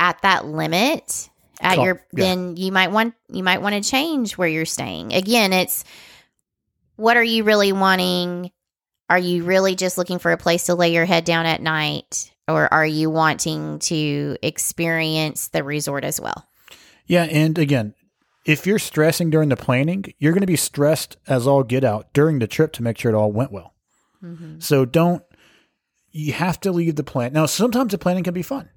at 0.00 0.20
that 0.22 0.44
limit 0.44 1.30
at 1.60 1.76
Call- 1.76 1.84
your 1.84 2.06
yeah. 2.12 2.24
then 2.24 2.56
you 2.56 2.72
might 2.72 2.90
want 2.90 3.14
you 3.28 3.44
might 3.44 3.62
want 3.62 3.74
to 3.82 3.88
change 3.88 4.36
where 4.36 4.48
you're 4.48 4.64
staying. 4.64 5.12
Again, 5.12 5.52
it's 5.52 5.84
what 6.96 7.16
are 7.16 7.24
you 7.24 7.44
really 7.44 7.72
wanting? 7.72 8.50
Are 9.10 9.18
you 9.18 9.44
really 9.44 9.74
just 9.74 9.98
looking 9.98 10.18
for 10.18 10.32
a 10.32 10.38
place 10.38 10.66
to 10.66 10.74
lay 10.74 10.92
your 10.92 11.04
head 11.04 11.24
down 11.24 11.46
at 11.46 11.60
night 11.60 12.32
or 12.48 12.72
are 12.72 12.86
you 12.86 13.10
wanting 13.10 13.78
to 13.80 14.36
experience 14.42 15.48
the 15.48 15.64
resort 15.64 16.04
as 16.04 16.20
well? 16.20 16.46
Yeah, 17.06 17.24
and 17.24 17.58
again, 17.58 17.94
if 18.44 18.66
you're 18.66 18.78
stressing 18.78 19.30
during 19.30 19.48
the 19.48 19.56
planning, 19.56 20.04
you're 20.18 20.32
going 20.32 20.42
to 20.42 20.46
be 20.46 20.56
stressed 20.56 21.16
as 21.26 21.46
all 21.46 21.62
get 21.62 21.84
out 21.84 22.12
during 22.12 22.38
the 22.38 22.46
trip 22.46 22.72
to 22.74 22.82
make 22.82 22.98
sure 22.98 23.10
it 23.10 23.16
all 23.16 23.32
went 23.32 23.52
well. 23.52 23.74
Mm-hmm. 24.22 24.60
So 24.60 24.84
don't. 24.84 25.22
You 26.10 26.32
have 26.32 26.60
to 26.60 26.70
leave 26.70 26.94
the 26.94 27.02
plan. 27.02 27.32
Now, 27.32 27.46
sometimes 27.46 27.90
the 27.90 27.98
planning 27.98 28.22
can 28.22 28.34
be 28.34 28.42
fun. 28.42 28.68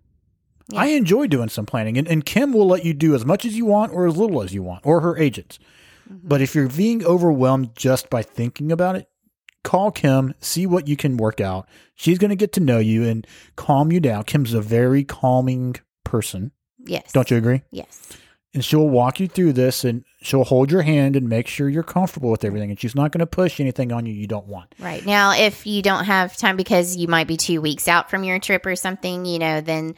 Yeah. 0.69 0.81
I 0.81 0.85
enjoy 0.87 1.27
doing 1.27 1.49
some 1.49 1.65
planning, 1.65 1.97
and, 1.97 2.07
and 2.07 2.25
Kim 2.25 2.51
will 2.51 2.65
let 2.65 2.83
you 2.83 2.93
do 2.93 3.13
as 3.13 3.25
much 3.25 3.45
as 3.45 3.55
you 3.55 3.65
want 3.65 3.93
or 3.93 4.07
as 4.07 4.17
little 4.17 4.41
as 4.41 4.53
you 4.53 4.63
want, 4.63 4.85
or 4.85 5.01
her 5.01 5.17
agents. 5.17 5.59
Mm-hmm. 6.11 6.27
But 6.27 6.41
if 6.41 6.55
you're 6.55 6.69
being 6.69 7.05
overwhelmed 7.05 7.75
just 7.75 8.09
by 8.09 8.23
thinking 8.23 8.71
about 8.71 8.95
it, 8.95 9.09
call 9.63 9.91
Kim, 9.91 10.33
see 10.39 10.65
what 10.65 10.87
you 10.87 10.95
can 10.95 11.17
work 11.17 11.41
out. 11.41 11.67
She's 11.95 12.17
going 12.17 12.29
to 12.29 12.35
get 12.35 12.53
to 12.53 12.59
know 12.59 12.79
you 12.79 13.03
and 13.03 13.27
calm 13.55 13.91
you 13.91 13.99
down. 13.99 14.23
Kim's 14.23 14.53
a 14.53 14.61
very 14.61 15.03
calming 15.03 15.75
person. 16.03 16.51
Yes. 16.85 17.11
Don't 17.11 17.29
you 17.29 17.37
agree? 17.37 17.63
Yes. 17.71 18.13
and 18.53 18.63
she'll 18.63 18.87
walk 18.87 19.19
you 19.19 19.27
through 19.27 19.51
this 19.53 19.83
and 19.83 20.05
she'll 20.21 20.45
hold 20.45 20.71
your 20.71 20.81
hand 20.81 21.15
and 21.17 21.27
make 21.27 21.47
sure 21.47 21.67
you're 21.67 21.83
comfortable 21.83 22.31
with 22.31 22.45
everything 22.45 22.69
and 22.69 22.79
she's 22.79 22.95
not 22.95 23.11
going 23.11 23.19
to 23.19 23.27
push 23.27 23.59
anything 23.59 23.91
on 23.91 24.05
you 24.05 24.13
you 24.13 24.25
don't 24.25 24.47
want 24.47 24.73
Right. 24.79 25.05
Now, 25.05 25.33
if 25.37 25.67
you 25.67 25.81
don't 25.81 26.05
have 26.05 26.35
time 26.37 26.55
because 26.55 26.95
you 26.95 27.07
might 27.09 27.27
be 27.27 27.35
two 27.37 27.59
weeks 27.61 27.87
out 27.89 28.09
from 28.09 28.23
your 28.23 28.39
trip 28.39 28.65
or 28.65 28.75
something, 28.77 29.25
you 29.25 29.37
know, 29.37 29.59
then, 29.61 29.95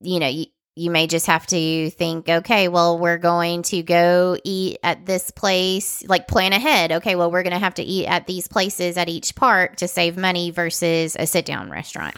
you 0.00 0.18
know, 0.18 0.26
you, 0.26 0.46
you 0.78 0.90
may 0.90 1.06
just 1.06 1.26
have 1.26 1.46
to 1.48 1.90
think, 1.90 2.28
okay, 2.28 2.68
well, 2.68 2.98
we're 2.98 3.18
going 3.18 3.62
to 3.64 3.82
go 3.82 4.36
eat 4.44 4.78
at 4.82 5.06
this 5.06 5.30
place, 5.30 6.04
like 6.08 6.28
plan 6.28 6.52
ahead. 6.52 6.92
Okay, 6.92 7.16
well, 7.16 7.30
we're 7.30 7.42
going 7.42 7.52
to 7.52 7.58
have 7.58 7.74
to 7.74 7.82
eat 7.82 8.06
at 8.06 8.26
these 8.26 8.48
places 8.48 8.96
at 8.96 9.08
each 9.08 9.34
park 9.34 9.76
to 9.76 9.88
save 9.88 10.16
money 10.16 10.50
versus 10.50 11.16
a 11.18 11.26
sit 11.26 11.44
down 11.44 11.70
restaurant. 11.70 12.16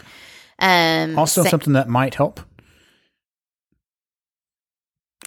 Um, 0.59 1.17
also 1.17 1.43
something 1.43 1.73
that 1.73 1.89
might 1.89 2.13
help 2.13 2.39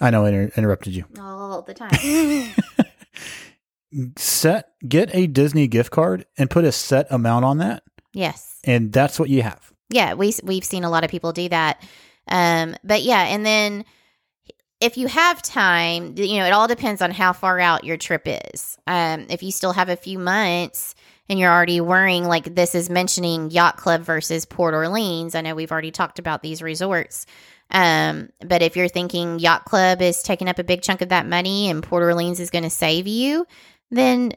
i 0.01 0.11
know 0.11 0.25
i 0.25 0.29
inter- 0.29 0.53
interrupted 0.57 0.95
you 0.95 1.05
all 1.21 1.63
the 1.63 1.75
time. 1.75 2.55
set 4.17 4.71
get 4.87 5.15
a 5.15 5.27
disney 5.27 5.67
gift 5.67 5.91
card 5.91 6.27
and 6.37 6.51
put 6.51 6.65
a 6.65 6.73
set 6.73 7.07
amount 7.11 7.45
on 7.45 7.59
that 7.59 7.83
yes. 8.13 8.59
and 8.65 8.93
that's 8.93 9.19
what 9.19 9.29
you 9.29 9.43
have 9.43 9.73
yeah 9.91 10.15
we 10.15 10.33
we've 10.43 10.65
seen 10.65 10.85
a 10.85 10.91
lot 10.91 11.05
of 11.05 11.11
people 11.11 11.33
do 11.33 11.49
that 11.49 11.83
um 12.29 12.75
but 12.85 13.03
yeah 13.03 13.23
and 13.25 13.45
then 13.45 13.85
if 14.81 14.97
you 14.97 15.07
have 15.07 15.43
time 15.43 16.15
you 16.17 16.39
know 16.39 16.47
it 16.47 16.53
all 16.53 16.69
depends 16.69 17.01
on 17.03 17.11
how 17.11 17.33
far 17.33 17.59
out 17.61 17.85
your 17.85 17.97
trip 17.97 18.23
is. 18.27 18.77
Um 18.87 19.27
if 19.31 19.43
you 19.43 19.51
still 19.51 19.73
have 19.73 19.89
a 19.89 19.97
few 19.97 20.19
months 20.19 20.95
and 21.29 21.39
you're 21.39 21.53
already 21.53 21.81
worrying 21.81 22.25
like 22.25 22.55
this 22.55 22.75
is 22.75 22.91
mentioning 22.91 23.51
yacht 23.51 23.77
club 23.77 24.03
versus 24.03 24.45
port 24.45 24.75
orleans 24.75 25.35
i 25.35 25.41
know 25.41 25.55
we've 25.55 25.73
already 25.73 25.91
talked 25.91 26.19
about 26.19 26.43
these 26.43 26.63
resorts 26.63 27.27
um 27.71 28.29
but 28.47 28.63
if 28.63 28.77
you're 28.77 28.89
thinking 28.89 29.39
yacht 29.39 29.65
club 29.65 30.03
is 30.03 30.23
taking 30.23 30.49
up 30.49 30.59
a 30.59 30.65
big 30.65 30.83
chunk 30.83 31.01
of 31.01 31.09
that 31.09 31.27
money 31.27 31.71
and 31.71 31.83
port 31.83 32.03
orleans 32.03 32.41
is 32.41 32.51
going 32.51 32.65
to 32.65 32.71
save 32.71 33.07
you 33.07 33.47
then 33.91 34.33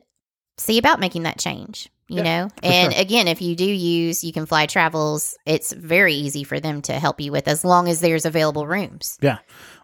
see 0.57 0.77
about 0.77 0.99
making 0.99 1.23
that 1.23 1.37
change 1.37 1.89
you 2.07 2.17
Yeah, 2.17 2.23
know? 2.23 2.49
and 2.63 2.93
sure. 2.93 3.01
again 3.01 3.27
if 3.27 3.41
you 3.41 3.55
do 3.55 3.65
use 3.65 4.23
you 4.23 4.31
can 4.31 4.45
fly 4.45 4.65
travels 4.65 5.37
it's 5.45 5.73
very 5.73 6.13
easy 6.13 6.43
for 6.43 6.59
them 6.59 6.81
to 6.83 6.93
help 6.93 7.19
you 7.19 7.31
with 7.31 7.47
as 7.47 7.65
long 7.65 7.87
as 7.87 7.99
there's 7.99 8.25
available 8.25 8.65
rooms. 8.67 9.17
Yeah. 9.21 9.39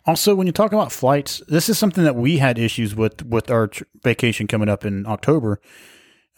Also 0.05 0.36
when 0.36 0.47
you 0.47 0.53
talk 0.53 0.71
about 0.73 0.91
flights 0.91 1.41
this 1.47 1.69
is 1.69 1.77
something 1.77 2.03
that 2.03 2.15
we 2.15 2.38
had 2.38 2.57
issues 2.57 2.95
with 2.95 3.25
with 3.25 3.49
our 3.51 3.67
tr- 3.67 3.83
vacation 4.03 4.47
coming 4.47 4.69
up 4.69 4.86
in 4.86 5.05
october. 5.05 5.59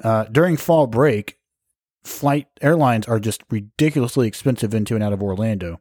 Uh, 0.04 0.26
during 0.26 0.58
fall 0.58 0.88
break 0.88 1.38
flight 2.04 2.48
airlines 2.62 3.08
are 3.08 3.19
just 3.19 3.41
ridiculously 3.50 4.28
expensive 4.28 4.74
into 4.74 4.93
and 4.95 5.04
out 5.04 5.13
of 5.13 5.24
orlando. 5.24 5.80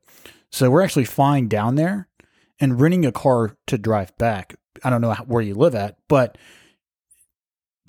So 0.50 0.70
we're 0.70 0.82
actually 0.82 1.04
flying 1.04 1.48
down 1.48 1.74
there 1.74 2.08
and 2.60 2.80
renting 2.80 3.04
a 3.04 3.12
car 3.12 3.56
to 3.66 3.76
drive 3.76 4.16
back. 4.18 4.54
I 4.84 4.90
don't 4.90 5.00
know 5.00 5.10
how, 5.12 5.24
where 5.24 5.42
you 5.42 5.54
live 5.54 5.74
at 5.74 5.96
but 6.08 6.38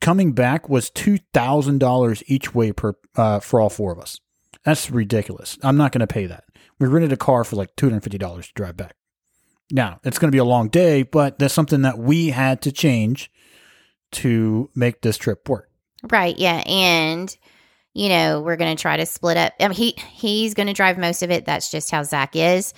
coming 0.01 0.33
back 0.33 0.69
was 0.69 0.89
$2000 0.91 2.23
each 2.27 2.53
way 2.53 2.71
per 2.71 2.95
uh, 3.15 3.39
for 3.39 3.59
all 3.59 3.69
four 3.69 3.91
of 3.91 3.99
us. 3.99 4.19
That's 4.63 4.89
ridiculous. 4.89 5.57
I'm 5.61 5.77
not 5.77 5.91
going 5.91 5.99
to 6.01 6.07
pay 6.07 6.25
that. 6.25 6.43
We 6.79 6.87
rented 6.87 7.13
a 7.13 7.17
car 7.17 7.43
for 7.43 7.55
like 7.55 7.75
$250 7.75 8.45
to 8.45 8.53
drive 8.53 8.77
back. 8.77 8.95
Now, 9.71 9.99
it's 10.03 10.19
going 10.19 10.29
to 10.29 10.35
be 10.35 10.39
a 10.39 10.45
long 10.45 10.69
day, 10.69 11.03
but 11.03 11.39
that's 11.39 11.53
something 11.53 11.83
that 11.83 11.97
we 11.97 12.29
had 12.29 12.61
to 12.63 12.71
change 12.71 13.31
to 14.11 14.69
make 14.75 15.01
this 15.01 15.17
trip 15.17 15.47
work. 15.49 15.69
right 16.11 16.37
yeah 16.37 16.63
and 16.65 17.35
you 17.93 18.09
know 18.09 18.41
we're 18.41 18.55
going 18.55 18.75
to 18.75 18.81
try 18.81 18.97
to 18.97 19.05
split 19.05 19.37
up. 19.37 19.53
I 19.59 19.67
mean, 19.67 19.75
he 19.75 19.95
he's 20.11 20.53
going 20.53 20.67
to 20.67 20.73
drive 20.73 20.97
most 20.97 21.23
of 21.23 21.31
it. 21.31 21.45
That's 21.45 21.71
just 21.71 21.91
how 21.91 22.03
zach 22.03 22.35
is. 22.35 22.73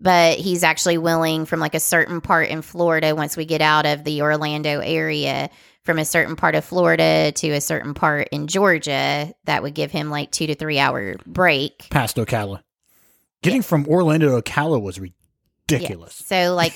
But 0.00 0.38
he's 0.38 0.62
actually 0.62 0.96
willing 0.96 1.44
from 1.44 1.58
like 1.58 1.74
a 1.74 1.80
certain 1.80 2.20
part 2.20 2.48
in 2.48 2.62
florida 2.62 3.14
once 3.16 3.36
we 3.36 3.44
get 3.44 3.60
out 3.60 3.84
of 3.84 4.04
the 4.04 4.22
orlando 4.22 4.78
area 4.80 5.50
from 5.88 5.98
a 5.98 6.04
certain 6.04 6.36
part 6.36 6.54
of 6.54 6.62
florida 6.66 7.32
to 7.32 7.48
a 7.48 7.60
certain 7.62 7.94
part 7.94 8.28
in 8.30 8.46
georgia 8.46 9.32
that 9.44 9.62
would 9.62 9.72
give 9.74 9.90
him 9.90 10.10
like 10.10 10.30
two 10.30 10.46
to 10.46 10.54
three 10.54 10.78
hour 10.78 11.16
break 11.24 11.88
Past 11.88 12.16
Ocala. 12.18 12.60
Getting 13.42 13.62
from 13.62 13.86
Orlando 13.86 14.38
to 14.38 14.42
Ocala 14.50 14.82
was 14.82 15.00
ridiculous. 15.00 16.22
Yeah. 16.30 16.46
So 16.48 16.54
like 16.54 16.74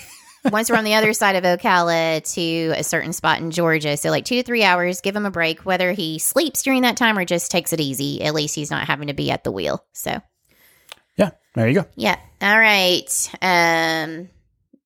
once 0.51 0.69
we're 0.71 0.77
on 0.77 0.83
the 0.83 0.95
other 0.95 1.13
side 1.21 1.35
of 1.35 1.43
Ocala 1.43 2.23
to 2.33 2.73
a 2.79 2.83
certain 2.83 3.13
spot 3.13 3.39
in 3.39 3.51
Georgia, 3.51 3.97
so 3.97 4.09
like 4.09 4.25
two 4.25 4.37
to 4.37 4.43
three 4.43 4.63
hours, 4.63 5.01
give 5.01 5.15
him 5.15 5.25
a 5.27 5.31
break, 5.31 5.65
whether 5.65 5.91
he 5.91 6.17
sleeps 6.19 6.63
during 6.63 6.81
that 6.81 6.97
time 6.97 7.17
or 7.17 7.25
just 7.25 7.51
takes 7.51 7.71
it 7.73 7.79
easy. 7.81 8.23
At 8.23 8.33
least 8.33 8.55
he's 8.55 8.71
not 8.71 8.87
having 8.87 9.09
to 9.09 9.13
be 9.13 9.29
at 9.29 9.43
the 9.43 9.51
wheel. 9.51 9.85
So 9.93 10.21
Yeah, 11.17 11.31
there 11.53 11.67
you 11.67 11.75
go. 11.81 11.85
yeah. 11.95 12.17
All 12.41 12.57
right. 12.57 13.29
Um 13.41 14.29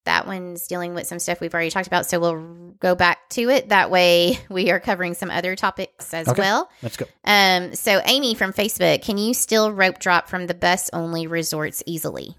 that 0.07 0.25
one's 0.25 0.67
dealing 0.67 0.93
with 0.93 1.05
some 1.05 1.19
stuff 1.19 1.39
we've 1.39 1.53
already 1.53 1.69
talked 1.69 1.87
about. 1.87 2.05
So 2.05 2.19
we'll 2.19 2.73
go 2.79 2.95
back 2.95 3.29
to 3.29 3.49
it. 3.49 3.69
That 3.69 3.91
way 3.91 4.39
we 4.49 4.71
are 4.71 4.79
covering 4.79 5.13
some 5.13 5.29
other 5.29 5.55
topics 5.55 6.13
as 6.13 6.27
Okay. 6.27 6.41
well. 6.41 6.69
Let's 6.81 6.97
go. 6.97 7.05
Um, 7.23 7.75
so 7.75 8.01
Amy 8.05 8.33
from 8.33 8.51
Facebook, 8.53 9.01
can 9.03 9.17
you 9.17 9.33
still 9.33 9.71
rope 9.71 9.99
drop 9.99 10.27
from 10.29 10.47
the 10.47 10.53
bus 10.53 10.89
only 10.93 11.27
resorts 11.27 11.83
easily? 11.85 12.35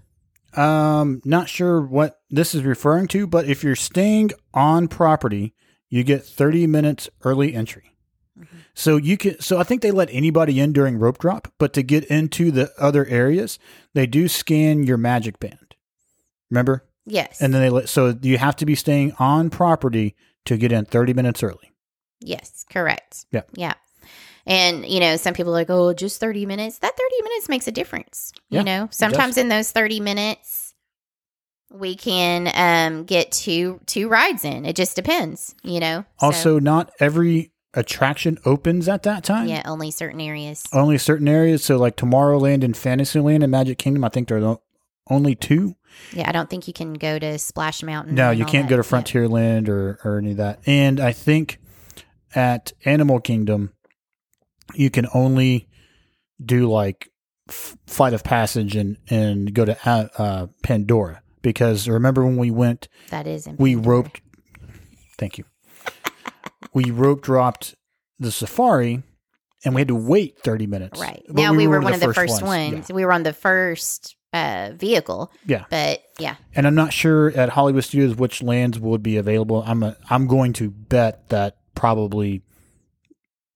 Um, 0.55 1.21
not 1.25 1.47
sure 1.47 1.79
what 1.81 2.19
this 2.29 2.55
is 2.55 2.63
referring 2.63 3.07
to, 3.09 3.27
but 3.27 3.45
if 3.45 3.63
you're 3.63 3.75
staying 3.75 4.31
on 4.53 4.87
property, 4.87 5.53
you 5.89 6.03
get 6.03 6.25
30 6.25 6.67
minutes 6.67 7.07
early 7.23 7.53
entry. 7.53 7.85
So 8.73 8.95
you 8.95 9.17
can 9.17 9.39
so 9.41 9.59
I 9.59 9.63
think 9.63 9.81
they 9.81 9.91
let 9.91 10.07
anybody 10.11 10.59
in 10.61 10.71
during 10.71 10.97
rope 10.97 11.17
drop, 11.17 11.49
but 11.57 11.73
to 11.73 11.83
get 11.83 12.05
into 12.05 12.49
the 12.51 12.71
other 12.79 13.05
areas, 13.07 13.59
they 13.93 14.07
do 14.07 14.29
scan 14.29 14.83
your 14.83 14.95
magic 14.97 15.39
band. 15.39 15.75
Remember? 16.49 16.85
Yes. 17.09 17.41
And 17.41 17.53
then 17.53 17.61
they 17.61 17.69
let 17.69 17.89
so 17.89 18.17
you 18.21 18.37
have 18.37 18.55
to 18.57 18.65
be 18.65 18.75
staying 18.75 19.13
on 19.19 19.49
property 19.49 20.15
to 20.45 20.57
get 20.57 20.71
in 20.71 20.85
30 20.85 21.13
minutes 21.13 21.43
early. 21.43 21.73
Yes, 22.21 22.65
correct. 22.71 23.25
Yeah. 23.31 23.41
Yeah. 23.53 23.73
And, 24.45 24.85
you 24.85 24.99
know, 24.99 25.15
some 25.17 25.33
people 25.33 25.51
are 25.51 25.59
like, 25.59 25.69
oh, 25.69 25.93
just 25.93 26.19
30 26.19 26.45
minutes. 26.45 26.79
That 26.79 26.97
30 26.97 27.23
minutes 27.23 27.49
makes 27.49 27.67
a 27.67 27.71
difference. 27.71 28.31
Yeah, 28.49 28.59
you 28.59 28.65
know, 28.65 28.87
sometimes 28.91 29.37
in 29.37 29.49
those 29.49 29.71
30 29.71 29.99
minutes, 29.99 30.73
we 31.71 31.95
can 31.95 32.49
um, 32.55 33.03
get 33.03 33.31
two 33.31 33.79
two 33.85 34.07
rides 34.09 34.43
in. 34.43 34.65
It 34.65 34.75
just 34.75 34.95
depends, 34.95 35.53
you 35.63 35.79
know. 35.79 36.03
So, 36.19 36.25
Also, 36.25 36.59
not 36.59 36.91
every 36.99 37.51
attraction 37.75 38.39
opens 38.43 38.87
at 38.89 39.03
that 39.03 39.23
time. 39.23 39.47
yeah, 39.47 39.61
only 39.65 39.91
certain 39.91 40.19
areas. 40.19 40.63
Only 40.73 40.97
certain 40.97 41.27
areas. 41.27 41.63
So, 41.63 41.77
like 41.77 41.95
Tomorrowland 41.95 42.63
and 42.63 42.75
Fantasyland 42.75 43.43
and 43.43 43.51
Magic 43.51 43.77
Kingdom, 43.77 44.03
I 44.03 44.09
think 44.09 44.29
they're 44.29 44.41
the 44.41 44.57
only 45.09 45.35
two. 45.35 45.75
Yeah, 46.13 46.29
I 46.29 46.31
don't 46.31 46.49
think 46.49 46.67
you 46.67 46.73
can 46.73 46.93
go 46.93 47.17
to 47.19 47.37
Splash 47.39 47.83
Mountain. 47.83 48.15
No, 48.15 48.31
you 48.31 48.45
can't 48.45 48.69
that. 48.69 48.75
go 48.75 48.81
to 48.81 48.87
Yeah. 48.87 49.01
Frontierland 49.01 49.69
or, 49.69 49.99
or 50.03 50.17
any 50.19 50.31
of 50.31 50.37
that. 50.37 50.59
And 50.65 50.99
I 50.99 51.11
think 51.13 51.59
at 52.35 52.71
Animal 52.85 53.19
Kingdom, 53.19 53.73
you 54.75 54.89
can 54.89 55.07
only 55.13 55.67
do 56.43 56.69
like 56.69 57.09
f- 57.49 57.75
Flight 57.87 58.13
of 58.13 58.23
Passage 58.23 58.75
and, 58.75 58.97
and 59.09 59.53
go 59.53 59.65
to 59.65 59.77
uh, 59.89 60.07
uh, 60.17 60.47
Pandora. 60.63 61.21
Because 61.41 61.87
remember 61.87 62.25
when 62.25 62.35
we 62.37 62.51
went 62.51 62.87
That 63.09 63.25
is 63.25 63.47
we 63.57 63.73
roped 63.75 64.19
thank 65.17 65.37
you 65.37 65.45
we 66.73 66.91
rope 66.91 67.21
dropped 67.21 67.75
the 68.19 68.29
safari 68.31 69.03
and 69.63 69.73
we 69.73 69.79
had 69.81 69.87
to 69.87 69.95
wait 69.95 70.37
30 70.43 70.67
minutes 70.67 70.99
Right. 70.99 71.23
But 71.27 71.35
now 71.35 71.53
we, 71.53 71.65
were, 71.65 71.77
of 71.77 71.83
one 71.85 71.93
of 71.93 71.99
the 72.01 72.13
first 72.13 72.41
ones. 72.41 72.91
We 72.91 73.05
were 73.05 73.13
on 73.13 73.23
the 73.23 73.31
first 73.33 74.15
uh, 74.33 74.71
vehicle. 74.75 75.31
Yeah. 75.45 75.65
But 75.69 76.03
yeah. 76.19 76.35
and 76.53 76.67
i'm 76.67 76.75
not 76.75 76.91
sure 76.91 77.31
at 77.31 77.49
hollywood 77.49 77.83
studios 77.83 78.15
which 78.15 78.43
lands 78.43 78.77
would 78.77 79.01
be 79.01 79.15
available 79.15 79.63
i'm 79.65 79.83
a, 79.83 79.95
i'm 80.09 80.27
going 80.27 80.51
to 80.53 80.69
bet 80.69 81.29
that 81.29 81.55
probably 81.75 82.41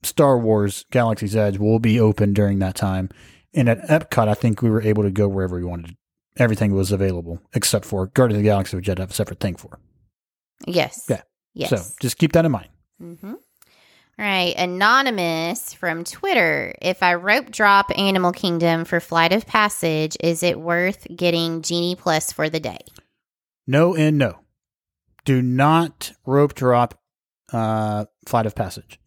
star 0.01 0.37
wars 0.37 0.85
galaxy's 0.91 1.35
edge 1.35 1.57
will 1.57 1.79
be 1.79 1.99
open 1.99 2.33
during 2.33 2.59
that 2.59 2.75
time 2.75 3.09
And 3.53 3.69
at 3.69 3.81
Epcot, 3.87 4.27
I 4.27 4.33
think 4.33 4.61
we 4.61 4.69
were 4.69 4.81
able 4.81 5.03
to 5.03 5.11
go 5.11 5.27
wherever 5.27 5.55
we 5.57 5.63
wanted. 5.63 5.95
Everything 6.37 6.73
was 6.73 6.91
available 6.91 7.39
except 7.53 7.85
for 7.85 8.07
Guardians 8.07 8.39
of 8.39 8.43
the 8.43 8.49
Galaxy, 8.49 8.75
which 8.77 8.87
I 8.89 8.91
had 8.91 8.97
to 8.97 9.03
have 9.03 9.11
a 9.11 9.13
separate 9.13 9.39
thing 9.39 9.55
for. 9.57 9.77
Yes. 10.65 11.05
Yeah. 11.07 11.21
Yes. 11.53 11.69
So 11.69 11.77
just 12.01 12.17
keep 12.17 12.31
that 12.31 12.45
in 12.45 12.51
mind. 12.51 12.69
Mm-hmm. 12.99 13.33
All 14.19 14.25
right. 14.25 14.53
Anonymous 14.55 15.73
from 15.73 16.03
Twitter. 16.03 16.75
If 16.81 17.01
I 17.01 17.15
rope 17.15 17.49
drop 17.49 17.91
Animal 17.97 18.31
Kingdom 18.31 18.85
for 18.85 18.99
Flight 18.99 19.33
of 19.33 19.47
Passage, 19.47 20.15
is 20.19 20.43
it 20.43 20.59
worth 20.59 21.07
getting 21.15 21.63
Genie 21.63 21.95
Plus 21.95 22.31
for 22.31 22.49
the 22.49 22.59
day? 22.59 22.79
No 23.65 23.95
and 23.95 24.17
no. 24.17 24.39
Do 25.25 25.41
not 25.41 26.11
rope 26.25 26.53
drop 26.53 26.99
uh, 27.51 28.05
Flight 28.27 28.45
of 28.45 28.55
Passage. 28.55 28.99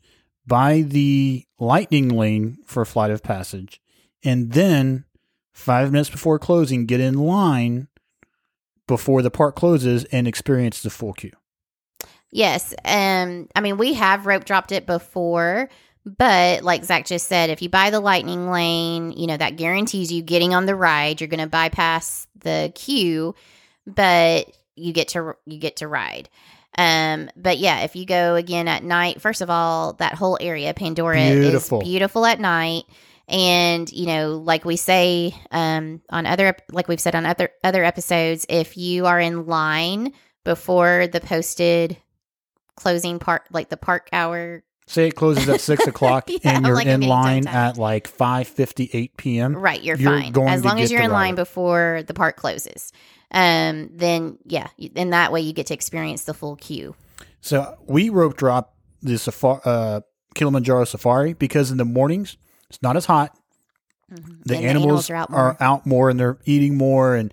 Buy 0.46 0.82
the 0.82 1.44
Lightning 1.58 2.08
Lane 2.08 2.58
for 2.64 2.84
Flight 2.84 3.10
of 3.10 3.22
Passage, 3.22 3.80
and 4.24 4.52
then 4.52 5.04
five 5.52 5.92
minutes 5.92 6.10
before 6.10 6.38
closing, 6.38 6.86
get 6.86 7.00
in 7.00 7.14
line 7.14 7.88
before 8.86 9.22
the 9.22 9.30
park 9.30 9.56
closes 9.56 10.04
and 10.06 10.28
experience 10.28 10.82
the 10.82 10.90
full 10.90 11.12
queue. 11.12 11.32
Yes. 12.30 12.74
Um, 12.84 13.48
I 13.54 13.60
mean, 13.60 13.78
we 13.78 13.94
have 13.94 14.26
rope 14.26 14.44
dropped 14.44 14.72
it 14.72 14.86
before, 14.86 15.68
but 16.04 16.62
like 16.62 16.84
Zach 16.84 17.06
just 17.06 17.28
said, 17.28 17.50
if 17.50 17.62
you 17.62 17.68
buy 17.68 17.90
the 17.90 18.00
lightning 18.00 18.50
lane, 18.50 19.12
you 19.12 19.26
know, 19.26 19.36
that 19.36 19.56
guarantees 19.56 20.12
you 20.12 20.22
getting 20.22 20.54
on 20.54 20.66
the 20.66 20.74
ride. 20.74 21.20
You're 21.20 21.28
gonna 21.28 21.46
bypass 21.46 22.26
the 22.38 22.72
queue, 22.74 23.34
but 23.86 24.50
you 24.76 24.92
get 24.92 25.08
to 25.08 25.34
you 25.46 25.58
get 25.58 25.76
to 25.76 25.88
ride. 25.88 26.28
Um, 26.78 27.30
but 27.36 27.58
yeah, 27.58 27.80
if 27.80 27.96
you 27.96 28.04
go 28.04 28.34
again 28.34 28.68
at 28.68 28.84
night, 28.84 29.20
first 29.20 29.40
of 29.40 29.48
all, 29.48 29.94
that 29.94 30.14
whole 30.14 30.36
area, 30.40 30.74
Pandora, 30.74 31.30
Beautiful. 31.30 31.80
is 31.80 31.88
beautiful 31.88 32.26
at 32.26 32.38
night. 32.38 32.84
And 33.28 33.90
you 33.90 34.06
know, 34.06 34.36
like 34.36 34.64
we 34.64 34.76
say 34.76 35.34
um, 35.50 36.00
on 36.10 36.26
other, 36.26 36.54
like 36.70 36.86
we've 36.86 37.00
said 37.00 37.14
on 37.14 37.26
other 37.26 37.50
other 37.64 37.82
episodes, 37.82 38.46
if 38.48 38.76
you 38.76 39.06
are 39.06 39.18
in 39.18 39.46
line 39.46 40.12
before 40.44 41.08
the 41.08 41.20
posted 41.20 41.96
closing 42.76 43.18
part, 43.18 43.42
like 43.50 43.68
the 43.68 43.76
park 43.76 44.08
hour, 44.12 44.62
Say 44.88 45.08
it 45.08 45.16
closes 45.16 45.48
at 45.48 45.60
six 45.60 45.84
o'clock 45.88 46.28
Yeah, 46.28 46.38
and 46.44 46.64
you're 46.64 46.76
like 46.76 46.86
in 46.86 47.00
line 47.00 47.42
time. 47.44 47.54
at 47.56 47.76
like 47.76 48.06
five 48.06 48.46
fifty 48.46 48.88
eight 48.92 49.16
p.m. 49.16 49.56
right? 49.56 49.82
You're, 49.82 49.96
You're 49.96 50.20
fine 50.20 50.30
going 50.32 50.48
as 50.50 50.64
long 50.64 50.78
as 50.80 50.92
you're 50.92 51.00
the 51.00 51.06
in 51.06 51.10
line 51.12 51.30
ride. 51.32 51.36
before 51.36 52.02
the 52.06 52.14
park 52.14 52.36
closes. 52.36 52.92
Um, 53.32 53.90
then 53.92 54.38
yeah, 54.44 54.68
in 54.78 55.10
that 55.10 55.32
way 55.32 55.40
you 55.40 55.52
get 55.52 55.66
to 55.66 55.74
experience 55.74 56.22
the 56.24 56.34
full 56.34 56.54
queue. 56.54 56.94
So 57.40 57.76
we 57.88 58.10
rope 58.10 58.36
drop 58.36 58.76
the 59.02 59.18
safari, 59.18 59.60
uh, 59.64 60.00
Kilimanjaro 60.36 60.84
Safari 60.84 61.32
because 61.32 61.72
in 61.72 61.78
the 61.78 61.84
mornings 61.84 62.36
it's 62.70 62.80
not 62.82 62.96
as 62.96 63.06
hot. 63.06 63.36
Mhm. 64.12 64.44
The 64.44 64.56
And 64.58 64.66
animals, 64.66 65.10
are 65.10 65.16
out 65.16 65.30
more. 65.30 65.40
are 65.40 65.56
out 65.58 65.84
more 65.86 66.10
and 66.10 66.20
they're 66.20 66.38
eating 66.44 66.76
more, 66.76 67.16
and 67.16 67.32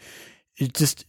it 0.57 0.73
just 0.73 1.05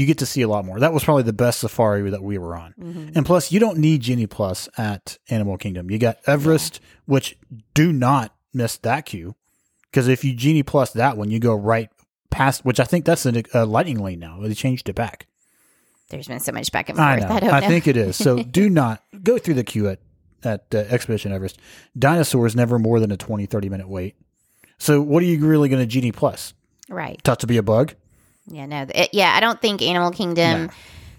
you 0.00 0.06
get 0.06 0.18
to 0.18 0.26
see 0.26 0.40
a 0.40 0.48
lot 0.48 0.64
more. 0.64 0.80
That 0.80 0.94
was 0.94 1.04
probably 1.04 1.24
the 1.24 1.32
best 1.34 1.60
safari 1.60 2.08
that 2.08 2.22
we 2.22 2.38
were 2.38 2.56
on. 2.56 2.74
Mhm. 2.80 3.16
And 3.16 3.26
plus, 3.26 3.52
you 3.52 3.60
don't 3.60 3.76
need 3.78 4.00
Genie 4.00 4.26
Plus 4.26 4.66
at 4.78 5.18
Animal 5.28 5.58
Kingdom. 5.58 5.90
You 5.90 5.98
got 5.98 6.16
Everest, 6.26 6.80
which 7.04 7.36
do 7.74 7.92
not 7.92 8.34
miss 8.54 8.78
that 8.78 9.04
queue 9.04 9.34
because 9.90 10.08
if 10.08 10.24
you 10.24 10.34
Genie 10.34 10.62
Plus 10.62 10.92
that 10.94 11.18
one, 11.18 11.30
you 11.30 11.38
go 11.38 11.54
right 11.54 11.90
past. 12.30 12.64
Which 12.64 12.80
I 12.80 12.84
think 12.84 13.04
that's 13.04 13.26
a, 13.26 13.42
a 13.52 13.66
lightning 13.66 14.02
lane 14.02 14.18
now. 14.20 14.40
They 14.40 14.54
changed 14.54 14.88
it 14.88 14.94
back. 14.94 15.26
There's 16.08 16.26
been 16.28 16.40
so 16.40 16.52
much 16.52 16.72
back 16.72 16.88
and 16.88 16.96
forth. 16.96 17.06
I 17.06 17.12
I, 17.14 17.18
know. 17.20 17.50
I, 17.50 17.60
know. 17.60 17.68
think 17.68 17.86
it 17.86 17.96
is. 17.96 18.16
So 18.16 18.42
do 18.42 18.68
not 18.70 19.02
go 19.22 19.36
through 19.38 19.54
the 19.54 19.64
queue 19.64 19.88
at 19.88 20.00
at 20.42 20.64
uh, 20.74 20.78
Expedition 20.78 21.30
Everest. 21.32 21.58
Dinosaurs 21.98 22.56
never 22.56 22.78
more 22.78 22.98
than 23.00 23.12
a 23.12 23.16
20, 23.18 23.44
30 23.44 23.68
minute 23.68 23.88
wait. 23.88 24.16
So 24.78 25.02
what 25.02 25.22
are 25.22 25.26
you 25.26 25.44
really 25.46 25.68
going 25.68 25.82
to 25.82 25.86
Genie 25.86 26.12
Plus? 26.12 26.54
right. 26.88 27.22
Tough 27.22 27.38
to 27.38 27.46
be 27.46 27.56
a 27.58 27.62
bug? 27.62 27.94
Yeah. 28.50 28.66
No. 28.66 28.86
It, 28.94 29.10
yeah. 29.12 29.32
I 29.34 29.40
don't 29.40 29.60
think 29.60 29.82
Animal 29.82 30.10
Kingdom. 30.10 30.66
No. 30.66 30.72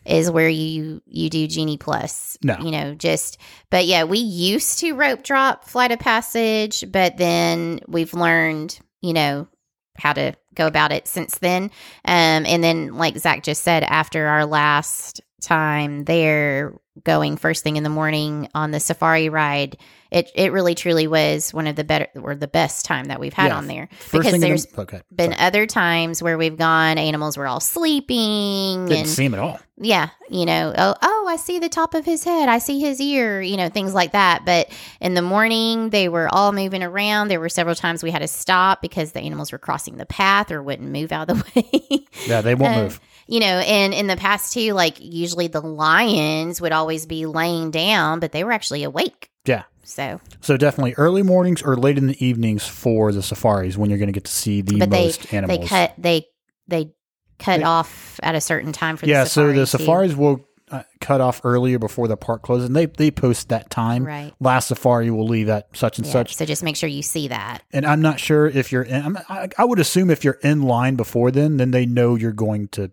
Is 0.03 0.31
where 0.31 0.49
you 0.49 0.99
you 1.05 1.29
do 1.29 1.45
Genie 1.45 1.77
Plus, 1.77 2.35
No. 2.43 2.57
you 2.57 2.71
know, 2.71 2.95
just 2.95 3.37
but 3.69 3.85
yeah, 3.85 4.03
we 4.03 4.17
used 4.17 4.79
to 4.79 4.93
rope 4.93 5.21
drop 5.21 5.65
Flight 5.65 5.91
of 5.91 5.99
Passage, 5.99 6.83
but 6.91 7.17
then 7.17 7.81
we've 7.87 8.11
learned, 8.15 8.79
you 9.01 9.13
know, 9.13 9.47
how 9.95 10.11
to 10.13 10.33
go 10.55 10.65
about 10.65 10.91
it 10.91 11.07
since 11.07 11.37
then. 11.37 11.65
Um, 12.03 12.47
and 12.47 12.63
then, 12.63 12.95
like 12.95 13.15
Zach 13.19 13.43
just 13.43 13.61
said, 13.63 13.83
after 13.83 14.25
our 14.25 14.47
last 14.47 15.21
time 15.43 16.05
there, 16.05 16.73
going 17.03 17.37
first 17.37 17.63
thing 17.63 17.77
in 17.77 17.83
the 17.83 17.89
morning 17.89 18.49
on 18.53 18.71
the 18.71 18.79
safari 18.79 19.29
ride, 19.29 19.77
it 20.11 20.29
it 20.35 20.51
really 20.51 20.75
truly 20.75 21.07
was 21.07 21.53
one 21.53 21.65
of 21.67 21.75
the 21.77 21.83
better 21.85 22.07
or 22.21 22.35
the 22.35 22.47
best 22.47 22.83
time 22.85 23.05
that 23.05 23.19
we've 23.19 23.33
had 23.33 23.47
Yeah, 23.47 23.57
on 23.57 23.67
there 23.67 23.87
First 23.99 24.11
because 24.11 24.31
thing 24.41 24.43
in 24.51 24.57
the- 24.57 24.81
okay. 24.81 25.01
been 25.15 25.31
sorry. 25.31 25.41
other 25.47 25.65
times 25.65 26.21
where 26.21 26.37
we've 26.37 26.57
gone, 26.57 26.97
animals 26.97 27.37
were 27.37 27.47
all 27.47 27.61
sleeping 27.61 28.85
Didn't 28.87 28.99
and 29.01 29.07
see 29.09 29.25
him 29.25 29.33
at 29.33 29.39
all. 29.39 29.59
yeah, 29.77 30.09
you 30.29 30.45
know, 30.45 30.73
oh, 30.77 30.95
oh, 31.01 31.25
I 31.29 31.37
see 31.37 31.59
the 31.59 31.69
top 31.69 31.93
of 31.93 32.03
his 32.03 32.23
head. 32.25 32.49
I 32.49 32.57
see 32.57 32.79
his 32.81 32.99
ear, 32.99 33.41
you 33.41 33.55
know, 33.57 33.69
things 33.69 33.93
like 33.93 34.11
that. 34.11 34.43
But 34.45 34.69
in 34.99 35.13
the 35.13 35.21
morning, 35.21 35.91
they 35.91 36.09
were 36.09 36.27
all 36.33 36.51
moving 36.51 36.83
around. 36.83 37.29
There 37.29 37.39
were 37.39 37.47
several 37.49 37.75
times 37.75 38.03
we 38.03 38.11
had 38.11 38.21
to 38.21 38.27
stop 38.27 38.81
because 38.81 39.13
the 39.13 39.21
animals 39.21 39.51
were 39.53 39.57
crossing 39.57 39.95
the 39.97 40.05
path 40.05 40.51
or 40.51 40.61
wouldn't 40.61 40.91
move 40.91 41.11
out 41.13 41.29
of 41.29 41.37
the 41.37 41.51
way. 41.89 42.05
Yeah, 42.27 42.41
they 42.41 42.53
won't 42.55 42.75
Uh, 42.75 42.83
move. 42.83 42.99
You 43.27 43.39
know, 43.39 43.45
and 43.45 43.93
in 43.93 44.07
the 44.07 44.17
past, 44.17 44.53
too, 44.53 44.73
like 44.73 44.97
usually 44.99 45.47
the 45.47 45.61
lions 45.61 46.59
would 46.61 46.71
always 46.71 47.05
be 47.05 47.25
laying 47.25 47.71
down, 47.71 48.19
but 48.19 48.31
they 48.31 48.43
were 48.43 48.51
actually 48.51 48.83
awake. 48.83 49.29
Yeah. 49.45 49.63
So, 49.83 50.21
So 50.41 50.57
definitely 50.57 50.93
early 50.97 51.23
mornings 51.23 51.61
or 51.61 51.75
late 51.75 51.97
in 51.97 52.07
the 52.07 52.25
evenings 52.25 52.65
for 52.65 53.11
the 53.11 53.21
safaris 53.23 53.77
when 53.77 53.89
you're 53.89 53.99
going 53.99 54.07
to 54.07 54.13
get 54.13 54.25
to 54.25 54.31
see 54.31 54.61
the 54.61 54.77
but 54.79 54.89
they 54.89 55.05
most 55.05 55.33
animals. 55.33 55.59
they 55.59 55.65
cut 55.67 55.93
they 55.97 56.25
they 56.67 56.91
cut 57.39 57.57
They- 57.57 57.63
off 57.63 58.19
at 58.23 58.35
a 58.35 58.41
certain 58.41 58.71
time 58.71 58.95
for 58.95 59.05
yeah, 59.07 59.23
the 59.25 59.29
so 59.29 59.47
the 59.47 59.53
too. 59.61 59.65
safaris 59.65 60.13
will 60.15 60.45
uh, 60.69 60.83
cut 61.01 61.19
off 61.19 61.41
earlier 61.43 61.77
before 61.79 62.07
the 62.07 62.15
park 62.15 62.43
closes, 62.43 62.67
and 62.67 62.75
they 62.75 62.85
they 62.85 63.11
post 63.11 63.49
that 63.49 63.69
time. 63.69 64.05
right. 64.05 64.31
Last 64.39 64.69
safari 64.69 65.09
will 65.11 65.27
leave 65.27 65.49
at 65.49 65.67
such 65.75 65.97
and 65.97 66.05
Yeah, 66.07 66.13
such. 66.13 66.35
so 66.37 66.45
just 66.45 66.63
make 66.63 66.77
sure 66.77 66.87
you 66.87 67.01
see 67.01 67.27
that. 67.27 67.61
And 67.73 67.85
I'm 67.85 68.01
not 68.01 68.19
sure 68.21 68.47
if 68.47 68.71
you're 68.71 68.83
in. 68.83 69.01
I'm, 69.03 69.17
I, 69.27 69.49
I 69.57 69.65
would 69.65 69.79
assume 69.79 70.09
if 70.09 70.23
you're 70.23 70.39
in 70.43 70.61
line 70.61 70.95
before 70.95 71.29
then, 71.31 71.57
then 71.57 71.71
they 71.71 71.85
know 71.85 72.15
you're 72.15 72.31
going 72.31 72.69
to 72.69 72.91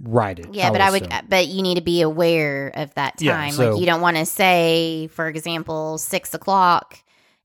ride 0.00 0.38
it. 0.40 0.52
Yeah, 0.52 0.70
but 0.70 0.80
I 0.80 0.90
would, 0.90 1.02
assume. 1.02 1.26
but 1.28 1.46
you 1.46 1.62
need 1.62 1.76
to 1.76 1.80
be 1.82 2.02
aware 2.02 2.68
of 2.74 2.92
that 2.94 3.18
time. 3.18 3.26
Yeah, 3.26 3.50
so- 3.50 3.70
like 3.72 3.80
you 3.80 3.86
don't 3.86 4.00
want 4.00 4.16
to 4.16 4.26
say, 4.26 5.08
for 5.08 5.28
example, 5.28 5.98
six 5.98 6.34
o'clock, 6.34 6.98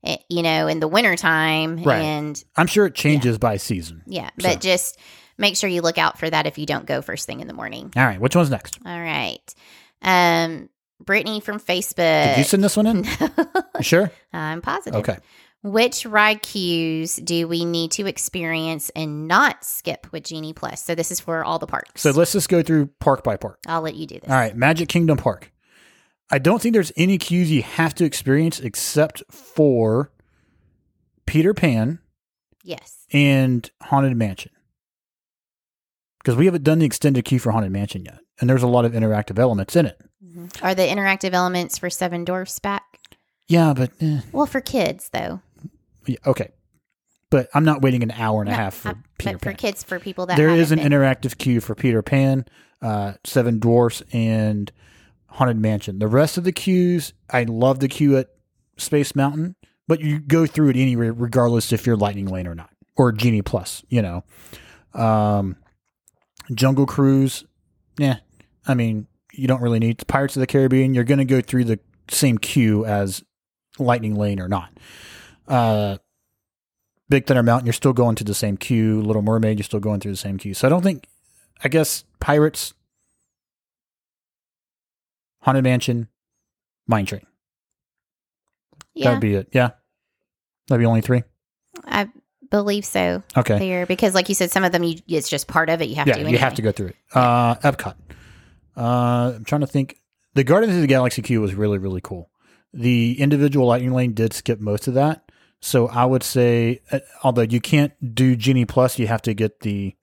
eh, 0.04 0.16
you 0.28 0.42
know, 0.42 0.66
in 0.66 0.80
the 0.80 0.88
wintertime. 0.88 1.82
Right. 1.82 2.00
And 2.02 2.42
I'm 2.56 2.66
sure 2.66 2.86
it 2.86 2.94
changes 2.94 3.38
by 3.38 3.56
season. 3.56 4.02
yeah, 4.06 4.30
So- 4.40 4.48
but 4.48 4.60
just 4.60 4.98
make 5.38 5.56
sure 5.56 5.70
you 5.70 5.80
look 5.82 5.98
out 5.98 6.18
for 6.18 6.28
that 6.28 6.46
if 6.46 6.58
you 6.58 6.66
don't 6.66 6.86
go 6.86 7.00
first 7.02 7.26
thing 7.26 7.40
in 7.40 7.46
the 7.48 7.54
morning. 7.54 7.92
All 7.96 8.04
right, 8.04 8.20
which 8.20 8.34
one's 8.36 8.50
next? 8.50 8.78
All 8.84 9.00
right. 9.00 9.38
Um, 10.02 10.68
Brittany 11.02 11.40
from 11.40 11.58
Facebook. 11.60 12.24
Did 12.34 12.38
you 12.38 12.44
send 12.44 12.62
this 12.64 12.76
one 12.76 12.86
in? 12.86 13.06
You 13.78 13.84
sure? 13.84 14.10
I'm 14.34 14.60
positive. 14.60 15.00
Okay. 15.00 15.16
Which 15.62 16.06
ride 16.06 16.40
queues 16.42 17.16
do 17.16 17.46
we 17.46 17.64
need 17.66 17.90
to 17.92 18.06
experience 18.06 18.90
and 18.96 19.28
not 19.28 19.62
skip 19.62 20.10
with 20.10 20.24
Genie 20.24 20.54
Plus? 20.54 20.82
So 20.82 20.94
this 20.94 21.10
is 21.10 21.20
for 21.20 21.44
all 21.44 21.58
the 21.58 21.66
parks. 21.66 22.00
So 22.00 22.12
let's 22.12 22.32
just 22.32 22.48
go 22.48 22.62
through 22.62 22.86
park 22.98 23.22
by 23.22 23.36
park. 23.36 23.58
I'll 23.66 23.82
let 23.82 23.94
you 23.94 24.06
do 24.06 24.18
this. 24.20 24.30
All 24.30 24.36
right, 24.36 24.56
Magic 24.56 24.88
Kingdom 24.88 25.18
Park. 25.18 25.52
I 26.30 26.38
don't 26.38 26.62
think 26.62 26.72
there's 26.72 26.92
any 26.96 27.18
queues 27.18 27.50
you 27.50 27.62
have 27.62 27.94
to 27.96 28.04
experience 28.04 28.58
except 28.60 29.22
for 29.30 30.10
Peter 31.26 31.52
Pan 31.52 31.98
Yes. 32.64 33.04
and 33.12 33.68
Haunted 33.82 34.16
Mansion. 34.16 34.52
Because 36.22 36.36
we 36.36 36.46
haven't 36.46 36.64
done 36.64 36.78
the 36.78 36.86
extended 36.86 37.24
queue 37.24 37.38
for 37.38 37.50
Haunted 37.52 37.72
Mansion 37.72 38.04
yet. 38.04 38.20
And 38.40 38.48
there's 38.48 38.62
a 38.62 38.68
lot 38.68 38.84
of 38.86 38.92
interactive 38.92 39.38
elements 39.38 39.76
in 39.76 39.84
it. 39.86 40.00
Mhm. 40.24 40.50
Are 40.62 40.74
the 40.74 40.82
interactive 40.86 41.32
elements 41.32 41.76
for 41.76 41.90
Seven 41.90 42.24
Dwarfs 42.24 42.58
back? 42.60 42.84
Yeah, 43.48 43.74
but 43.74 43.90
eh, 44.00 44.20
Well, 44.30 44.46
for 44.46 44.60
kids 44.60 45.08
though. 45.12 45.40
Yeah, 46.10 46.18
okay. 46.26 46.50
But 47.30 47.48
I'm 47.54 47.64
not 47.64 47.80
waiting 47.80 48.02
an 48.02 48.10
hour 48.10 48.40
and 48.40 48.50
a 48.50 48.54
half 48.54 48.74
for 48.74 48.88
uh, 48.88 48.94
Peter 49.18 49.38
but 49.38 49.42
for 49.42 49.52
kids, 49.52 49.84
for 49.84 50.00
people 50.00 50.26
that 50.26 50.36
There 50.36 50.50
is 50.50 50.72
an 50.72 50.80
been. 50.80 50.90
interactive 50.92 51.38
queue 51.38 51.60
for 51.60 51.76
Peter 51.76 52.02
Pan, 52.02 52.44
uh, 52.82 53.12
Seven 53.24 53.60
Dwarfs, 53.60 54.02
and 54.12 54.72
Haunted 55.28 55.58
Mansion. 55.58 56.00
The 56.00 56.08
rest 56.08 56.36
of 56.38 56.42
the 56.44 56.50
queues, 56.50 57.12
I 57.30 57.44
love 57.44 57.78
the 57.78 57.86
queue 57.86 58.16
at 58.16 58.30
Space 58.78 59.14
Mountain, 59.14 59.54
but 59.86 60.00
you 60.00 60.18
go 60.18 60.44
through 60.44 60.70
it 60.70 60.76
anyway, 60.76 61.10
regardless 61.10 61.72
if 61.72 61.86
you're 61.86 61.96
Lightning 61.96 62.26
Lane 62.26 62.48
or 62.48 62.54
not, 62.56 62.70
or 62.96 63.12
Genie 63.12 63.42
Plus. 63.42 63.84
You 63.88 64.02
know, 64.02 64.24
um, 64.94 65.54
Jungle 66.52 66.86
Cruise. 66.86 67.44
Yeah, 67.96 68.16
I 68.66 68.74
mean, 68.74 69.06
you 69.32 69.46
don't 69.46 69.62
really 69.62 69.78
need 69.78 70.04
Pirates 70.08 70.34
of 70.34 70.40
the 70.40 70.48
Caribbean. 70.48 70.94
You're 70.94 71.04
going 71.04 71.18
to 71.18 71.24
go 71.24 71.40
through 71.40 71.64
the 71.64 71.78
same 72.08 72.38
queue 72.38 72.84
as 72.84 73.22
Lightning 73.78 74.16
Lane 74.16 74.40
or 74.40 74.48
not. 74.48 74.70
Uh, 75.50 75.98
Big 77.08 77.26
Thunder 77.26 77.42
Mountain, 77.42 77.66
you're 77.66 77.72
still 77.72 77.92
going 77.92 78.14
to 78.16 78.24
the 78.24 78.34
same 78.34 78.56
queue. 78.56 79.02
Little 79.02 79.22
Mermaid, 79.22 79.58
you're 79.58 79.64
still 79.64 79.80
going 79.80 80.00
through 80.00 80.12
the 80.12 80.16
same 80.16 80.38
queue. 80.38 80.54
So 80.54 80.66
I 80.66 80.70
don't 80.70 80.82
think, 80.82 81.08
I 81.62 81.68
guess 81.68 82.04
Pirates, 82.20 82.72
Haunted 85.42 85.64
Mansion, 85.64 86.08
Mine 86.86 87.06
Train. 87.06 87.22
That'd 88.96 89.20
be 89.20 89.34
it. 89.34 89.48
Yeah. 89.52 89.70
That'd 90.68 90.80
be 90.80 90.86
only 90.86 91.00
three. 91.00 91.24
I 91.84 92.08
believe 92.50 92.84
so. 92.84 93.22
Okay. 93.36 93.58
There, 93.58 93.86
because 93.86 94.14
like 94.14 94.28
you 94.28 94.34
said, 94.34 94.50
some 94.50 94.64
of 94.64 94.72
them 94.72 94.84
you, 94.84 94.98
it's 95.08 95.28
just 95.28 95.48
part 95.48 95.68
of 95.68 95.82
it. 95.82 95.88
You 95.88 95.96
have 95.96 96.06
yeah, 96.06 96.14
to. 96.14 96.30
you 96.30 96.38
have 96.38 96.54
to 96.54 96.62
go 96.62 96.70
through 96.70 96.88
it. 96.88 96.96
Uh, 97.14 97.56
Epcot. 97.56 97.94
Uh, 98.76 99.32
I'm 99.36 99.44
trying 99.44 99.62
to 99.62 99.66
think. 99.66 99.96
The 100.34 100.44
Guardians 100.44 100.76
of 100.76 100.80
the 100.80 100.86
Galaxy 100.86 101.22
queue 101.22 101.40
was 101.40 101.54
really 101.54 101.78
really 101.78 102.00
cool. 102.00 102.30
The 102.72 103.20
individual 103.20 103.66
lightning 103.66 103.92
lane 103.92 104.14
did 104.14 104.32
skip 104.32 104.60
most 104.60 104.86
of 104.86 104.94
that, 104.94 105.29
so 105.60 105.88
I 105.88 106.04
would 106.04 106.22
say, 106.22 106.80
uh, 106.90 107.00
although 107.22 107.42
you 107.42 107.60
can't 107.60 107.92
do 108.14 108.36
Genie 108.36 108.64
Plus, 108.64 108.98
you 108.98 109.06
have 109.06 109.22
to 109.22 109.34
get 109.34 109.60
the 109.60 109.94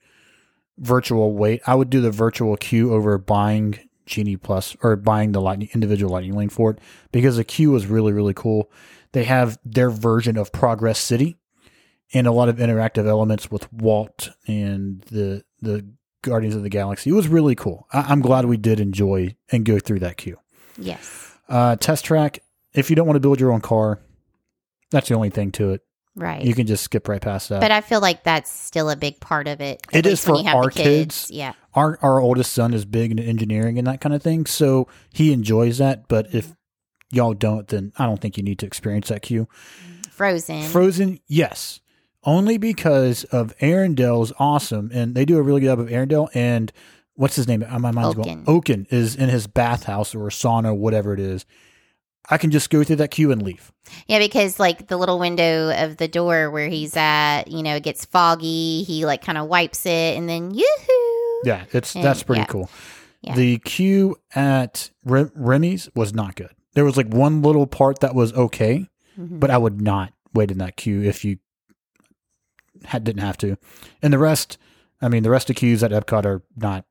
virtual 0.77 1.33
wait. 1.33 1.61
I 1.65 1.75
would 1.75 1.89
do 1.89 2.01
the 2.01 2.11
virtual 2.11 2.55
queue 2.57 2.93
over 2.93 3.17
buying 3.17 3.79
Genie 4.05 4.37
Plus 4.37 4.77
or 4.81 4.95
buying 4.95 5.31
the 5.31 5.41
lightning 5.41 5.69
individual 5.73 6.11
lightning 6.11 6.35
lane 6.35 6.49
for 6.49 6.71
it 6.71 6.79
because 7.11 7.37
the 7.37 7.43
queue 7.43 7.71
was 7.71 7.87
really 7.87 8.13
really 8.13 8.33
cool. 8.33 8.71
They 9.11 9.23
have 9.23 9.57
their 9.65 9.89
version 9.89 10.37
of 10.37 10.51
Progress 10.51 10.99
City 10.99 11.37
and 12.13 12.27
a 12.27 12.31
lot 12.31 12.49
of 12.49 12.57
interactive 12.57 13.07
elements 13.07 13.49
with 13.51 13.71
Walt 13.73 14.29
and 14.47 15.01
the 15.09 15.43
the 15.61 15.87
Guardians 16.21 16.55
of 16.55 16.63
the 16.63 16.69
Galaxy. 16.69 17.09
It 17.09 17.13
was 17.13 17.27
really 17.27 17.55
cool. 17.55 17.87
I, 17.91 18.01
I'm 18.01 18.21
glad 18.21 18.45
we 18.45 18.57
did 18.57 18.79
enjoy 18.79 19.35
and 19.51 19.65
go 19.65 19.79
through 19.79 19.99
that 19.99 20.17
queue. 20.17 20.37
Yes. 20.77 21.31
Uh, 21.49 21.75
test 21.75 22.05
track. 22.05 22.39
If 22.73 22.89
you 22.89 22.95
don't 22.95 23.07
want 23.07 23.15
to 23.15 23.21
build 23.21 23.39
your 23.39 23.51
own 23.51 23.61
car, 23.61 23.99
that's 24.91 25.10
the 25.10 25.15
only 25.15 25.30
thing 25.30 25.52
to 25.54 25.71
it. 25.71 25.82
Right. 26.15 26.43
You 26.43 26.56
can 26.56 26.65
just 26.65 26.84
skip 26.84 27.08
right 27.08 27.21
past 27.21 27.50
that. 27.50 27.62
but 27.62 27.71
I 27.71 27.82
feel 27.82 28.02
like 28.02 28.23
that's 28.23 28.52
still 28.52 28.89
a 28.89 28.95
big 28.95 29.19
part 29.19 29.47
of 29.47 29.62
it. 29.62 29.86
It 29.91 30.08
is 30.08 30.23
for 30.23 30.36
our 30.47 30.63
the 30.63 30.71
kids. 30.71 31.30
Yeah. 31.32 31.54
our 31.76 32.00
our 32.02 32.19
oldest 32.19 32.54
son 32.54 32.73
is 32.73 32.86
big 32.86 33.12
into 33.12 33.21
engineering 33.21 33.78
and 33.78 33.86
that 33.86 34.02
kind 34.02 34.15
of 34.15 34.23
thing, 34.23 34.47
so 34.47 34.88
he 35.13 35.32
enjoys 35.32 35.78
that. 35.78 36.08
But 36.08 36.34
if 36.34 36.47
mm-hmm. 36.47 37.15
y'all 37.15 37.34
don't, 37.36 37.67
then 37.67 37.93
I 38.00 38.08
don't 38.08 38.19
think 38.19 38.36
you 38.36 38.43
need 38.43 38.58
to 38.60 38.65
experience 38.65 39.10
that 39.10 39.21
queue. 39.21 39.47
Frozen. 40.10 40.63
Frozen, 40.63 41.19
yes. 41.28 41.82
Only 42.23 42.58
because 42.58 43.23
of 43.26 43.56
Arendelle 43.60 44.23
is 44.23 44.34
awesome, 44.39 44.89
and 44.91 45.13
they 45.13 45.23
do 45.23 45.38
a 45.38 45.41
really 45.43 45.62
good 45.62 45.67
job 45.67 45.80
of 45.80 45.88
Arendelle. 45.89 46.30
And 46.34 46.71
what's 47.13 47.36
his 47.36 47.47
name? 47.47 47.60
My 47.60 47.91
mind's 47.91 48.15
going. 48.15 48.28
Oaken. 48.28 48.43
Oaken 48.47 48.88
is 48.89 49.15
in 49.15 49.30
his 49.30 49.45
bathhouse 49.45 50.15
or 50.15 50.28
sauna, 50.30 50.76
whatever 50.76 51.13
it 51.13 51.19
is. 51.19 51.45
I 52.30 52.39
can 52.39 52.50
just 52.50 52.71
go 52.71 52.84
through 52.84 52.97
that 52.97 53.12
queue 53.12 53.32
and 53.32 53.43
leave. 53.43 53.71
Yeah, 54.08 54.19
because 54.19 54.60
like 54.60 54.88
the 54.88 54.97
little 54.97 55.19
window 55.19 55.71
of 55.84 55.97
the 55.97 56.08
door 56.08 56.50
where 56.52 56.67
he's 56.67 56.95
at, 56.95 57.43
you 57.50 57.63
know, 57.63 57.76
it 57.76 57.84
gets 57.84 58.06
foggy. 58.06 58.84
He 58.84 59.06
like 59.06 59.21
kind 59.23 59.38
of 59.38 59.47
wipes 59.47 59.86
it, 59.86 60.17
and 60.17 60.28
then 60.30 60.52
yoo-hoo. 60.54 61.41
Yeah, 61.43 61.65
it's 61.73 61.95
And- 61.95 62.04
that's 62.04 62.23
pretty 62.23 62.41
yeah. 62.41 62.45
cool. 62.45 62.69
Yeah. 63.21 63.36
The 63.36 63.58
queue 63.60 64.15
at 64.36 64.91
Rem- 65.04 65.32
Remy's 65.36 65.89
was 65.95 66.13
not 66.13 66.36
good. 66.36 66.52
There 66.76 66.86
was 66.86 66.97
like 66.97 67.08
one 67.08 67.41
little 67.41 67.65
part 67.67 68.00
that 68.02 68.13
was 68.13 68.32
okay, 68.34 68.88
Mhm. 69.19 69.39
but 69.39 69.50
I 69.50 69.58
would 69.58 69.82
not 69.82 70.13
wait 70.34 70.52
in 70.52 70.60
that 70.60 70.78
queue 70.78 71.02
if 71.02 71.26
you 71.26 71.38
had, 72.86 73.04
didn't 73.04 73.23
have 73.23 73.38
to. 73.38 73.58
And 74.02 74.13
the 74.13 74.19
rest, 74.19 74.58
I 75.02 75.10
mean, 75.10 75.23
the 75.23 75.30
rest 75.32 75.50
of 75.50 75.56
queues 75.56 75.82
at 75.84 75.91
Epcot 75.91 76.26
are 76.26 76.43
not, 76.56 76.86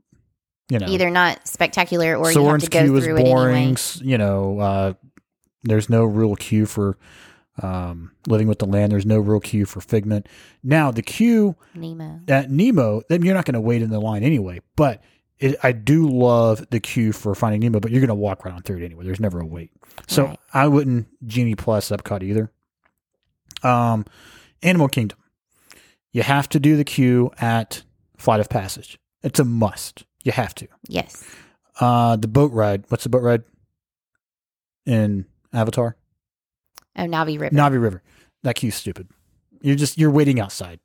you 0.69 0.79
know, 0.81 0.87
either 0.89 1.11
not 1.11 1.47
spectacular 1.47 2.17
or 2.17 2.33
you 2.33 2.45
have 2.45 2.61
to 2.61 2.69
go 2.71 2.81
queue 2.83 2.97
is 2.97 3.07
it 3.07 3.17
boring. 3.17 3.55
anyway. 3.57 3.77
You 4.03 4.19
know, 4.19 4.59
uh, 4.59 4.93
there's 5.68 5.88
no 5.90 6.05
real 6.05 6.37
queue 6.37 6.66
for 6.66 6.96
um, 7.62 8.12
Living 8.26 8.48
with 8.48 8.59
the 8.59 8.66
Land. 8.66 8.92
There's 8.92 9.07
no 9.07 9.18
real 9.18 9.40
queue 9.40 9.64
for 9.66 9.81
Figment. 9.81 10.29
Now, 10.62 10.90
the 10.90 11.02
queue 11.02 11.57
Nemo. 11.74 12.20
at 12.29 12.50
Nemo, 12.50 13.02
then 13.09 13.22
you're 13.22 13.35
not 13.35 13.44
going 13.44 13.55
to 13.55 13.61
wait 13.61 13.83
in 13.83 13.90
the 13.90 14.00
line 14.00 14.22
anyway. 14.22 14.61
But 14.76 15.02
it, 15.38 15.57
I 15.62 15.72
do 15.72 16.09
love 16.09 16.66
the 16.70 16.81
queue 16.81 17.12
for 17.12 17.35
Finding 17.35 17.61
Nemo, 17.61 17.81
but 17.81 17.90
you're 17.90 18.00
going 18.00 18.09
to 18.09 18.14
walk 18.14 18.44
right 18.44 18.55
on 18.55 18.62
through 18.62 18.79
it 18.79 18.85
anyway. 18.85 19.05
There's 19.05 19.20
never 19.20 19.40
a 19.40 19.46
wait. 19.46 19.70
So 20.07 20.24
Right. 20.26 20.38
I 20.52 20.66
wouldn't 20.68 21.09
Genie 21.26 21.55
Plus 21.55 21.88
Epcot 21.90 22.22
either. 22.22 22.50
Um, 23.62 24.05
Animal 24.62 24.88
Kingdom. 24.88 25.18
You 26.12 26.22
have 26.22 26.48
to 26.50 26.61
do 26.61 26.76
the 26.76 26.85
queue 26.85 27.31
at 27.38 27.83
Flight 28.16 28.40
of 28.40 28.48
Passage. 28.48 28.98
It's 29.22 29.38
a 29.40 29.44
must. 29.44 30.05
You 30.24 30.33
have 30.33 30.55
to. 30.57 30.68
Yes. 30.88 31.24
Uh, 31.81 32.16
the 32.16 32.29
boat 32.29 32.52
ride. 32.52 32.85
What's 32.88 33.05
the 33.05 33.11
boat 33.11 33.22
ride 33.22 33.42
in 34.87 35.26
Avatar? 35.53 35.97
Oh, 36.97 37.03
Na'vi 37.05 37.39
River. 37.39 37.55
Na'vi 37.55 37.81
River. 37.81 38.03
That 38.43 38.55
queue's 38.57 38.75
stupid. 38.75 39.09
You're 39.61 39.77
just 39.77 39.99
you're 39.99 40.11
waiting 40.11 40.41
outside. 40.41 40.81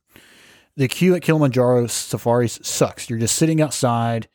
The 0.78 0.88
queue 0.88 1.14
at 1.16 1.22
Kilimanjaro 1.22 1.88
safaris 1.88 2.60
sucks. 2.64 3.10
You're 3.10 3.20
just 3.20 3.36
sitting 3.36 3.62
outside 3.62 4.28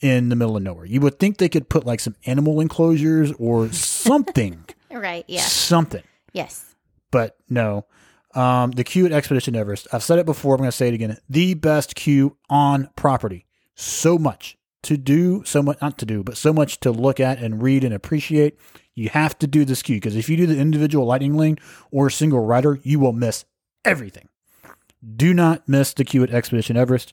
in 0.00 0.30
the 0.30 0.36
middle 0.36 0.56
of 0.56 0.62
nowhere. 0.62 0.84
You 0.86 1.00
would 1.02 1.18
think 1.18 1.36
they 1.38 1.48
could 1.48 1.68
put 1.68 1.84
like 1.86 2.00
some 2.00 2.16
animal 2.26 2.60
enclosures 2.60 3.32
or 3.38 3.68
something, 3.72 4.64
Right. 4.90 5.24
Yeah. 5.28 5.42
something, 5.42 6.02
Yes. 6.32 6.74
but 7.10 7.36
no. 7.48 7.86
Um, 8.34 8.70
the 8.70 8.82
queue 8.84 9.04
at 9.04 9.12
Expedition 9.12 9.54
Everest. 9.54 9.86
I've 9.92 10.02
said 10.02 10.18
it 10.18 10.24
before. 10.26 10.54
I'm 10.54 10.58
going 10.58 10.68
to 10.70 10.76
say 10.76 10.88
it 10.88 10.94
again. 10.94 11.18
The 11.28 11.52
best 11.54 11.94
queue 11.94 12.38
on 12.48 12.88
property. 12.96 13.44
So 13.74 14.16
much 14.18 14.56
to 14.84 14.96
do, 14.96 15.42
so 15.44 15.62
much 15.62 15.80
not 15.82 15.98
to 15.98 16.06
do, 16.06 16.24
but 16.24 16.38
so 16.38 16.52
much 16.52 16.80
to 16.80 16.90
look 16.90 17.20
at 17.20 17.38
and 17.38 17.62
read 17.62 17.84
and 17.84 17.92
appreciate. 17.92 18.58
You 18.94 19.08
have 19.08 19.38
to 19.38 19.46
do 19.46 19.64
this 19.64 19.82
queue 19.82 19.96
because 19.96 20.16
if 20.16 20.28
you 20.28 20.36
do 20.36 20.46
the 20.46 20.58
individual 20.58 21.06
lightning 21.06 21.36
lane 21.36 21.58
or 21.90 22.10
single 22.10 22.44
rider, 22.44 22.78
you 22.82 22.98
will 22.98 23.12
miss 23.12 23.44
everything. 23.84 24.28
Do 25.16 25.32
not 25.34 25.68
miss 25.68 25.94
the 25.94 26.04
queue 26.04 26.22
at 26.22 26.30
Expedition 26.30 26.76
Everest. 26.76 27.12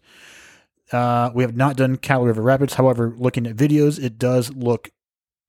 Uh, 0.92 1.32
we 1.34 1.44
have 1.44 1.56
not 1.56 1.76
done 1.78 1.98
Kali 1.98 2.28
River 2.28 2.42
Rapids. 2.42 2.74
However, 2.76 3.14
looking 3.18 3.48
at 3.48 3.56
videos, 3.56 4.04
it 4.04 4.20
does 4.20 4.54
look 4.54 4.90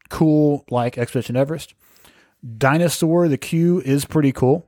cool 0.09 0.65
like 0.71 0.97
Expedition 0.97 1.37
Everest. 1.37 1.75
Dinosaur, 2.57 3.29
the 3.29 3.37
queue 3.37 3.81
is 3.85 4.05
pretty 4.05 4.33
cool. 4.33 4.67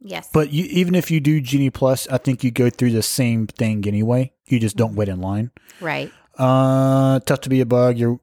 Yes. 0.00 0.28
But 0.32 0.52
you, 0.52 0.64
even 0.66 0.94
if 0.94 1.10
you 1.10 1.18
do 1.18 1.40
Genie 1.40 1.70
Plus, 1.70 2.06
I 2.08 2.18
think 2.18 2.44
you 2.44 2.50
go 2.50 2.68
through 2.68 2.90
the 2.90 3.02
same 3.02 3.46
thing 3.46 3.86
anyway. 3.88 4.32
You 4.46 4.60
just 4.60 4.76
don't 4.76 4.94
wait 4.94 5.08
in 5.08 5.20
line. 5.20 5.50
right. 5.80 6.12
Uh, 6.36 7.20
tough 7.20 7.42
to 7.42 7.48
be 7.48 7.60
a 7.60 7.66
bug. 7.66 7.96
You're 7.96 8.18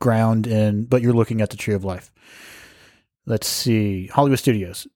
underground, 0.00 0.46
in, 0.46 0.84
but 0.84 1.02
you're 1.02 1.12
looking 1.12 1.40
at 1.40 1.50
the 1.50 1.56
Tree 1.56 1.74
of 1.74 1.84
Life. 1.84 2.12
Let's 3.26 3.46
see, 3.46 4.06
Hollywood 4.06 4.38
Studios. 4.38 4.86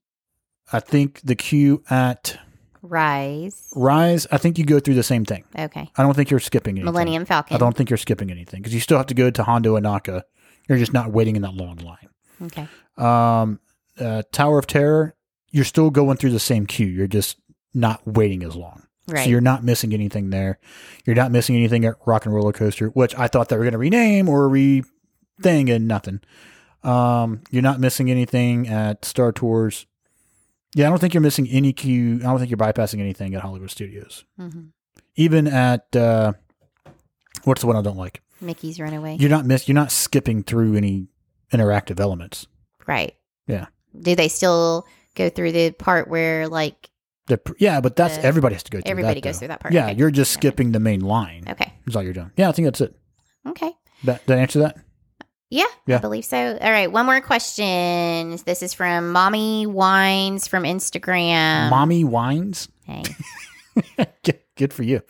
I 0.72 0.80
think 0.80 1.20
the 1.22 1.34
queue 1.34 1.82
at 1.90 2.38
Rise. 2.82 3.68
Rise. 3.76 4.26
I 4.32 4.38
think 4.38 4.58
you 4.58 4.64
go 4.64 4.80
through 4.80 4.94
the 4.94 5.02
same 5.02 5.24
thing. 5.24 5.44
Okay. 5.56 5.90
I 5.96 6.02
don't 6.02 6.14
think 6.14 6.30
you're 6.30 6.40
skipping 6.40 6.76
anything. 6.76 6.92
Millennium 6.92 7.24
Falcon. 7.24 7.54
I 7.54 7.58
don't 7.58 7.76
think 7.76 7.90
you're 7.90 7.96
skipping 7.96 8.30
anything 8.30 8.60
because 8.60 8.74
you 8.74 8.80
still 8.80 8.96
have 8.96 9.06
to 9.06 9.14
go 9.14 9.30
to 9.30 9.44
Hondo 9.44 9.78
Ohnaka. 9.78 10.22
You're 10.68 10.78
just 10.78 10.92
not 10.92 11.12
waiting 11.12 11.36
in 11.36 11.42
that 11.42 11.54
long 11.54 11.76
line. 11.76 12.08
Okay. 12.42 12.68
Um, 12.96 13.60
uh, 14.00 14.22
Tower 14.32 14.58
of 14.58 14.66
Terror. 14.66 15.14
You're 15.50 15.64
still 15.64 15.90
going 15.90 16.16
through 16.16 16.30
the 16.30 16.40
same 16.40 16.66
queue. 16.66 16.86
You're 16.86 17.06
just 17.06 17.36
not 17.74 18.04
waiting 18.06 18.42
as 18.42 18.56
long. 18.56 18.82
Right. 19.06 19.24
So 19.24 19.30
you're 19.30 19.40
not 19.40 19.62
missing 19.62 19.92
anything 19.92 20.30
there. 20.30 20.58
You're 21.04 21.16
not 21.16 21.30
missing 21.30 21.54
anything 21.54 21.84
at 21.84 21.96
Rock 22.06 22.24
and 22.24 22.34
Roller 22.34 22.52
Coaster, 22.52 22.88
which 22.88 23.14
I 23.16 23.28
thought 23.28 23.48
they 23.48 23.56
were 23.56 23.64
going 23.64 23.72
to 23.72 23.78
rename 23.78 24.28
or 24.28 24.48
re 24.48 24.82
thing 25.42 25.70
and 25.70 25.86
nothing. 25.88 26.20
Um, 26.82 27.42
you're 27.50 27.62
not 27.62 27.78
missing 27.80 28.10
anything 28.10 28.68
at 28.68 29.04
Star 29.04 29.32
Tours. 29.32 29.86
Yeah, 30.74 30.86
I 30.86 30.90
don't 30.90 30.98
think 30.98 31.14
you're 31.14 31.20
missing 31.20 31.46
any 31.48 31.72
queue. 31.72 32.16
I 32.16 32.24
don't 32.24 32.38
think 32.38 32.50
you're 32.50 32.56
bypassing 32.58 32.98
anything 33.00 33.34
at 33.34 33.42
Hollywood 33.42 33.70
Studios. 33.70 34.24
hmm 34.38 34.66
Even 35.16 35.46
at 35.46 35.94
uh, 35.94 36.32
what's 37.44 37.60
the 37.60 37.66
one 37.66 37.76
I 37.76 37.82
don't 37.82 37.96
like? 37.98 38.22
Mickey's 38.40 38.80
Runaway. 38.80 39.16
You're 39.20 39.30
not 39.30 39.44
miss. 39.46 39.68
You're 39.68 39.74
not 39.76 39.92
skipping 39.92 40.42
through 40.42 40.74
any 40.76 41.06
interactive 41.52 42.00
elements. 42.00 42.46
right. 42.86 43.14
Yeah. 43.46 43.66
Do 44.00 44.14
they 44.16 44.28
still 44.28 44.86
go 45.14 45.28
through 45.28 45.52
the 45.52 45.70
part 45.72 46.08
where 46.08 46.48
like 46.48 46.88
The, 47.26 47.38
yeah, 47.58 47.80
but 47.82 47.94
that's 47.94 48.16
Uh, 48.18 48.22
everybody 48.22 48.54
has 48.54 48.62
to 48.64 48.70
go 48.70 48.80
through. 48.80 48.90
everybody 48.90 49.20
that, 49.20 49.24
goes 49.24 49.34
though. 49.36 49.38
through 49.40 49.48
that 49.48 49.60
part? 49.60 49.74
Yeah, 49.74 49.88
Okay. 49.88 49.98
you're 49.98 50.10
just 50.10 50.32
skipping 50.32 50.72
the 50.72 50.80
main 50.80 51.00
line. 51.00 51.44
Okay. 51.46 51.72
Is 51.86 51.94
all 51.94 52.02
you're 52.02 52.14
doing. 52.14 52.30
Yeah, 52.36 52.48
I 52.48 52.52
think 52.52 52.66
that's 52.66 52.80
it. 52.80 52.96
Okay. 53.46 53.70
That, 54.04 54.26
that 54.26 54.38
answer 54.38 54.60
that? 54.60 54.78
Yeah, 55.52 55.64
Yeah. 55.86 55.96
I 55.96 56.00
believe 56.00 56.24
so. 56.24 56.56
All 56.58 56.70
right, 56.70 56.90
one 56.90 57.04
more 57.04 57.20
question. 57.20 58.38
This 58.46 58.62
is 58.62 58.72
from 58.72 59.12
Mommy 59.12 59.66
Wines 59.66 60.48
from 60.48 60.62
Instagram. 60.62 61.68
Mommy 61.68 62.04
wines. 62.04 62.68
Hey. 62.86 63.02
good, 64.24 64.38
good 64.56 64.72
for 64.72 64.82
you. 64.82 65.02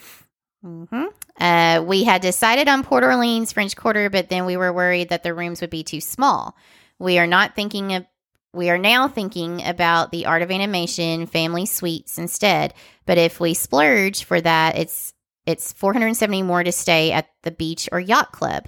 hmm 0.60 1.04
Uh, 1.38 1.84
we 1.86 2.02
had 2.02 2.22
decided 2.22 2.66
on 2.66 2.82
Port 2.82 3.04
Orleans 3.04 3.52
French 3.52 3.76
Quarter, 3.76 4.10
but 4.10 4.30
then 4.30 4.44
we 4.44 4.56
were 4.56 4.72
worried 4.72 5.10
that 5.10 5.22
the 5.22 5.32
rooms 5.32 5.60
would 5.60 5.70
be 5.70 5.84
too 5.84 6.00
small. 6.00 6.56
We 6.98 7.20
are 7.20 7.26
not 7.28 7.54
thinking 7.54 7.94
of. 7.94 8.04
We 8.52 8.68
are 8.68 8.78
now 8.78 9.06
thinking 9.06 9.64
about 9.64 10.10
the 10.10 10.26
Art 10.26 10.42
of 10.42 10.50
Animation 10.50 11.26
Family 11.26 11.66
Suites 11.66 12.18
instead. 12.18 12.74
But 13.06 13.16
if 13.16 13.38
we 13.38 13.54
splurge 13.54 14.24
for 14.24 14.40
that, 14.40 14.76
it's 14.76 15.14
it's 15.46 15.72
470 15.72 16.42
more 16.42 16.64
to 16.64 16.72
stay 16.72 17.12
at 17.12 17.28
the 17.44 17.52
beach 17.52 17.88
or 17.92 18.00
yacht 18.00 18.32
club. 18.32 18.66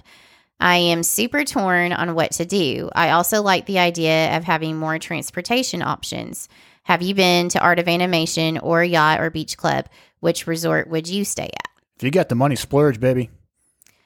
I 0.59 0.77
am 0.77 1.03
super 1.03 1.43
torn 1.43 1.91
on 1.93 2.15
what 2.15 2.31
to 2.33 2.45
do. 2.45 2.89
I 2.95 3.11
also 3.11 3.41
like 3.41 3.65
the 3.65 3.79
idea 3.79 4.35
of 4.37 4.43
having 4.43 4.77
more 4.77 4.97
transportation 4.99 5.81
options. 5.81 6.47
Have 6.83 7.01
you 7.01 7.13
been 7.15 7.49
to 7.49 7.59
Art 7.59 7.79
of 7.79 7.87
Animation 7.87 8.57
or 8.59 8.83
yacht 8.83 9.19
or 9.19 9.29
beach 9.29 9.57
club? 9.57 9.87
Which 10.21 10.47
resort 10.47 10.87
would 10.89 11.07
you 11.07 11.25
stay 11.25 11.45
at? 11.53 11.69
If 11.97 12.03
you 12.03 12.11
got 12.11 12.29
the 12.29 12.35
money, 12.35 12.55
splurge, 12.55 12.99
baby. 12.99 13.29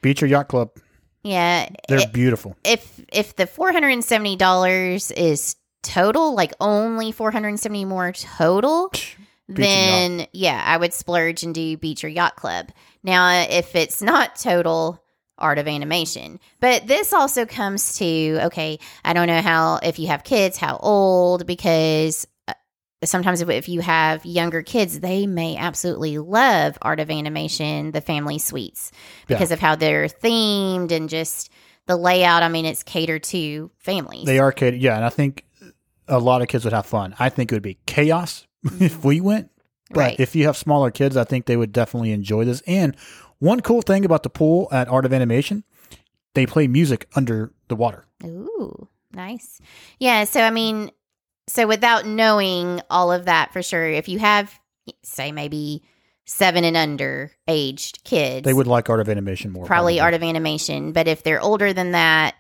Beach 0.02 0.24
or 0.24 0.28
yacht 0.28 0.47
club. 0.47 0.72
Yeah, 1.24 1.68
They're 1.88 2.00
i- 2.00 2.06
beautiful. 2.06 2.56
if 2.64 3.00
if 3.12 3.36
the 3.36 3.45
four 3.45 3.72
hundred 3.74 3.89
and 3.89 4.04
seventy 4.04 4.36
dollars 4.38 5.12
is 5.12 5.56
total, 5.84 6.34
like 6.34 6.54
only 6.62 7.12
four 7.12 7.32
hundred 7.32 7.50
and 7.50 7.60
seventy 7.60 7.84
more 7.86 8.12
total, 8.14 8.89
Beach 8.89 9.08
then 9.58 10.28
yeah, 10.32 10.64
I 10.66 10.78
would 10.78 10.93
splurge 10.93 11.43
and 11.43 11.54
do 11.54 11.76
beach 11.78 12.04
or 12.04 12.08
yacht 12.08 12.38
club. 12.38 12.70
Now, 13.04 13.41
if 13.50 13.76
it's 13.76 14.02
not 14.02 14.38
total 14.38 15.04
art 15.40 15.58
of 15.58 15.68
animation, 15.68 16.40
but 16.60 16.88
this 16.88 17.14
also 17.14 17.46
comes 17.46 17.94
to 17.98 18.40
okay, 18.46 18.80
I 19.04 19.14
don't 19.14 19.28
know 19.28 19.42
how 19.42 19.80
if 19.82 19.98
you 20.00 20.08
have 20.08 20.24
kids, 20.24 20.58
how 20.58 20.78
old, 20.78 21.46
because 21.48 22.28
uh, 22.48 22.54
sometimes 23.04 23.42
if, 23.42 23.50
if 23.50 23.68
you 23.70 23.82
have 23.82 24.26
younger 24.26 24.62
kids, 24.62 25.00
they 25.00 25.26
may 25.28 25.56
absolutely 25.58 26.18
love 26.18 26.78
art 26.82 27.00
of 27.00 27.10
animation, 27.10 27.92
the 27.92 28.02
family 28.02 28.38
suites, 28.40 28.92
because 29.28 29.52
of 29.52 29.60
how 29.60 29.76
they're 29.76 30.08
themed 30.08 30.92
and 30.92 31.10
just 31.10 31.50
the 31.88 31.96
layout. 31.96 32.44
I 32.44 32.50
mean, 32.50 32.66
it's 32.66 32.84
catered 32.84 33.24
to 33.24 33.72
families. 33.80 34.26
They 34.26 34.40
are 34.40 34.52
catered, 34.52 34.82
yeah, 34.82 34.96
and 34.96 35.06
I 35.06 35.10
think 35.10 35.46
a 36.08 36.20
lot 36.20 36.42
of 36.42 36.48
kids 36.48 36.64
would 36.66 36.74
have 36.74 36.86
fun. 36.86 37.16
I 37.20 37.30
think 37.30 37.52
it 37.52 37.56
would 37.56 37.64
be 37.64 37.78
chaos 37.86 38.46
if 38.80 39.04
we 39.04 39.22
went, 39.22 39.50
but 39.92 39.98
Right. 39.98 40.20
if 40.20 40.36
you 40.36 40.46
have 40.46 40.58
smaller 40.58 40.92
kids, 40.92 41.16
I 41.18 41.24
think 41.24 41.46
they 41.46 41.58
would 41.58 41.72
definitely 41.72 42.12
enjoy 42.12 42.46
this. 42.46 42.62
And 42.68 42.96
one 43.40 43.62
cool 43.62 43.82
thing 43.82 44.06
about 44.06 44.24
the 44.24 44.30
pool 44.30 44.68
at 44.72 44.88
Art 44.88 45.06
of 45.06 45.14
Animation, 45.14 45.64
they 46.36 46.46
play 46.46 46.68
music 46.68 47.08
under 47.16 47.52
the 47.68 47.76
water. 47.76 48.06
Ooh, 48.24 48.88
nice. 49.14 49.60
Yeah. 50.00 50.24
So, 50.26 50.42
I 50.42 50.52
mean, 50.52 50.92
so 51.48 51.66
without 51.68 52.06
knowing 52.06 52.82
all 52.90 53.12
of 53.12 53.26
that 53.26 53.52
for 53.54 53.62
sure, 53.64 53.88
if 53.88 54.08
you 54.08 54.20
have, 54.20 54.54
say, 55.04 55.32
maybe 55.32 55.84
seven 56.26 56.64
and 56.64 56.78
under 56.78 57.32
aged 57.48 58.04
kids, 58.04 58.46
They 58.46 58.54
would 58.54 58.68
like 58.68 58.90
Art 58.90 59.00
of 59.00 59.10
Animation 59.10 59.52
more. 59.52 59.66
probably 59.66 60.00
art 60.00 60.14
of 60.14 60.22
animation. 60.22 60.92
But 60.92 61.08
if 61.08 61.24
they're 61.24 61.42
older 61.42 61.74
than 61.74 61.92
that, 61.94 62.36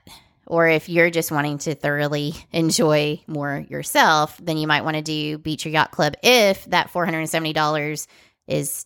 or 0.45 0.67
if 0.67 0.89
you're 0.89 1.09
just 1.09 1.31
wanting 1.31 1.57
to 1.59 1.73
thoroughly 1.75 2.33
enjoy 2.51 3.19
more 3.25 3.65
yourself, 3.67 4.37
then 4.43 4.57
you 4.57 4.67
might 4.67 4.83
want 4.83 4.95
to 4.97 5.01
do 5.01 5.37
Beach 5.39 5.65
or 5.65 5.69
Yacht 5.69 5.89
Club 5.91 6.13
if 6.21 6.65
that 6.65 6.91
$470 6.93 8.07
is 8.47 8.85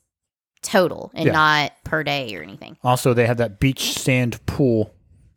total 0.63 1.11
and 1.13 1.27
Yeah. 1.27 1.31
not 1.33 1.71
per 1.83 2.03
day 2.03 2.35
or 2.35 2.41
anything. 2.41 2.77
Also, 2.83 3.13
they 3.13 3.27
have 3.27 3.37
that 3.37 3.59
beach 3.59 3.93
sand 3.93 4.43
pool. 4.45 4.93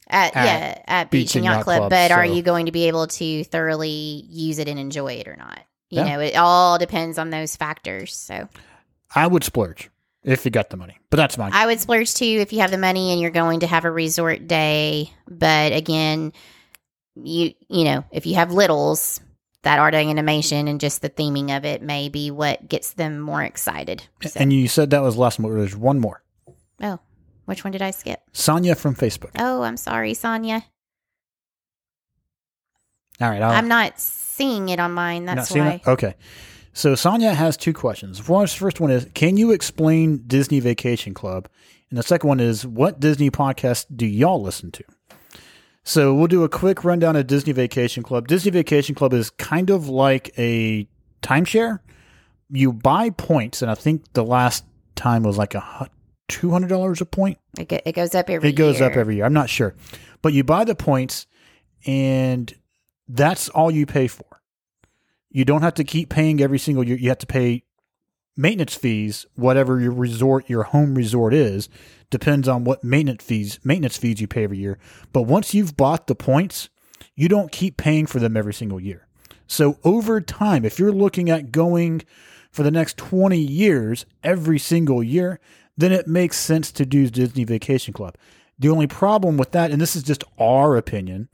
At, 0.09 0.37
At 0.37 0.45
yeah, 0.45 0.83
at 0.87 1.11
Beach, 1.11 1.35
and 1.35 1.45
Yacht, 1.45 1.65
Club. 1.65 1.79
Club, 1.79 1.91
but 1.91 2.13
are 2.13 2.25
you 2.25 2.41
going 2.41 2.67
to 2.67 2.73
be 2.73 2.87
able 2.87 3.09
to 3.09 3.43
thoroughly 3.43 4.25
use 4.29 4.61
it 4.61 4.69
and 4.69 4.79
enjoy 4.79 5.15
it 5.15 5.27
or 5.27 5.35
not? 5.35 5.59
You 5.91 6.03
Yeah. 6.03 6.09
know, 6.17 6.21
it 6.21 6.37
all 6.37 6.79
depends 6.79 7.19
on 7.19 7.31
those 7.31 7.57
factors. 7.57 8.15
So 8.15 8.49
I 9.15 9.27
would 9.27 9.43
splurge 9.43 9.91
if 10.23 10.45
you 10.45 10.53
got 10.53 10.71
the 10.71 10.77
money, 10.77 10.99
but 11.11 11.17
that's 11.17 11.37
mine. 11.37 11.51
I 11.53 11.67
would 11.67 11.81
splurge 11.81 12.15
too 12.15 12.25
if 12.25 12.53
you 12.53 12.61
have 12.61 12.71
the 12.71 12.79
money 12.79 13.11
and 13.11 13.21
you're 13.21 13.31
going 13.33 13.61
to 13.61 13.67
have 13.67 13.85
a 13.85 13.91
resort 13.91 14.47
day. 14.47 15.13
But 15.29 15.73
again, 15.73 16.33
you 17.17 17.55
you 17.69 17.83
know, 17.85 18.05
if 18.13 18.27
you 18.27 18.37
have 18.37 18.53
littles, 18.53 19.21
that 19.67 19.81
art 19.81 19.97
animation 19.97 20.69
and 20.69 20.81
just 20.81 21.03
the 21.03 21.11
theming 21.11 21.57
of 21.57 21.65
it 21.65 21.83
may 21.83 22.09
be 22.09 22.31
what 22.31 22.69
gets 22.69 22.93
them 22.93 23.19
more 23.19 23.43
excited. 23.43 24.05
So, 24.23 24.39
and 24.39 24.53
you 24.53 24.69
said 24.69 24.91
that 24.91 25.03
was 25.03 25.17
last 25.17 25.41
one. 25.41 25.53
There's 25.53 25.75
one 25.75 25.99
more. 25.99 26.23
oh, 26.81 27.01
which 27.47 27.65
one 27.65 27.73
did 27.73 27.83
I 27.83 27.91
skip? 27.91 28.21
Sonia 28.33 28.77
from 28.77 28.95
Facebook. 28.95 29.31
Oh, 29.37 29.63
I'm 29.63 29.77
sorry, 29.77 30.15
Sonia. 30.15 30.65
All 33.21 33.29
right. 33.29 33.43
I'm 33.43 33.67
not 33.67 33.99
seeing 33.99 34.69
it 34.69 34.79
on 34.79 34.93
mine. 34.93 35.25
That's 35.25 35.51
why. 35.51 35.81
it? 35.85 35.89
Okay. 35.89 36.15
So 36.73 36.95
Sonia 36.95 37.35
has 37.35 37.57
two 37.57 37.73
questions. 37.73 38.21
First, 38.21 38.79
one 38.79 38.93
is, 38.93 39.09
can 39.15 39.37
you 39.37 39.51
explain 39.51 40.23
Disney 40.29 40.61
Vacation 40.61 41.13
Club? 41.13 41.49
And 41.91 41.99
the 41.99 42.05
second 42.05 42.29
one 42.29 42.39
is, 42.39 42.65
what 42.65 43.01
Disney 43.01 43.31
podcast 43.31 43.87
do 43.97 44.07
y'all 44.07 44.41
listen 44.41 44.71
to? 44.73 44.85
So 45.89 46.13
we'll 46.13 46.27
do 46.27 46.43
a 46.43 46.49
quick 46.49 46.83
rundown 46.83 47.15
of 47.15 47.29
Disney 47.29 47.53
Vacation 47.53 48.03
Club. 48.03 48.27
Disney 48.27 48.51
Vacation 48.51 48.97
Club 48.97 49.13
is 49.13 49.31
kind 49.31 49.71
of 49.71 49.89
like 49.89 50.37
a 50.37 50.89
timeshare. 51.23 51.79
You 52.51 52.73
buy 52.73 53.11
points, 53.11 53.63
and 53.63 53.71
I 53.71 53.77
think 53.77 54.03
the 54.13 54.25
last 54.25 54.65
time 54.97 55.23
was 55.23 55.39
like 55.39 55.55
a 55.55 55.89
two 56.29 56.51
hundred 56.51 56.69
dollars 56.71 57.01
a 57.01 57.07
point. 57.07 57.39
It, 57.57 57.69
go- 57.69 57.79
it 57.87 57.93
goes 57.93 58.17
up 58.17 58.29
every 58.29 58.49
It 58.49 58.55
goes 58.55 58.81
up 58.81 58.97
every 58.97 59.15
year. 59.17 59.25
I'm 59.25 59.33
not 59.33 59.49
sure, 59.49 59.77
but 60.23 60.33
you 60.33 60.43
buy 60.43 60.65
the 60.65 60.75
points, 60.75 61.29
and 61.87 62.53
that's 63.07 63.49
all 63.51 63.71
you 63.71 63.87
pay 63.87 64.09
for. 64.09 64.25
You 65.31 65.45
don't 65.45 65.63
have 65.63 65.75
to 65.75 65.85
keep 65.85 66.09
paying 66.09 66.41
every 66.41 66.59
single 66.59 66.83
year. 66.83 66.97
You 66.97 67.11
have 67.11 67.19
to 67.19 67.27
pay 67.29 67.63
maintenance 68.37 68.75
fees, 68.75 69.27
whatever 69.35 69.81
your 69.81 69.93
resort, 69.93 70.49
your 70.49 70.65
home 70.65 70.95
resort 70.95 71.33
is, 71.33 71.69
depends 72.11 72.47
on 72.47 72.65
what 72.65 72.85
maintenance 72.85 73.25
fees 73.25 73.59
maintenance 73.65 73.97
fees 73.97 74.21
you 74.21 74.27
pay 74.27 74.45
every 74.45 74.59
year. 74.59 74.79
But 75.13 75.23
once 75.23 75.55
you've 75.55 75.77
bought 75.77 76.07
the 76.07 76.15
points, 76.15 76.69
you 77.15 77.29
don't 77.29 77.51
keep 77.51 77.77
paying 77.77 78.07
for 78.07 78.19
them 78.21 78.37
every 78.37 78.55
single 78.55 78.81
year. 78.81 79.07
So 79.47 79.79
over 79.85 80.21
time, 80.21 80.65
if 80.65 80.79
you're 80.79 80.93
looking 80.93 81.31
at 81.31 81.53
going 81.53 82.03
for 82.51 82.63
the 82.63 82.71
next 82.71 82.97
20 82.97 83.39
years 83.39 84.07
every 84.23 84.59
single 84.59 85.03
year, 85.03 85.41
then 85.77 85.93
it 85.93 86.07
makes 86.07 86.39
sense 86.39 86.73
to 86.73 86.87
do 86.87 87.09
Disney 87.09 87.45
Vacation 87.45 87.93
Club. 87.93 88.17
The 88.59 88.71
only 88.71 88.87
problem 88.87 89.37
with 89.37 89.53
that, 89.53 89.71
and 89.71 89.81
this 89.81 89.95
is 89.95 90.03
just 90.03 90.25
our 90.39 90.77
opinion, 90.77 91.29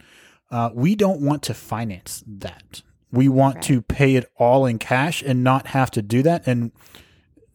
uh, 0.50 0.70
we 0.74 0.94
don't 0.94 1.20
want 1.20 1.42
to 1.44 1.54
finance 1.54 2.22
that. 2.26 2.82
We 3.12 3.28
want 3.28 3.56
Right. 3.56 3.64
to 3.64 3.82
pay 3.82 4.16
it 4.16 4.30
all 4.38 4.64
in 4.66 4.78
cash 4.78 5.22
and 5.22 5.44
not 5.44 5.68
have 5.68 5.90
to 5.92 6.02
do 6.02 6.22
that. 6.22 6.46
And 6.46 6.72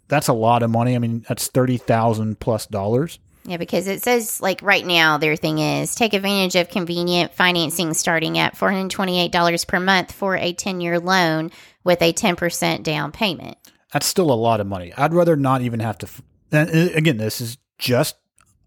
that's 0.08 0.28
a 0.28 0.34
lot 0.34 0.64
of 0.64 0.70
money. 0.70 0.96
I 0.96 1.00
mean, 1.00 1.26
that's 1.28 1.48
thirty 1.48 1.78
thousand 1.78 2.40
plus 2.40 2.66
dollars. 2.68 3.20
Yeah, 3.44 3.58
because 3.58 3.88
it 3.88 4.04
says 4.04 4.42
like 4.42 4.62
right 4.62 4.86
now 4.86 5.18
their 5.18 5.36
thing 5.38 5.60
is 5.60 5.96
take 5.96 6.14
advantage 6.14 6.56
of 6.56 6.70
convenient 6.70 7.34
financing 7.34 7.94
starting 7.94 8.38
at 8.38 8.56
four 8.58 8.72
hundred 8.72 8.92
twenty 8.92 9.20
eight 9.22 9.32
dollars 9.32 9.66
per 9.66 9.80
month 9.80 10.12
for 10.12 10.36
a 10.36 10.54
ten 10.54 10.80
year 10.82 11.00
loan 11.00 11.52
with 11.84 12.02
a 12.02 12.12
ten 12.12 12.36
percent 12.36 12.84
down 12.84 13.12
payment. 13.12 13.58
That's 13.94 14.06
still 14.06 14.32
a 14.32 14.36
lot 14.36 14.60
of 14.60 14.68
money. 14.68 14.94
I'd 14.98 15.14
rather 15.14 15.36
not 15.38 15.62
even 15.62 15.80
have 15.80 15.98
to. 16.00 16.08
f- 16.08 16.22
And 16.52 16.70
uh, 16.70 16.94
again, 16.94 17.18
this 17.18 17.40
is 17.42 17.58
just 17.80 18.16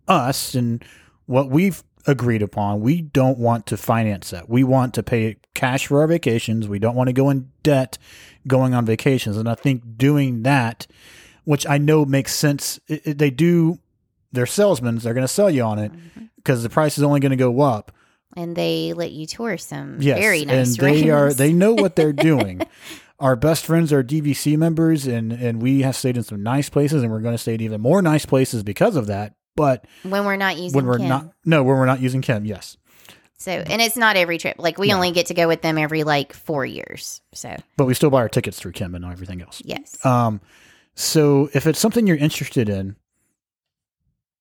us 0.09 0.55
and 0.55 0.83
what 1.27 1.51
we've 1.51 1.83
agreed 2.07 2.43
upon. 2.43 2.81
We 2.81 3.03
don't 3.03 3.39
want 3.39 3.67
to 3.67 3.77
finance 3.77 4.31
that. 4.31 4.49
We 4.49 4.65
want 4.65 4.95
to 4.95 5.03
pay 5.03 5.37
cash 5.55 5.87
for 5.87 6.01
our 6.01 6.07
vacations. 6.07 6.69
We 6.69 6.79
don't 6.79 6.97
want 6.97 7.09
to 7.09 7.13
go 7.13 7.31
in 7.31 7.51
debt 7.63 7.99
going 8.47 8.75
on 8.75 8.87
vacations. 8.87 9.37
And 9.37 9.49
I 9.49 9.55
think 9.55 9.97
doing 9.97 10.43
that, 10.43 10.87
which 11.45 11.67
I 11.67 11.79
know 11.79 12.05
makes 12.05 12.35
sense, 12.35 12.81
it, 12.89 13.07
it- 13.07 13.19
they 13.19 13.31
do. 13.31 13.79
They're 14.33 14.47
salesmen. 14.47 14.97
They're 14.99 15.15
going 15.15 15.27
to 15.27 15.29
sell 15.29 15.51
you 15.51 15.63
on 15.65 15.81
it 15.81 15.93
mm-hmm. 15.93 16.27
because 16.37 16.63
the 16.63 16.71
price 16.71 16.97
is 16.97 17.03
only 17.03 17.19
going 17.19 17.31
to 17.31 17.37
go 17.37 17.61
up. 17.63 17.91
And 18.37 18.55
they 18.55 18.93
let 18.93 19.11
you 19.11 19.27
tour 19.27 19.59
some 19.59 19.97
Yes, 20.01 20.21
very 20.21 20.45
nice 20.45 20.79
and 20.79 20.87
they 20.87 21.11
are 21.11 21.35
they 21.35 21.53
know 21.53 21.75
what 21.75 21.97
they're 21.97 22.13
doing. 22.13 22.61
Our 23.19 23.35
best 23.35 23.67
friends 23.67 23.93
are 23.93 24.05
DVC 24.05 24.57
members, 24.57 25.09
and 25.09 25.33
and 25.33 25.61
we 25.61 25.83
have 25.83 25.97
stayed 25.97 26.17
in 26.17 26.23
some 26.23 26.45
nice 26.45 26.71
places, 26.71 27.03
and 27.03 27.11
we're 27.11 27.21
going 27.21 27.35
to 27.35 27.39
stay 27.39 27.55
in 27.55 27.61
even 27.61 27.81
more 27.81 28.01
nice 28.03 28.25
places 28.25 28.63
because 28.63 28.95
of 28.95 29.09
that. 29.09 29.35
But 29.61 29.85
when 30.03 30.25
we're 30.25 30.37
not 30.37 30.57
using 30.59 30.77
when 30.77 30.87
we're 30.87 30.99
Kim. 30.99 31.09
not, 31.09 31.33
no, 31.45 31.63
when 31.63 31.77
we're 31.77 31.87
not 31.87 32.01
using 32.01 32.21
Kim, 32.23 32.45
yes. 32.45 32.77
So 33.39 33.53
and 33.53 33.81
it's 33.81 33.97
not 33.97 34.17
every 34.17 34.37
trip. 34.39 34.57
Like 34.59 34.77
we 34.79 34.89
No. 34.89 34.97
only 34.97 35.13
get 35.13 35.27
to 35.27 35.35
go 35.35 35.49
with 35.49 35.63
them 35.63 35.79
every 35.79 36.03
like 36.05 36.33
four 36.35 36.67
years. 36.67 37.21
So 37.33 37.57
But 37.77 37.87
we 37.87 37.95
still 37.95 38.11
buy 38.11 38.19
our 38.19 38.29
tickets 38.29 38.59
through 38.59 38.73
Kim 38.73 38.95
and 38.95 39.05
everything 39.05 39.41
else. 39.41 39.63
yes. 39.65 40.05
Um, 40.05 40.41
so 40.95 41.49
if 41.55 41.67
it's 41.67 41.79
something 41.79 42.07
you're 42.07 42.17
interested 42.19 42.69
in, 42.69 42.97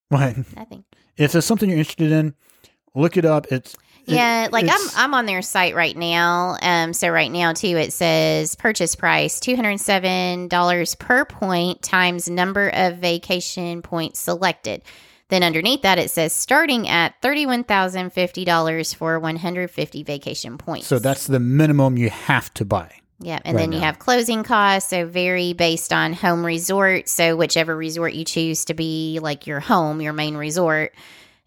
what? 0.10 0.36
Nothing. 0.56 0.84
If 1.18 1.36
it's 1.36 1.46
something 1.48 1.70
you're 1.70 1.80
interested 1.80 2.12
in, 2.12 2.34
look 2.96 3.16
it 3.18 3.26
up. 3.26 3.52
It's 3.52 3.74
it- 4.08 4.16
Yeah, 4.16 4.48
like 4.52 4.66
I'm 4.70 4.88
I'm 4.96 5.14
on 5.14 5.26
their 5.28 5.42
site 5.42 5.76
right 5.76 5.96
now. 5.96 6.58
Um, 6.62 6.94
so 6.94 7.10
right 7.10 7.32
now 7.32 7.54
too, 7.54 7.78
it 7.78 7.94
says 7.94 8.56
purchase 8.56 8.96
price 8.96 9.40
two 9.40 9.56
hundred 9.56 9.80
seven 9.80 10.48
dollars 10.48 10.96
per 10.96 11.26
point 11.26 11.82
times 11.84 12.30
number 12.30 12.70
of 12.70 12.98
vacation 12.98 13.82
points 13.82 14.20
selected. 14.20 14.82
Then 15.30 15.44
underneath 15.44 15.84
that, 15.84 16.00
it 16.00 16.12
says 16.12 16.34
starting 16.34 16.88
at 16.88 17.14
thirty 17.22 17.46
one 17.46 17.64
thousand 17.64 18.12
fifty 18.12 18.46
dollars 18.46 18.94
for 18.94 19.20
one 19.20 19.38
hundred 19.38 19.72
fifty 19.72 20.04
vacation 20.04 20.58
points. 20.58 20.88
so 20.88 21.00
that's 21.00 21.28
the 21.28 21.40
minimum 21.40 21.98
you 21.98 22.10
have 22.10 22.54
to 22.56 22.66
buy. 22.66 22.92
yeah, 23.20 23.40
and 23.46 23.56
right 23.56 23.62
then 23.62 23.72
you 23.72 23.80
now. 23.80 23.86
have 23.86 24.00
closing 24.00 24.44
costs. 24.44 24.90
So 24.90 25.06
vary 25.06 25.54
based 25.54 25.94
on 25.94 26.14
home 26.14 26.46
resort. 26.46 27.08
So 27.08 27.36
whichever 27.36 27.76
resort 27.76 28.14
you 28.14 28.26
choose 28.26 28.66
to 28.66 28.74
be 28.74 29.20
like 29.22 29.46
your 29.48 29.60
home, 29.60 30.02
your 30.02 30.14
main 30.14 30.36
resort 30.36 30.94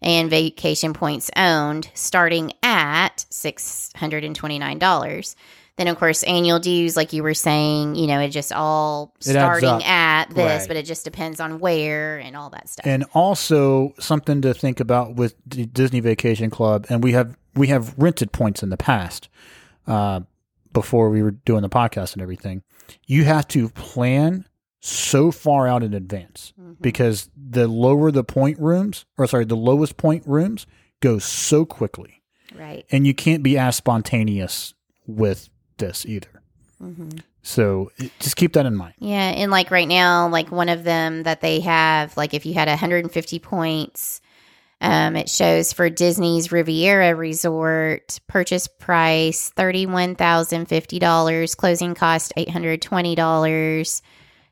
and 0.01 0.29
vacation 0.29 0.93
points 0.93 1.31
owned 1.35 1.89
starting 1.93 2.51
at 2.61 3.22
$629. 3.33 5.35
Then, 5.75 5.87
of 5.87 5.97
course, 5.97 6.21
annual 6.23 6.59
dues, 6.59 6.95
like 6.95 7.13
you 7.13 7.23
were 7.23 7.33
saying, 7.33 7.95
you 7.95 8.05
know, 8.05 8.19
it 8.19 8.29
just 8.29 8.53
all 8.53 9.11
It 9.21 9.31
starting 9.31 9.83
at 9.83 10.25
this, 10.29 10.37
Right. 10.37 10.67
but 10.67 10.77
it 10.77 10.85
just 10.85 11.03
depends 11.03 11.39
on 11.39 11.57
where 11.59 12.19
and 12.19 12.37
all 12.37 12.51
that 12.51 12.69
stuff. 12.69 12.85
And 12.85 13.05
also 13.13 13.93
something 13.99 14.41
to 14.43 14.53
think 14.53 14.79
about 14.79 15.15
with 15.15 15.33
the 15.47 15.65
Disney 15.65 15.99
Vacation 15.99 16.51
Club, 16.51 16.85
and 16.89 17.03
we 17.03 17.13
have 17.13 17.35
we 17.55 17.67
have 17.67 17.93
rented 17.97 18.31
points 18.31 18.63
in 18.63 18.69
the 18.69 18.77
past 18.77 19.29
uh, 19.87 20.21
before 20.73 21.09
we 21.11 21.21
were 21.21 21.31
doing 21.31 21.61
the 21.61 21.69
podcast 21.69 22.13
and 22.13 22.21
everything. 22.21 22.63
You 23.05 23.25
have 23.25 23.47
to 23.49 23.69
plan 23.69 24.45
so 24.79 25.31
far 25.31 25.67
out 25.67 25.83
in 25.83 25.93
advance 25.93 26.51
Mhm. 26.59 26.77
because 26.81 27.29
the 27.35 27.67
lower 27.67 28.11
the 28.11 28.23
point 28.23 28.59
rooms, 28.59 29.05
or 29.17 29.27
sorry, 29.27 29.45
the 29.45 29.55
lowest 29.55 29.97
point 29.97 30.23
rooms 30.25 30.65
go 30.99 31.19
so 31.19 31.63
quickly, 31.63 32.22
right. 32.57 32.85
and 32.91 33.05
you 33.07 33.13
can't 33.13 33.43
be 33.43 33.57
as 33.57 33.75
spontaneous 33.75 34.73
with 35.07 35.49
this 35.77 36.05
either. 36.05 36.41
hmm 36.79 37.09
So 37.41 37.91
just 38.19 38.35
keep 38.35 38.53
that 38.53 38.65
in 38.65 38.75
mind. 38.75 38.93
Yeah, 38.99 39.29
and 39.29 39.51
like 39.51 39.69
right 39.71 39.87
now, 39.87 40.27
like 40.29 40.51
one 40.51 40.69
of 40.69 40.83
them 40.83 41.23
that 41.23 41.41
they 41.41 41.59
have, 41.61 42.15
like 42.15 42.33
if 42.33 42.45
you 42.45 42.53
had 42.53 42.67
150 42.67 43.39
points, 43.39 44.21
um, 44.81 45.15
it 45.15 45.29
shows 45.29 45.71
for 45.71 45.89
Disney's 45.89 46.51
Riviera 46.51 47.15
Resort 47.15 48.19
purchase 48.27 48.67
price 48.67 49.49
thirty 49.55 49.85
one 49.85 50.15
thousand 50.15 50.65
fifty 50.65 50.99
dollars, 50.99 51.55
closing 51.55 51.95
cost 51.95 52.33
eight 52.35 52.49
hundred 52.49 52.81
twenty 52.81 53.15
dollars, 53.15 54.01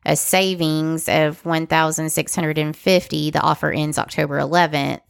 a 0.05 0.15
savings 0.15 1.09
of 1.09 1.43
one 1.45 1.67
thousand 1.67 2.11
six 2.11 2.33
hundred 2.33 2.57
and 2.57 2.75
fifty. 2.77 3.29
The 3.31 3.41
offer 3.41 3.71
ends 3.71 3.97
October 3.97 4.39
11th. 4.39 5.01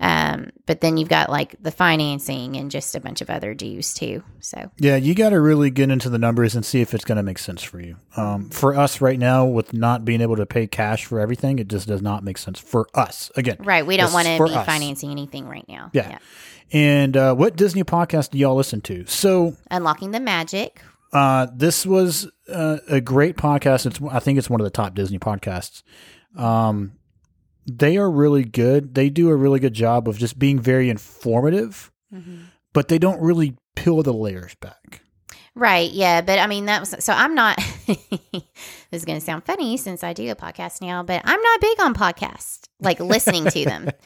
Um, 0.00 0.50
but 0.66 0.80
then 0.80 0.96
you've 0.96 1.08
got 1.08 1.28
like 1.28 1.56
the 1.60 1.72
financing 1.72 2.56
and 2.56 2.70
just 2.70 2.94
a 2.94 3.00
bunch 3.00 3.20
of 3.20 3.30
other 3.30 3.52
dues 3.52 3.92
too. 3.94 4.22
So 4.38 4.70
Yeah, 4.78 4.94
you 4.96 5.14
got 5.14 5.30
to 5.30 5.40
really 5.40 5.70
get 5.70 5.90
into 5.90 6.08
the 6.08 6.18
numbers 6.18 6.54
and 6.54 6.64
see 6.64 6.80
if 6.80 6.94
it's 6.94 7.04
going 7.04 7.16
to 7.16 7.22
make 7.22 7.38
sense 7.38 7.62
for 7.64 7.80
you. 7.80 7.96
Um, 8.16 8.48
for 8.50 8.76
us 8.76 9.00
right 9.00 9.18
now, 9.18 9.44
with 9.46 9.72
not 9.72 10.04
being 10.04 10.20
able 10.20 10.36
to 10.36 10.46
pay 10.46 10.68
cash 10.68 11.04
for 11.04 11.18
everything, 11.18 11.58
it 11.58 11.66
just 11.66 11.88
does 11.88 12.00
not 12.00 12.22
make 12.22 12.38
sense 12.38 12.60
for 12.60 12.86
us. 12.94 13.32
Again, 13.34 13.56
right, 13.58 13.84
we 13.84 13.96
don't 13.96 14.12
want 14.12 14.28
to 14.28 14.44
be 14.44 14.54
us. 14.54 14.66
financing 14.66 15.10
anything 15.10 15.48
right 15.48 15.66
now. 15.68 15.90
Yeah. 15.92 16.18
And 16.70 17.16
uh, 17.16 17.34
what 17.34 17.56
Disney 17.56 17.82
podcast 17.82 18.30
do 18.30 18.38
y'all 18.38 18.54
listen 18.54 18.80
to? 18.82 19.04
So 19.06 19.56
Unlocking 19.70 20.12
the 20.12 20.20
Magic. 20.20 20.80
uh, 21.12 21.48
this 21.52 21.84
was 21.86 22.30
uh, 22.48 22.78
a 22.88 23.00
great 23.00 23.36
podcast. 23.36 23.86
It's 23.86 24.00
I 24.12 24.20
think 24.20 24.38
it's 24.38 24.50
one 24.50 24.60
of 24.60 24.64
the 24.64 24.70
top 24.70 24.94
Disney 24.94 25.18
podcasts. 25.18 25.82
Um, 26.36 26.92
they 27.68 27.96
are 27.96 28.10
really 28.10 28.44
good. 28.44 28.94
They 28.94 29.10
do 29.10 29.28
a 29.28 29.36
really 29.36 29.60
good 29.60 29.74
job 29.74 30.08
of 30.08 30.18
just 30.18 30.38
being 30.38 30.58
very 30.58 30.88
informative, 30.90 31.92
but 32.72 32.88
they 32.88 32.98
don't 32.98 33.20
really 33.20 33.56
peel 33.76 34.02
the 34.02 34.12
layers 34.12 34.54
back. 34.56 35.02
Right, 35.54 35.90
yeah, 35.90 36.20
but 36.20 36.38
I 36.38 36.46
mean 36.46 36.66
that 36.66 36.80
was 36.80 36.94
so 37.00 37.12
I'm 37.12 37.34
not 37.34 37.56
this 37.86 38.42
is 38.92 39.04
going 39.04 39.18
to 39.18 39.24
sound 39.24 39.44
funny 39.44 39.76
since 39.76 40.04
I 40.04 40.12
do 40.12 40.30
a 40.30 40.36
podcast 40.36 40.80
now, 40.80 41.02
but 41.02 41.20
I'm 41.24 41.40
not 41.40 41.60
big 41.60 41.80
on 41.80 41.94
podcasts, 41.94 42.60
like 42.80 43.00
listening 43.00 43.44
to 43.46 43.64
them. 43.64 43.90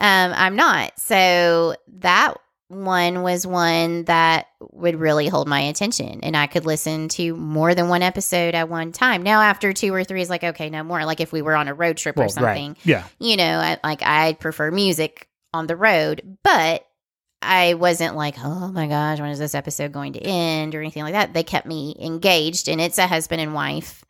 Um 0.00 0.32
I'm 0.32 0.54
not. 0.54 0.96
So 1.00 1.74
that 1.98 2.34
one 2.68 3.22
was 3.22 3.46
one 3.46 4.04
that 4.04 4.48
would 4.60 4.96
really 4.96 5.26
hold 5.26 5.48
my 5.48 5.60
attention 5.60 6.20
and 6.22 6.36
I 6.36 6.46
could 6.46 6.66
listen 6.66 7.08
to 7.10 7.34
more 7.34 7.74
than 7.74 7.88
one 7.88 8.02
episode 8.02 8.54
at 8.54 8.68
one 8.68 8.92
time. 8.92 9.22
Now 9.22 9.40
after 9.40 9.72
two 9.72 9.92
or 9.94 10.04
three 10.04 10.20
is 10.20 10.30
like 10.30 10.44
okay, 10.44 10.68
no 10.70 10.82
more. 10.82 11.04
Like 11.04 11.20
if 11.20 11.32
we 11.32 11.42
were 11.42 11.56
on 11.56 11.68
a 11.68 11.74
road 11.74 11.96
trip 11.96 12.18
or 12.18 12.28
something, 12.28 12.70
right? 12.70 12.78
Yeah, 12.84 13.04
you 13.18 13.36
know, 13.36 13.58
I, 13.58 13.78
like 13.82 14.02
I'd 14.02 14.38
prefer 14.38 14.70
music 14.70 15.28
on 15.54 15.66
the 15.66 15.76
road, 15.76 16.38
but 16.44 16.84
I 17.40 17.74
wasn't 17.74 18.16
like, 18.16 18.34
oh 18.38 18.68
my 18.68 18.86
gosh, 18.86 19.20
when 19.20 19.30
is 19.30 19.38
this 19.38 19.54
episode 19.54 19.92
going 19.92 20.14
to 20.14 20.20
end 20.20 20.74
or 20.74 20.80
anything 20.80 21.04
like 21.04 21.12
that. 21.12 21.32
They 21.32 21.44
kept 21.44 21.66
me 21.66 21.96
engaged, 21.98 22.68
and 22.68 22.80
it's 22.80 22.98
a 22.98 23.06
husband 23.06 23.40
and 23.40 23.54
wife 23.54 24.04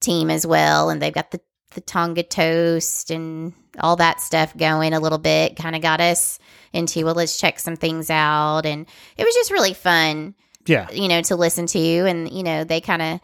team 0.00 0.30
as 0.30 0.46
well, 0.46 0.90
and 0.90 1.02
they've 1.02 1.12
got 1.12 1.30
the 1.30 1.40
the 1.74 1.80
Tonga 1.80 2.22
toast 2.22 3.10
and 3.10 3.52
all 3.80 3.96
that 3.96 4.20
stuff 4.20 4.56
going 4.56 4.92
a 4.92 5.00
little 5.00 5.18
bit. 5.18 5.56
Kind 5.56 5.74
of 5.76 5.82
got 5.82 6.00
us 6.00 6.38
into 6.72 7.04
well, 7.04 7.14
let's 7.14 7.38
check 7.38 7.58
some 7.58 7.76
things 7.76 8.10
out, 8.10 8.66
and 8.66 8.86
it 9.16 9.24
was 9.24 9.34
just 9.34 9.50
really 9.50 9.74
fun, 9.74 10.34
yeah. 10.66 10.90
you 10.90 11.08
know, 11.08 11.20
to 11.22 11.36
listen 11.36 11.66
to, 11.66 11.78
and 12.06 12.30
you 12.30 12.42
know, 12.42 12.64
they 12.64 12.80
kind 12.80 13.02
of. 13.02 13.20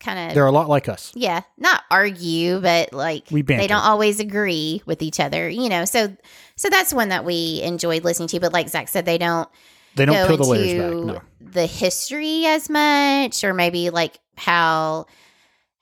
Kind 0.00 0.30
of 0.30 0.34
They're 0.34 0.46
a 0.46 0.50
lot 0.50 0.68
like 0.68 0.88
us. 0.88 1.12
yeah, 1.14 1.42
not 1.56 1.82
argue, 1.88 2.58
but 2.60 2.92
like 2.92 3.28
We 3.30 3.42
banter. 3.42 3.62
they 3.62 3.68
don't 3.68 3.84
always 3.84 4.18
agree 4.18 4.82
with 4.84 5.00
each 5.00 5.20
other, 5.20 5.48
you 5.48 5.68
know. 5.68 5.84
So, 5.84 6.16
so 6.56 6.68
that's 6.68 6.92
one 6.92 7.10
that 7.10 7.24
we 7.24 7.60
enjoyed 7.62 8.02
listening 8.02 8.26
to. 8.30 8.40
But 8.40 8.52
like 8.52 8.68
Zach 8.68 8.88
said, 8.88 9.04
they 9.04 9.16
don't 9.16 9.48
They 9.94 10.04
don't 10.04 10.16
go 10.16 10.26
peel 10.26 10.36
the 10.38 10.44
layers 10.44 11.04
back. 11.04 11.04
No. 11.06 11.22
the 11.40 11.66
history 11.66 12.46
as 12.46 12.68
much, 12.68 13.44
or 13.44 13.54
maybe 13.54 13.90
like 13.90 14.18
how 14.36 15.06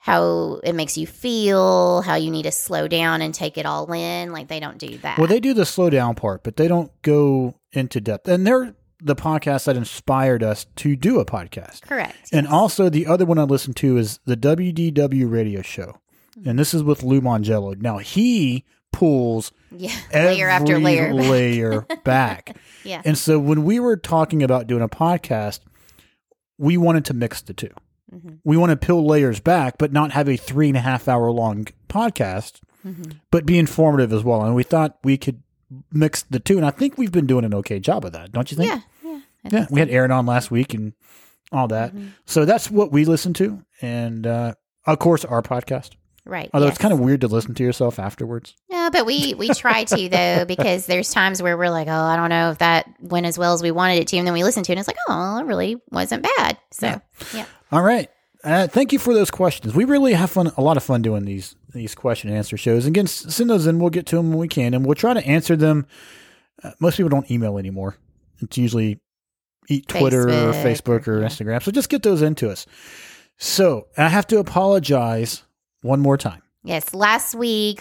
how 0.00 0.60
it 0.64 0.74
makes 0.74 0.96
you 0.96 1.06
feel, 1.06 2.00
how 2.00 2.14
you 2.14 2.30
need 2.30 2.44
to 2.44 2.50
slow 2.50 2.88
down 2.88 3.20
and 3.20 3.34
take 3.34 3.58
it 3.58 3.66
all 3.66 3.92
in. 3.92 4.32
Like 4.32 4.48
they 4.48 4.58
don't 4.58 4.78
do 4.78 4.96
that. 4.98 5.18
Well, 5.18 5.26
they 5.28 5.40
do 5.40 5.52
the 5.52 5.66
slow 5.66 5.90
down 5.90 6.14
part, 6.14 6.42
but 6.42 6.56
they 6.56 6.68
don't 6.68 6.90
go 7.02 7.54
into 7.72 8.00
depth. 8.00 8.26
And 8.26 8.46
they're 8.46 8.74
the 9.02 9.14
podcast 9.14 9.66
that 9.66 9.76
inspired 9.76 10.42
us 10.42 10.64
to 10.76 10.96
do 10.96 11.20
a 11.20 11.24
podcast. 11.26 11.82
correct. 11.82 12.16
And 12.32 12.46
also, 12.46 12.88
the 12.88 13.06
other 13.06 13.26
one 13.26 13.38
I 13.38 13.42
listen 13.44 13.74
to 13.74 13.98
is 13.98 14.20
the 14.24 14.36
WDW 14.36 15.30
radio 15.30 15.60
show. 15.62 15.98
Mm-hmm. 16.38 16.48
And 16.48 16.58
this 16.58 16.72
is 16.72 16.82
with 16.82 17.02
Lou 17.02 17.20
Mongello. 17.20 17.78
Now, 17.80 17.98
he 17.98 18.64
pulls 18.92 19.52
yeah, 19.70 19.94
layer 20.14 20.48
after 20.48 20.78
layer. 20.78 21.12
layer 21.12 21.86
back. 22.04 22.56
yeah, 22.84 23.02
And 23.04 23.16
so, 23.18 23.38
when 23.38 23.64
we 23.64 23.78
were 23.80 23.96
talking 23.98 24.42
about 24.42 24.66
doing 24.66 24.82
a 24.82 24.88
podcast, 24.88 25.60
we 26.58 26.76
wanted 26.76 27.04
to 27.06 27.14
mix 27.14 27.40
the 27.42 27.54
2 27.54 27.68
Mhm. 28.12 28.38
We 28.44 28.56
want 28.56 28.70
to 28.70 28.76
peel 28.76 29.06
layers 29.06 29.40
back, 29.40 29.78
but 29.78 29.92
not 29.92 30.12
have 30.12 30.28
a 30.28 30.36
three 30.36 30.68
and 30.68 30.76
a 30.76 30.80
half 30.80 31.06
hour 31.08 31.30
long 31.30 31.66
podcast, 31.88 32.60
Mhm. 32.86 33.12
but 33.30 33.46
be 33.46 33.58
informative 33.58 34.12
as 34.12 34.24
well. 34.24 34.42
And 34.42 34.54
we 34.54 34.62
thought 34.62 34.96
we 35.04 35.16
could 35.16 35.42
mix 35.92 36.22
the 36.22 36.40
two. 36.40 36.56
And 36.56 36.66
I 36.66 36.70
think 36.70 36.98
we've 36.98 37.12
been 37.12 37.26
doing 37.26 37.44
an 37.44 37.54
okay 37.54 37.78
job 37.78 38.04
of 38.04 38.12
that, 38.12 38.32
don't 38.32 38.50
you 38.50 38.56
think? 38.56 38.70
yeah, 38.70 38.80
yeah. 39.04 39.20
Yeah, 39.50 39.66
we 39.70 39.80
had 39.80 39.88
Aaron 39.90 40.10
on 40.10 40.26
last 40.26 40.50
week 40.50 40.74
and 40.74 40.92
all 41.52 41.68
that. 41.68 41.94
Mhm. 41.94 42.10
So 42.26 42.44
that's 42.44 42.70
what 42.70 42.90
we 42.92 43.04
listen 43.04 43.32
to, 43.34 43.62
and 43.80 44.26
uh, 44.26 44.54
of 44.86 44.98
course 44.98 45.24
our 45.24 45.42
podcast. 45.42 45.90
Right. 46.24 46.50
Although 46.52 46.66
yes. 46.66 46.74
it's 46.74 46.82
kind 46.82 46.92
of 46.92 47.00
weird 47.00 47.20
to 47.22 47.28
listen 47.28 47.54
to 47.54 47.62
yourself 47.62 47.98
afterwards. 47.98 48.54
No, 48.70 48.90
but 48.90 49.06
we 49.06 49.34
we 49.34 49.48
try 49.50 49.84
to 49.84 50.08
though 50.10 50.44
because 50.44 50.86
there's 50.86 51.10
times 51.10 51.42
where 51.42 51.56
we're 51.56 51.70
like, 51.70 51.88
oh, 51.88 51.92
I 51.92 52.16
don't 52.16 52.30
know 52.30 52.50
if 52.50 52.58
that 52.58 52.86
went 53.00 53.26
as 53.26 53.38
well 53.38 53.52
as 53.54 53.62
we 53.62 53.70
wanted 53.70 53.98
it 54.00 54.08
to, 54.08 54.16
and 54.16 54.26
then 54.26 54.34
we 54.34 54.44
listen 54.44 54.62
to 54.62 54.72
it 54.72 54.74
and 54.74 54.80
it's 54.80 54.88
like, 54.88 54.98
oh, 55.08 55.38
it 55.38 55.44
really 55.46 55.76
wasn't 55.90 56.26
bad. 56.36 56.58
So 56.70 56.86
Yeah. 56.86 56.98
yeah, 57.34 57.46
All 57.72 57.82
right. 57.82 58.08
Uh, 58.42 58.66
thank 58.66 58.92
you 58.92 58.98
for 58.98 59.12
those 59.12 59.30
questions. 59.30 59.74
We 59.74 59.84
really 59.84 60.14
have 60.14 60.30
fun, 60.30 60.50
a 60.56 60.62
lot 60.62 60.78
of 60.78 60.82
fun 60.82 61.02
doing 61.02 61.24
these 61.26 61.56
these 61.74 61.94
question 61.94 62.30
and 62.30 62.38
answer 62.38 62.56
shows. 62.56 62.86
Again, 62.86 63.06
send 63.06 63.50
those 63.50 63.66
in. 63.66 63.78
We'll 63.78 63.90
get 63.90 64.06
to 64.06 64.16
them 64.16 64.30
when 64.30 64.38
we 64.38 64.48
can, 64.48 64.74
and 64.74 64.84
we'll 64.84 64.94
try 64.94 65.14
to 65.14 65.24
answer 65.26 65.56
them. 65.56 65.86
Uh, 66.62 66.72
most 66.80 66.96
people 66.96 67.10
don't 67.10 67.30
email 67.30 67.58
anymore. 67.58 67.96
It's 68.40 68.56
usually 68.56 68.98
eat 69.68 69.88
Twitter 69.88 70.28
or 70.28 70.52
Facebook 70.52 71.04
Facebook 71.04 71.08
or 71.08 71.18
or- 71.18 71.22
Instagram. 71.22 71.62
So 71.62 71.70
just 71.70 71.88
get 71.88 72.02
those 72.02 72.22
into 72.22 72.50
us. 72.50 72.66
So 73.36 73.86
I 73.96 74.08
have 74.08 74.26
to 74.28 74.38
apologize 74.38 75.42
one 75.82 76.00
more 76.00 76.16
time. 76.16 76.42
yes. 76.64 76.92
Last 76.94 77.34
week, 77.34 77.80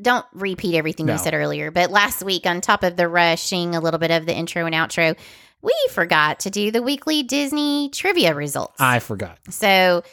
don't 0.00 0.26
repeat 0.34 0.74
everything 0.76 1.06
No. 1.06 1.14
you 1.14 1.18
said 1.18 1.34
earlier, 1.34 1.70
but 1.70 1.90
last 1.90 2.22
week, 2.22 2.46
on 2.46 2.60
top 2.60 2.82
of 2.84 2.96
the 2.96 3.08
rushing, 3.08 3.74
a 3.74 3.80
little 3.80 3.98
bit 3.98 4.10
of 4.10 4.26
the 4.26 4.34
intro 4.34 4.66
and 4.66 4.74
outro, 4.74 5.16
we 5.62 5.74
forgot 5.90 6.40
to 6.40 6.50
do 6.50 6.70
the 6.70 6.82
weekly 6.82 7.22
Disney 7.24 7.88
trivia 7.90 8.34
results. 8.34 8.80
I 8.80 9.00
forgot. 9.00 9.38
So 9.50 10.04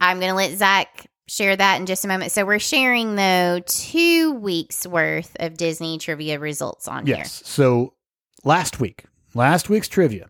I'm 0.00 0.18
going 0.18 0.30
to 0.30 0.34
let 0.36 0.56
Zach 0.56 1.06
share 1.28 1.54
that 1.54 1.78
in 1.80 1.86
just 1.86 2.04
a 2.04 2.08
moment. 2.08 2.32
So 2.32 2.46
we're 2.46 2.58
sharing, 2.58 3.16
though, 3.16 3.60
two 3.66 4.32
weeks 4.32 4.86
worth 4.86 5.36
of 5.40 5.56
Disney 5.56 5.98
trivia 5.98 6.38
results 6.38 6.88
on 6.88 7.06
here. 7.06 7.18
Yes. 7.18 7.42
So 7.44 7.94
last 8.44 8.80
week, 8.80 9.04
last 9.34 9.68
week's 9.68 9.88
trivia 9.88 10.28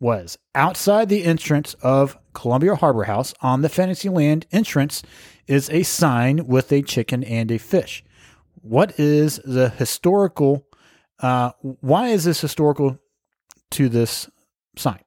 was 0.00 0.36
outside 0.54 1.08
the 1.08 1.24
entrance 1.24 1.74
of 1.82 2.18
Columbia 2.34 2.74
Harbor 2.74 3.04
House 3.04 3.32
on 3.40 3.62
the 3.62 3.68
Fantasyland 3.68 4.46
entrance 4.52 5.02
is 5.46 5.70
a 5.70 5.82
sign 5.82 6.46
with 6.46 6.72
a 6.72 6.82
chicken 6.82 7.24
and 7.24 7.50
a 7.50 7.58
fish. 7.58 8.04
What 8.62 8.98
is 8.98 9.40
the 9.44 9.68
historical? 9.70 10.66
Uh, 11.20 11.52
why 11.60 12.08
is 12.08 12.24
this 12.24 12.40
historical 12.40 12.98
to 13.72 13.88
this 13.88 14.28
sign? 14.76 15.00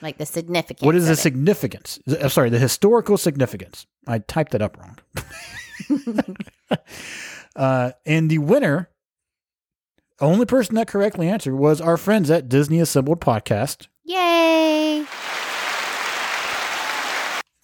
Like 0.00 0.18
the 0.18 0.26
significance. 0.26 0.84
What 0.84 0.96
is 0.96 1.06
the 1.06 1.12
it. 1.12 1.18
significance? 1.18 1.98
I'm 2.20 2.28
sorry, 2.28 2.50
the 2.50 2.58
historical 2.58 3.16
significance. 3.16 3.86
I 4.06 4.18
typed 4.18 4.52
that 4.52 4.62
up 4.62 4.76
wrong. 4.76 4.98
uh, 7.56 7.92
and 8.04 8.28
the 8.28 8.38
winner, 8.38 8.90
only 10.20 10.46
person 10.46 10.74
that 10.74 10.88
correctly 10.88 11.28
answered 11.28 11.54
was 11.54 11.80
our 11.80 11.96
friends 11.96 12.30
at 12.30 12.48
Disney 12.48 12.80
Assembled 12.80 13.20
Podcast. 13.20 13.86
Yay! 14.04 15.04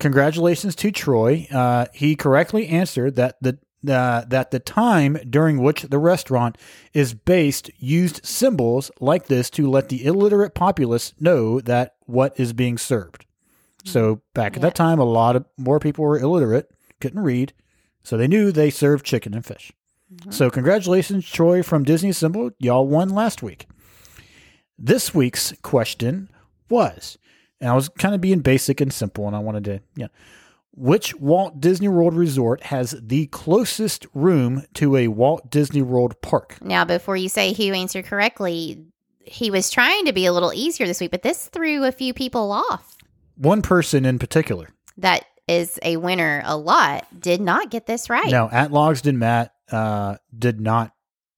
Congratulations 0.01 0.75
to 0.77 0.91
Troy. 0.93 1.47
Uh, 1.51 1.87
he 1.93 2.15
correctly 2.15 2.69
answered 2.69 3.17
that 3.17 3.37
the 3.43 3.59
uh, 3.89 4.25
that 4.27 4.51
the 4.51 4.59
time 4.59 5.17
during 5.31 5.63
which 5.63 5.83
the 5.83 5.99
restaurant 5.99 6.59
is 6.93 7.15
based 7.15 7.71
used 7.79 8.25
symbols 8.27 8.91
like 9.01 9.27
this 9.27 9.49
to 9.51 9.71
let 9.71 9.89
the 9.89 10.05
illiterate 10.05 10.53
populace 10.55 11.13
know 11.21 11.61
that 11.61 11.95
what 12.07 12.39
is 12.41 12.53
being 12.53 12.77
served. 12.77 13.25
So 13.85 14.21
back 14.35 14.55
at 14.55 14.59
Yeah. 14.63 14.69
that 14.69 14.75
time, 14.75 14.99
a 14.99 15.05
lot 15.05 15.37
of 15.37 15.45
more 15.57 15.79
people 15.79 16.05
were 16.05 16.19
illiterate, 16.19 16.69
couldn't 17.01 17.23
read, 17.23 17.53
so 18.03 18.17
they 18.17 18.27
knew 18.27 18.51
they 18.51 18.71
served 18.71 19.07
chicken 19.07 19.33
and 19.33 19.47
fish. 19.47 19.73
So 20.31 20.51
congratulations, 20.51 21.29
Troy 21.29 21.63
from 21.63 21.85
Disney 21.85 22.11
Assembled. 22.11 22.55
Y'all 22.59 22.87
won 22.87 23.11
last 23.11 23.43
week. 23.45 23.67
This 24.77 25.15
week's 25.15 25.53
question 25.63 26.31
was, 26.69 27.17
and 27.61 27.71
I 27.71 27.75
was 27.75 27.89
kind 27.89 28.15
of 28.15 28.21
being 28.21 28.41
basic 28.41 28.81
and 28.81 28.93
simple, 28.93 29.27
and 29.27 29.37
I 29.37 29.41
wanted 29.41 29.65
to, 29.65 29.81
yeah. 29.97 30.09
Which 30.73 31.15
Walt 31.17 31.61
Disney 31.61 31.89
World 31.89 32.15
resort 32.15 32.63
has 32.65 32.95
the 33.03 33.27
closest 33.27 34.07
room 34.15 34.65
to 34.75 34.97
a 34.97 35.09
Walt 35.09 35.51
Disney 35.51 35.83
World 35.83 36.21
park? 36.23 36.57
Now, 36.61 36.85
before 36.85 37.17
you 37.17 37.29
say 37.29 37.53
who 37.53 37.73
answered 37.73 38.05
correctly, 38.05 38.87
he 39.25 39.51
was 39.51 39.71
trying 39.71 40.05
to 40.05 40.13
be 40.13 40.27
a 40.27 40.33
little 40.33 40.53
easier 40.53 40.87
this 40.87 41.01
week, 41.01 41.11
but 41.11 41.23
this 41.23 41.47
threw 41.49 41.85
a 41.85 41.91
few 41.93 42.15
people 42.15 42.53
off. 42.53 42.97
one 43.37 43.61
person 43.63 44.05
in 44.05 44.19
particular. 44.19 44.69
that 44.99 45.25
is 45.49 45.79
a 45.83 45.97
winner 45.97 46.43
a 46.45 46.57
lot 46.57 47.07
did 47.19 47.41
not 47.41 47.71
get 47.71 47.87
this 47.87 48.11
right. 48.11 48.31
No, 48.31 48.49
at 48.53 48.71
Logsden 48.71 49.17
Matt 49.17 49.55
uh, 49.73 50.17
did 50.37 50.61
not. 50.61 50.93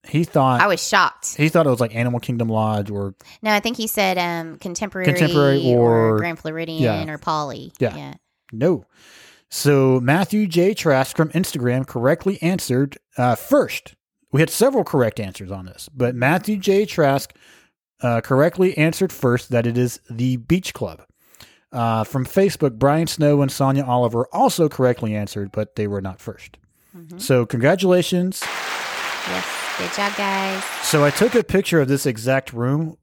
He 0.07 0.23
thought 0.23 0.61
I 0.61 0.67
was 0.67 0.85
shocked. 0.85 1.35
he 1.35 1.47
thought 1.49 1.67
it 1.67 1.69
was 1.69 1.79
like 1.79 1.93
Animal 1.95 2.19
Kingdom 2.19 2.49
Lodge 2.49 2.89
or 2.89 3.13
No, 3.43 3.51
I 3.51 3.59
think 3.59 3.77
he 3.77 3.85
said 3.87 4.17
um, 4.17 4.57
contemporary, 4.57 5.05
Contemporary 5.05 5.63
or- 5.73 6.17
Grand 6.17 6.39
Floridian 6.39 6.81
yeah. 7.07 7.13
or 7.13 7.17
Poly. 7.17 7.71
Yeah. 7.79 8.15
no. 8.51 8.85
So 9.49 9.99
Matthew 9.99 10.47
J. 10.47 10.73
Trask 10.73 11.15
from 11.15 11.29
Instagram 11.31 11.85
correctly 11.85 12.41
answered 12.41 12.97
uh, 13.17 13.35
first. 13.35 13.95
We 14.31 14.39
had 14.39 14.49
several 14.49 14.83
correct 14.85 15.19
answers 15.19 15.51
on 15.51 15.65
this, 15.65 15.89
but 15.93 16.15
Matthew 16.15 16.55
J. 16.57 16.85
Trask 16.85 17.35
uh, 18.01 18.21
correctly 18.21 18.77
answered 18.77 19.11
first 19.11 19.49
that 19.49 19.67
it 19.67 19.77
is 19.77 19.99
the 20.09 20.37
Beach 20.37 20.73
Club. 20.73 21.03
Uh, 21.73 22.03
from 22.05 22.25
Facebook, 22.25 22.79
Brian 22.79 23.07
Snow 23.07 23.41
and 23.41 23.51
Sonia 23.51 23.83
Oliver 23.85 24.25
also 24.33 24.67
correctly 24.67 25.15
answered, 25.15 25.51
but 25.51 25.75
they 25.75 25.85
were 25.87 26.01
not 26.01 26.17
1st 26.19 26.55
Mhm. 26.97 27.21
So 27.21 27.45
congratulations. 27.45 28.41
Yes. 28.41 29.60
Good 29.81 29.93
job, 29.93 30.15
guys. 30.15 30.63
So 30.83 31.03
I 31.03 31.09
took 31.09 31.33
a 31.33 31.43
picture 31.43 31.81
of 31.81 31.87
this 31.87 32.05
exact 32.05 32.53
room. 32.53 32.97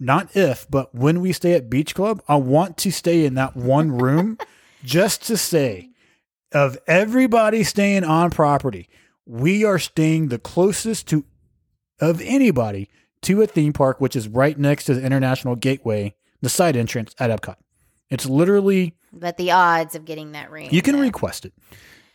Not 0.00 0.34
if, 0.34 0.66
but 0.70 0.94
when 0.94 1.20
we 1.20 1.32
stay 1.32 1.52
at 1.52 1.68
Beach 1.68 1.94
Club, 1.94 2.22
I 2.26 2.36
want 2.36 2.78
to 2.78 2.90
stay 2.90 3.26
in 3.26 3.34
that 3.34 3.54
one 3.54 3.92
room 3.92 4.38
just 4.84 5.22
to 5.26 5.36
say 5.36 5.90
of 6.50 6.78
everybody 6.86 7.62
staying 7.62 8.04
on 8.04 8.30
property, 8.30 8.88
we 9.26 9.64
are 9.64 9.78
staying 9.78 10.28
the 10.28 10.38
closest 10.38 11.08
to 11.08 11.26
of 12.00 12.22
anybody 12.22 12.88
to 13.22 13.42
a 13.42 13.46
theme 13.46 13.74
park, 13.74 14.00
which 14.00 14.16
is 14.16 14.26
right 14.26 14.58
next 14.58 14.84
to 14.84 14.94
the 14.94 15.02
International 15.04 15.56
Gateway, 15.56 16.14
the 16.40 16.48
side 16.48 16.74
entrance 16.76 17.14
at 17.18 17.28
Epcot. 17.30 17.56
It's 18.10 18.26
literally 18.26 18.96
But 19.12 19.36
the 19.36 19.50
odds 19.52 19.94
of 19.94 20.06
getting 20.06 20.32
that 20.32 20.50
ring. 20.50 20.72
you 20.72 20.80
can 20.80 20.96
though. 20.96 21.02
request 21.02 21.44
it. 21.44 21.52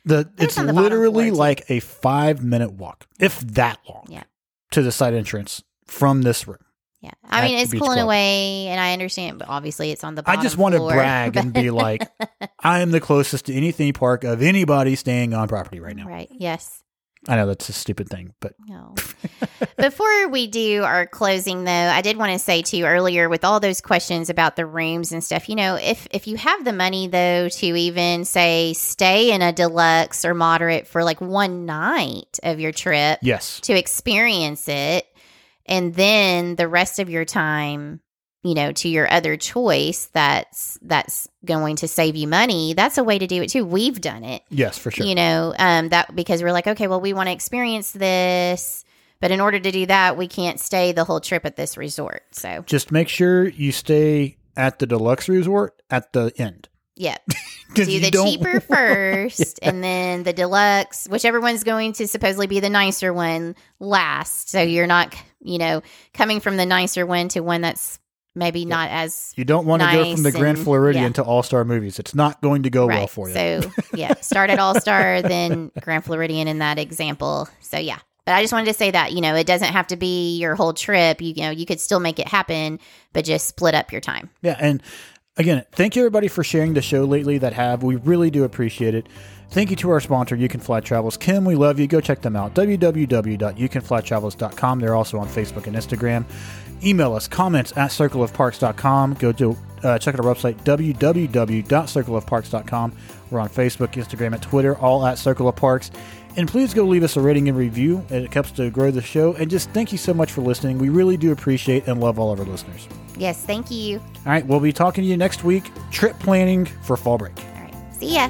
The 0.06 0.30
it's 0.38 0.56
the 0.56 0.72
literally 0.72 1.32
like 1.32 1.70
a 1.70 1.80
five 1.80 2.44
minute 2.44 2.72
walk, 2.74 3.08
if 3.20 3.40
that 3.42 3.80
long, 3.88 4.06
Yeah. 4.10 4.24
to 4.72 4.82
the 4.82 4.92
side 4.92 5.14
entrance 5.14 5.64
from 5.86 6.22
this 6.22 6.48
room. 6.48 6.58
Yeah. 7.02 7.12
I 7.24 7.48
mean, 7.48 7.58
it's 7.60 7.72
pulling 7.72 7.94
Club. 7.94 8.06
away, 8.06 8.68
and 8.68 8.80
I 8.80 8.92
understand, 8.92 9.40
but 9.40 9.48
obviously 9.48 9.92
it's 9.92 10.04
on 10.04 10.16
the 10.16 10.24
I 10.26 10.42
just 10.42 10.58
want 10.58 10.74
to 10.74 10.80
floor, 10.80 10.92
brag 10.94 11.38
and 11.38 11.54
be 11.54 11.70
like, 11.72 12.06
I 12.60 12.80
am 12.80 12.92
the 12.92 13.00
closest 13.00 13.46
to 13.46 13.54
any 13.54 13.72
theme 13.72 13.94
park 13.94 14.26
of 14.26 14.42
anybody 14.42 14.96
staying 14.96 15.34
on 15.34 15.48
property 15.48 15.80
right 15.80 15.96
now. 15.96 16.08
Right. 16.08 16.28
Yes. 16.32 16.84
I 17.28 17.36
know 17.36 17.48
that's 17.48 17.68
a 17.68 17.74
stupid 17.74 18.10
thing, 18.10 18.34
but 18.40 18.54
No. 18.68 18.96
Before 19.78 20.30
we 20.30 20.48
do 20.48 20.84
our 20.84 21.06
closing, 21.06 21.66
though, 21.66 21.72
I 21.72 22.02
did 22.02 22.18
want 22.18 22.32
to 22.32 22.40
say 22.40 22.62
too 22.62 22.84
earlier 22.84 23.28
with 23.28 23.44
all 23.44 23.60
those 23.60 23.82
questions 23.82 24.30
about 24.30 24.56
the 24.56 24.66
rooms 24.66 25.12
and 25.12 25.24
stuff. 25.24 25.50
You 25.50 25.56
know, 25.56 25.76
if 25.76 26.08
if 26.12 26.28
you 26.28 26.38
have 26.38 26.64
the 26.64 26.74
money 26.74 27.08
though 27.08 27.50
to 27.50 27.66
even 27.66 28.24
say 28.26 28.74
stay 28.74 29.32
in 29.32 29.42
a 29.42 29.52
deluxe 29.52 30.24
or 30.24 30.34
moderate 30.34 30.88
for 30.88 31.04
like 31.04 31.20
one 31.20 31.66
night 31.66 32.40
of 32.44 32.60
your 32.60 32.72
trip 32.72 33.20
yes, 33.22 33.60
to 33.62 33.78
experience 33.78 34.70
it, 34.70 35.06
and 35.66 35.94
then 35.96 36.56
the 36.56 36.68
rest 36.68 37.00
of 37.00 37.10
your 37.10 37.26
time 37.26 38.00
you 38.44 38.54
know 38.54 38.72
to 38.72 38.88
your 38.88 39.12
other 39.12 39.36
choice 39.38 40.10
that's 40.14 40.78
that's 40.82 41.28
going 41.46 41.76
to 41.76 41.88
save 41.88 42.16
you 42.16 42.28
money 42.28 42.74
that's 42.74 42.98
a 42.98 43.04
way 43.04 43.20
to 43.20 43.28
do 43.28 43.42
it 43.42 43.50
too 43.50 43.66
we've 43.66 44.00
done 44.02 44.24
it 44.24 44.44
yes, 44.50 44.78
for 44.78 44.92
sure. 44.92 45.06
you 45.06 45.16
know 45.16 45.54
um 45.58 45.90
that 45.90 46.16
because 46.16 46.42
we're 46.42 46.52
like 46.52 46.68
okay 46.68 46.88
well 46.88 47.02
we 47.02 47.14
want 47.14 47.28
to 47.28 47.34
experience 47.34 47.92
this 47.92 48.86
but 49.20 49.32
in 49.32 49.42
order 49.42 49.60
to 49.60 49.72
do 49.72 49.86
that 49.86 50.18
we 50.18 50.28
can't 50.28 50.60
stay 50.60 50.92
the 50.92 51.04
whole 51.04 51.20
trip 51.20 51.46
at 51.46 51.56
this 51.56 51.78
resort 51.78 52.24
so 52.32 52.64
Just 52.66 52.92
make 52.92 53.10
sure 53.10 53.48
you 53.48 53.72
stay 53.72 54.38
at 54.56 54.80
the 54.80 54.86
deluxe 54.86 55.30
resort 55.30 55.82
at 55.90 56.12
the 56.12 56.34
end. 56.38 56.68
Yep. 56.98 57.30
do 57.76 57.90
you 57.90 58.02
the 58.02 58.12
cheaper 58.12 58.60
first 58.68 59.60
and 59.62 59.82
then 59.82 60.24
the 60.24 60.34
deluxe 60.34 61.08
whichever 61.08 61.40
one's 61.40 61.64
going 61.64 61.94
to 61.94 62.08
supposedly 62.08 62.48
be 62.48 62.60
the 62.60 62.70
nicer 62.70 63.14
one 63.14 63.56
last 63.80 64.50
so 64.50 64.62
you're 64.62 64.88
not 64.88 65.16
you 65.40 65.60
know 65.60 65.82
coming 66.14 66.40
from 66.40 66.58
the 66.58 66.66
nicer 66.66 67.06
one 67.06 67.30
to 67.30 67.42
one 67.42 67.62
that's 67.62 68.00
maybe 68.40 68.66
not 68.66 68.90
as 68.90 69.32
You 69.36 69.46
don't 69.46 69.66
want 69.68 69.82
to 69.84 69.92
go 69.92 70.12
from 70.14 70.24
the 70.24 70.32
Grand 70.32 70.58
and- 70.58 70.66
Floridian 70.66 71.04
yeah. 71.06 71.10
to 71.12 71.24
All 71.24 71.44
Star 71.44 71.64
Movies. 71.66 72.00
It's 72.00 72.16
not 72.16 72.42
going 72.42 72.64
to 72.64 72.70
go 72.72 72.88
well 72.88 73.06
for 73.08 73.28
you. 73.30 73.36
so 73.36 73.62
yeah 73.94 74.14
start 74.22 74.50
at 74.50 74.58
all 74.60 74.80
star 74.80 75.22
then 75.34 75.72
grand 75.82 76.04
floridian 76.06 76.48
in 76.48 76.60
that 76.60 76.80
example 76.80 77.48
so 77.60 77.78
yeah 77.78 78.00
but 78.26 78.34
i 78.34 78.42
just 78.42 78.52
wanted 78.54 78.66
to 78.66 78.74
say 78.74 78.90
that 78.92 79.12
you 79.14 79.22
know 79.22 79.36
it 79.36 79.46
doesn't 79.48 79.72
have 79.74 79.88
to 79.88 79.96
be 79.98 80.38
your 80.38 80.56
whole 80.56 80.74
trip 80.74 81.22
you, 81.22 81.34
you 81.36 81.44
know 81.44 81.50
you 81.52 81.66
could 81.66 81.80
still 81.80 82.00
make 82.00 82.20
it 82.20 82.28
happen 82.28 82.80
but 83.14 83.24
just 83.26 83.48
split 83.48 83.74
up 83.76 83.92
your 83.92 84.02
time 84.02 84.30
Yeah, 84.42 84.56
and 84.60 84.82
again, 85.38 85.64
thank 85.72 85.96
you 85.96 86.02
everybody 86.04 86.28
for 86.28 86.44
sharing 86.44 86.74
the 86.74 86.82
show 86.82 87.06
lately 87.06 87.38
that 87.40 87.54
have. 87.54 87.82
We 87.84 87.96
really 87.96 88.30
do 88.30 88.44
appreciate 88.44 88.94
it. 88.94 89.08
Thank 89.52 89.70
you 89.72 89.76
to 89.78 89.90
our 89.92 90.00
sponsor, 90.02 90.36
You 90.36 90.48
Can 90.50 90.60
Fly 90.60 90.80
Travels. 90.82 91.16
Kim, 91.18 91.44
we 91.46 91.56
love 91.56 91.80
you. 91.80 91.88
Go 91.88 92.02
check 92.02 92.22
them 92.22 92.36
out. 92.36 92.54
www.youcanflytravels.com. 92.54 94.80
They're 94.80 94.96
also 94.96 95.18
on 95.18 95.28
Facebook 95.28 95.66
and 95.68 95.76
Instagram. 95.76 96.26
Email 96.84 97.14
us 97.14 97.28
comments 97.28 97.74
at 97.76 97.92
circleofparks.com. 97.92 99.16
Go 99.16 99.32
to 99.34 99.58
uh, 99.84 100.00
check 100.00 100.16
out 100.16 100.26
our 100.26 100.34
website, 100.34 100.56
www.circleofparks.com. 100.64 102.94
We're 103.32 103.40
on 103.40 103.50
Facebook, 103.50 103.94
Instagram, 103.94 104.34
and 104.34 104.42
Twitter, 104.42 104.78
all 104.78 105.06
at 105.06 105.18
Circle 105.18 105.48
of 105.48 105.56
Parks. 105.56 105.92
And 106.38 106.48
please 106.48 106.74
go 106.74 106.84
leave 106.86 107.04
us 107.04 107.18
a 107.18 107.22
rating 107.22 107.50
and 107.50 107.58
review. 107.58 108.06
It 108.10 108.32
helps 108.34 108.52
to 108.52 108.70
grow 108.70 108.92
the 108.92 109.02
show. 109.02 109.34
And 109.34 109.50
just 109.50 109.70
thank 109.72 109.92
you 109.92 109.98
so 109.98 110.14
much 110.14 110.32
for 110.32 110.42
listening. 110.42 110.78
We 110.78 110.90
really 110.90 111.18
do 111.18 111.32
appreciate 111.32 111.88
and 111.88 112.00
love 112.00 112.20
all 112.20 112.32
of 112.32 112.40
our 112.40 112.46
listeners. 112.46 112.88
yes 113.18 113.44
thank 113.46 113.72
you 113.72 114.00
All 114.00 114.32
right, 114.32 114.46
we'll 114.46 114.60
be 114.60 114.74
talking 114.74 115.04
to 115.04 115.10
you 115.10 115.18
next 115.18 115.44
week. 115.44 115.72
Trip 115.92 116.18
planning 116.20 116.66
for 116.66 116.96
fall 116.98 117.18
break. 117.18 117.38
all 117.38 117.64
right 117.64 117.74
see 117.94 118.16
ya 118.16 118.30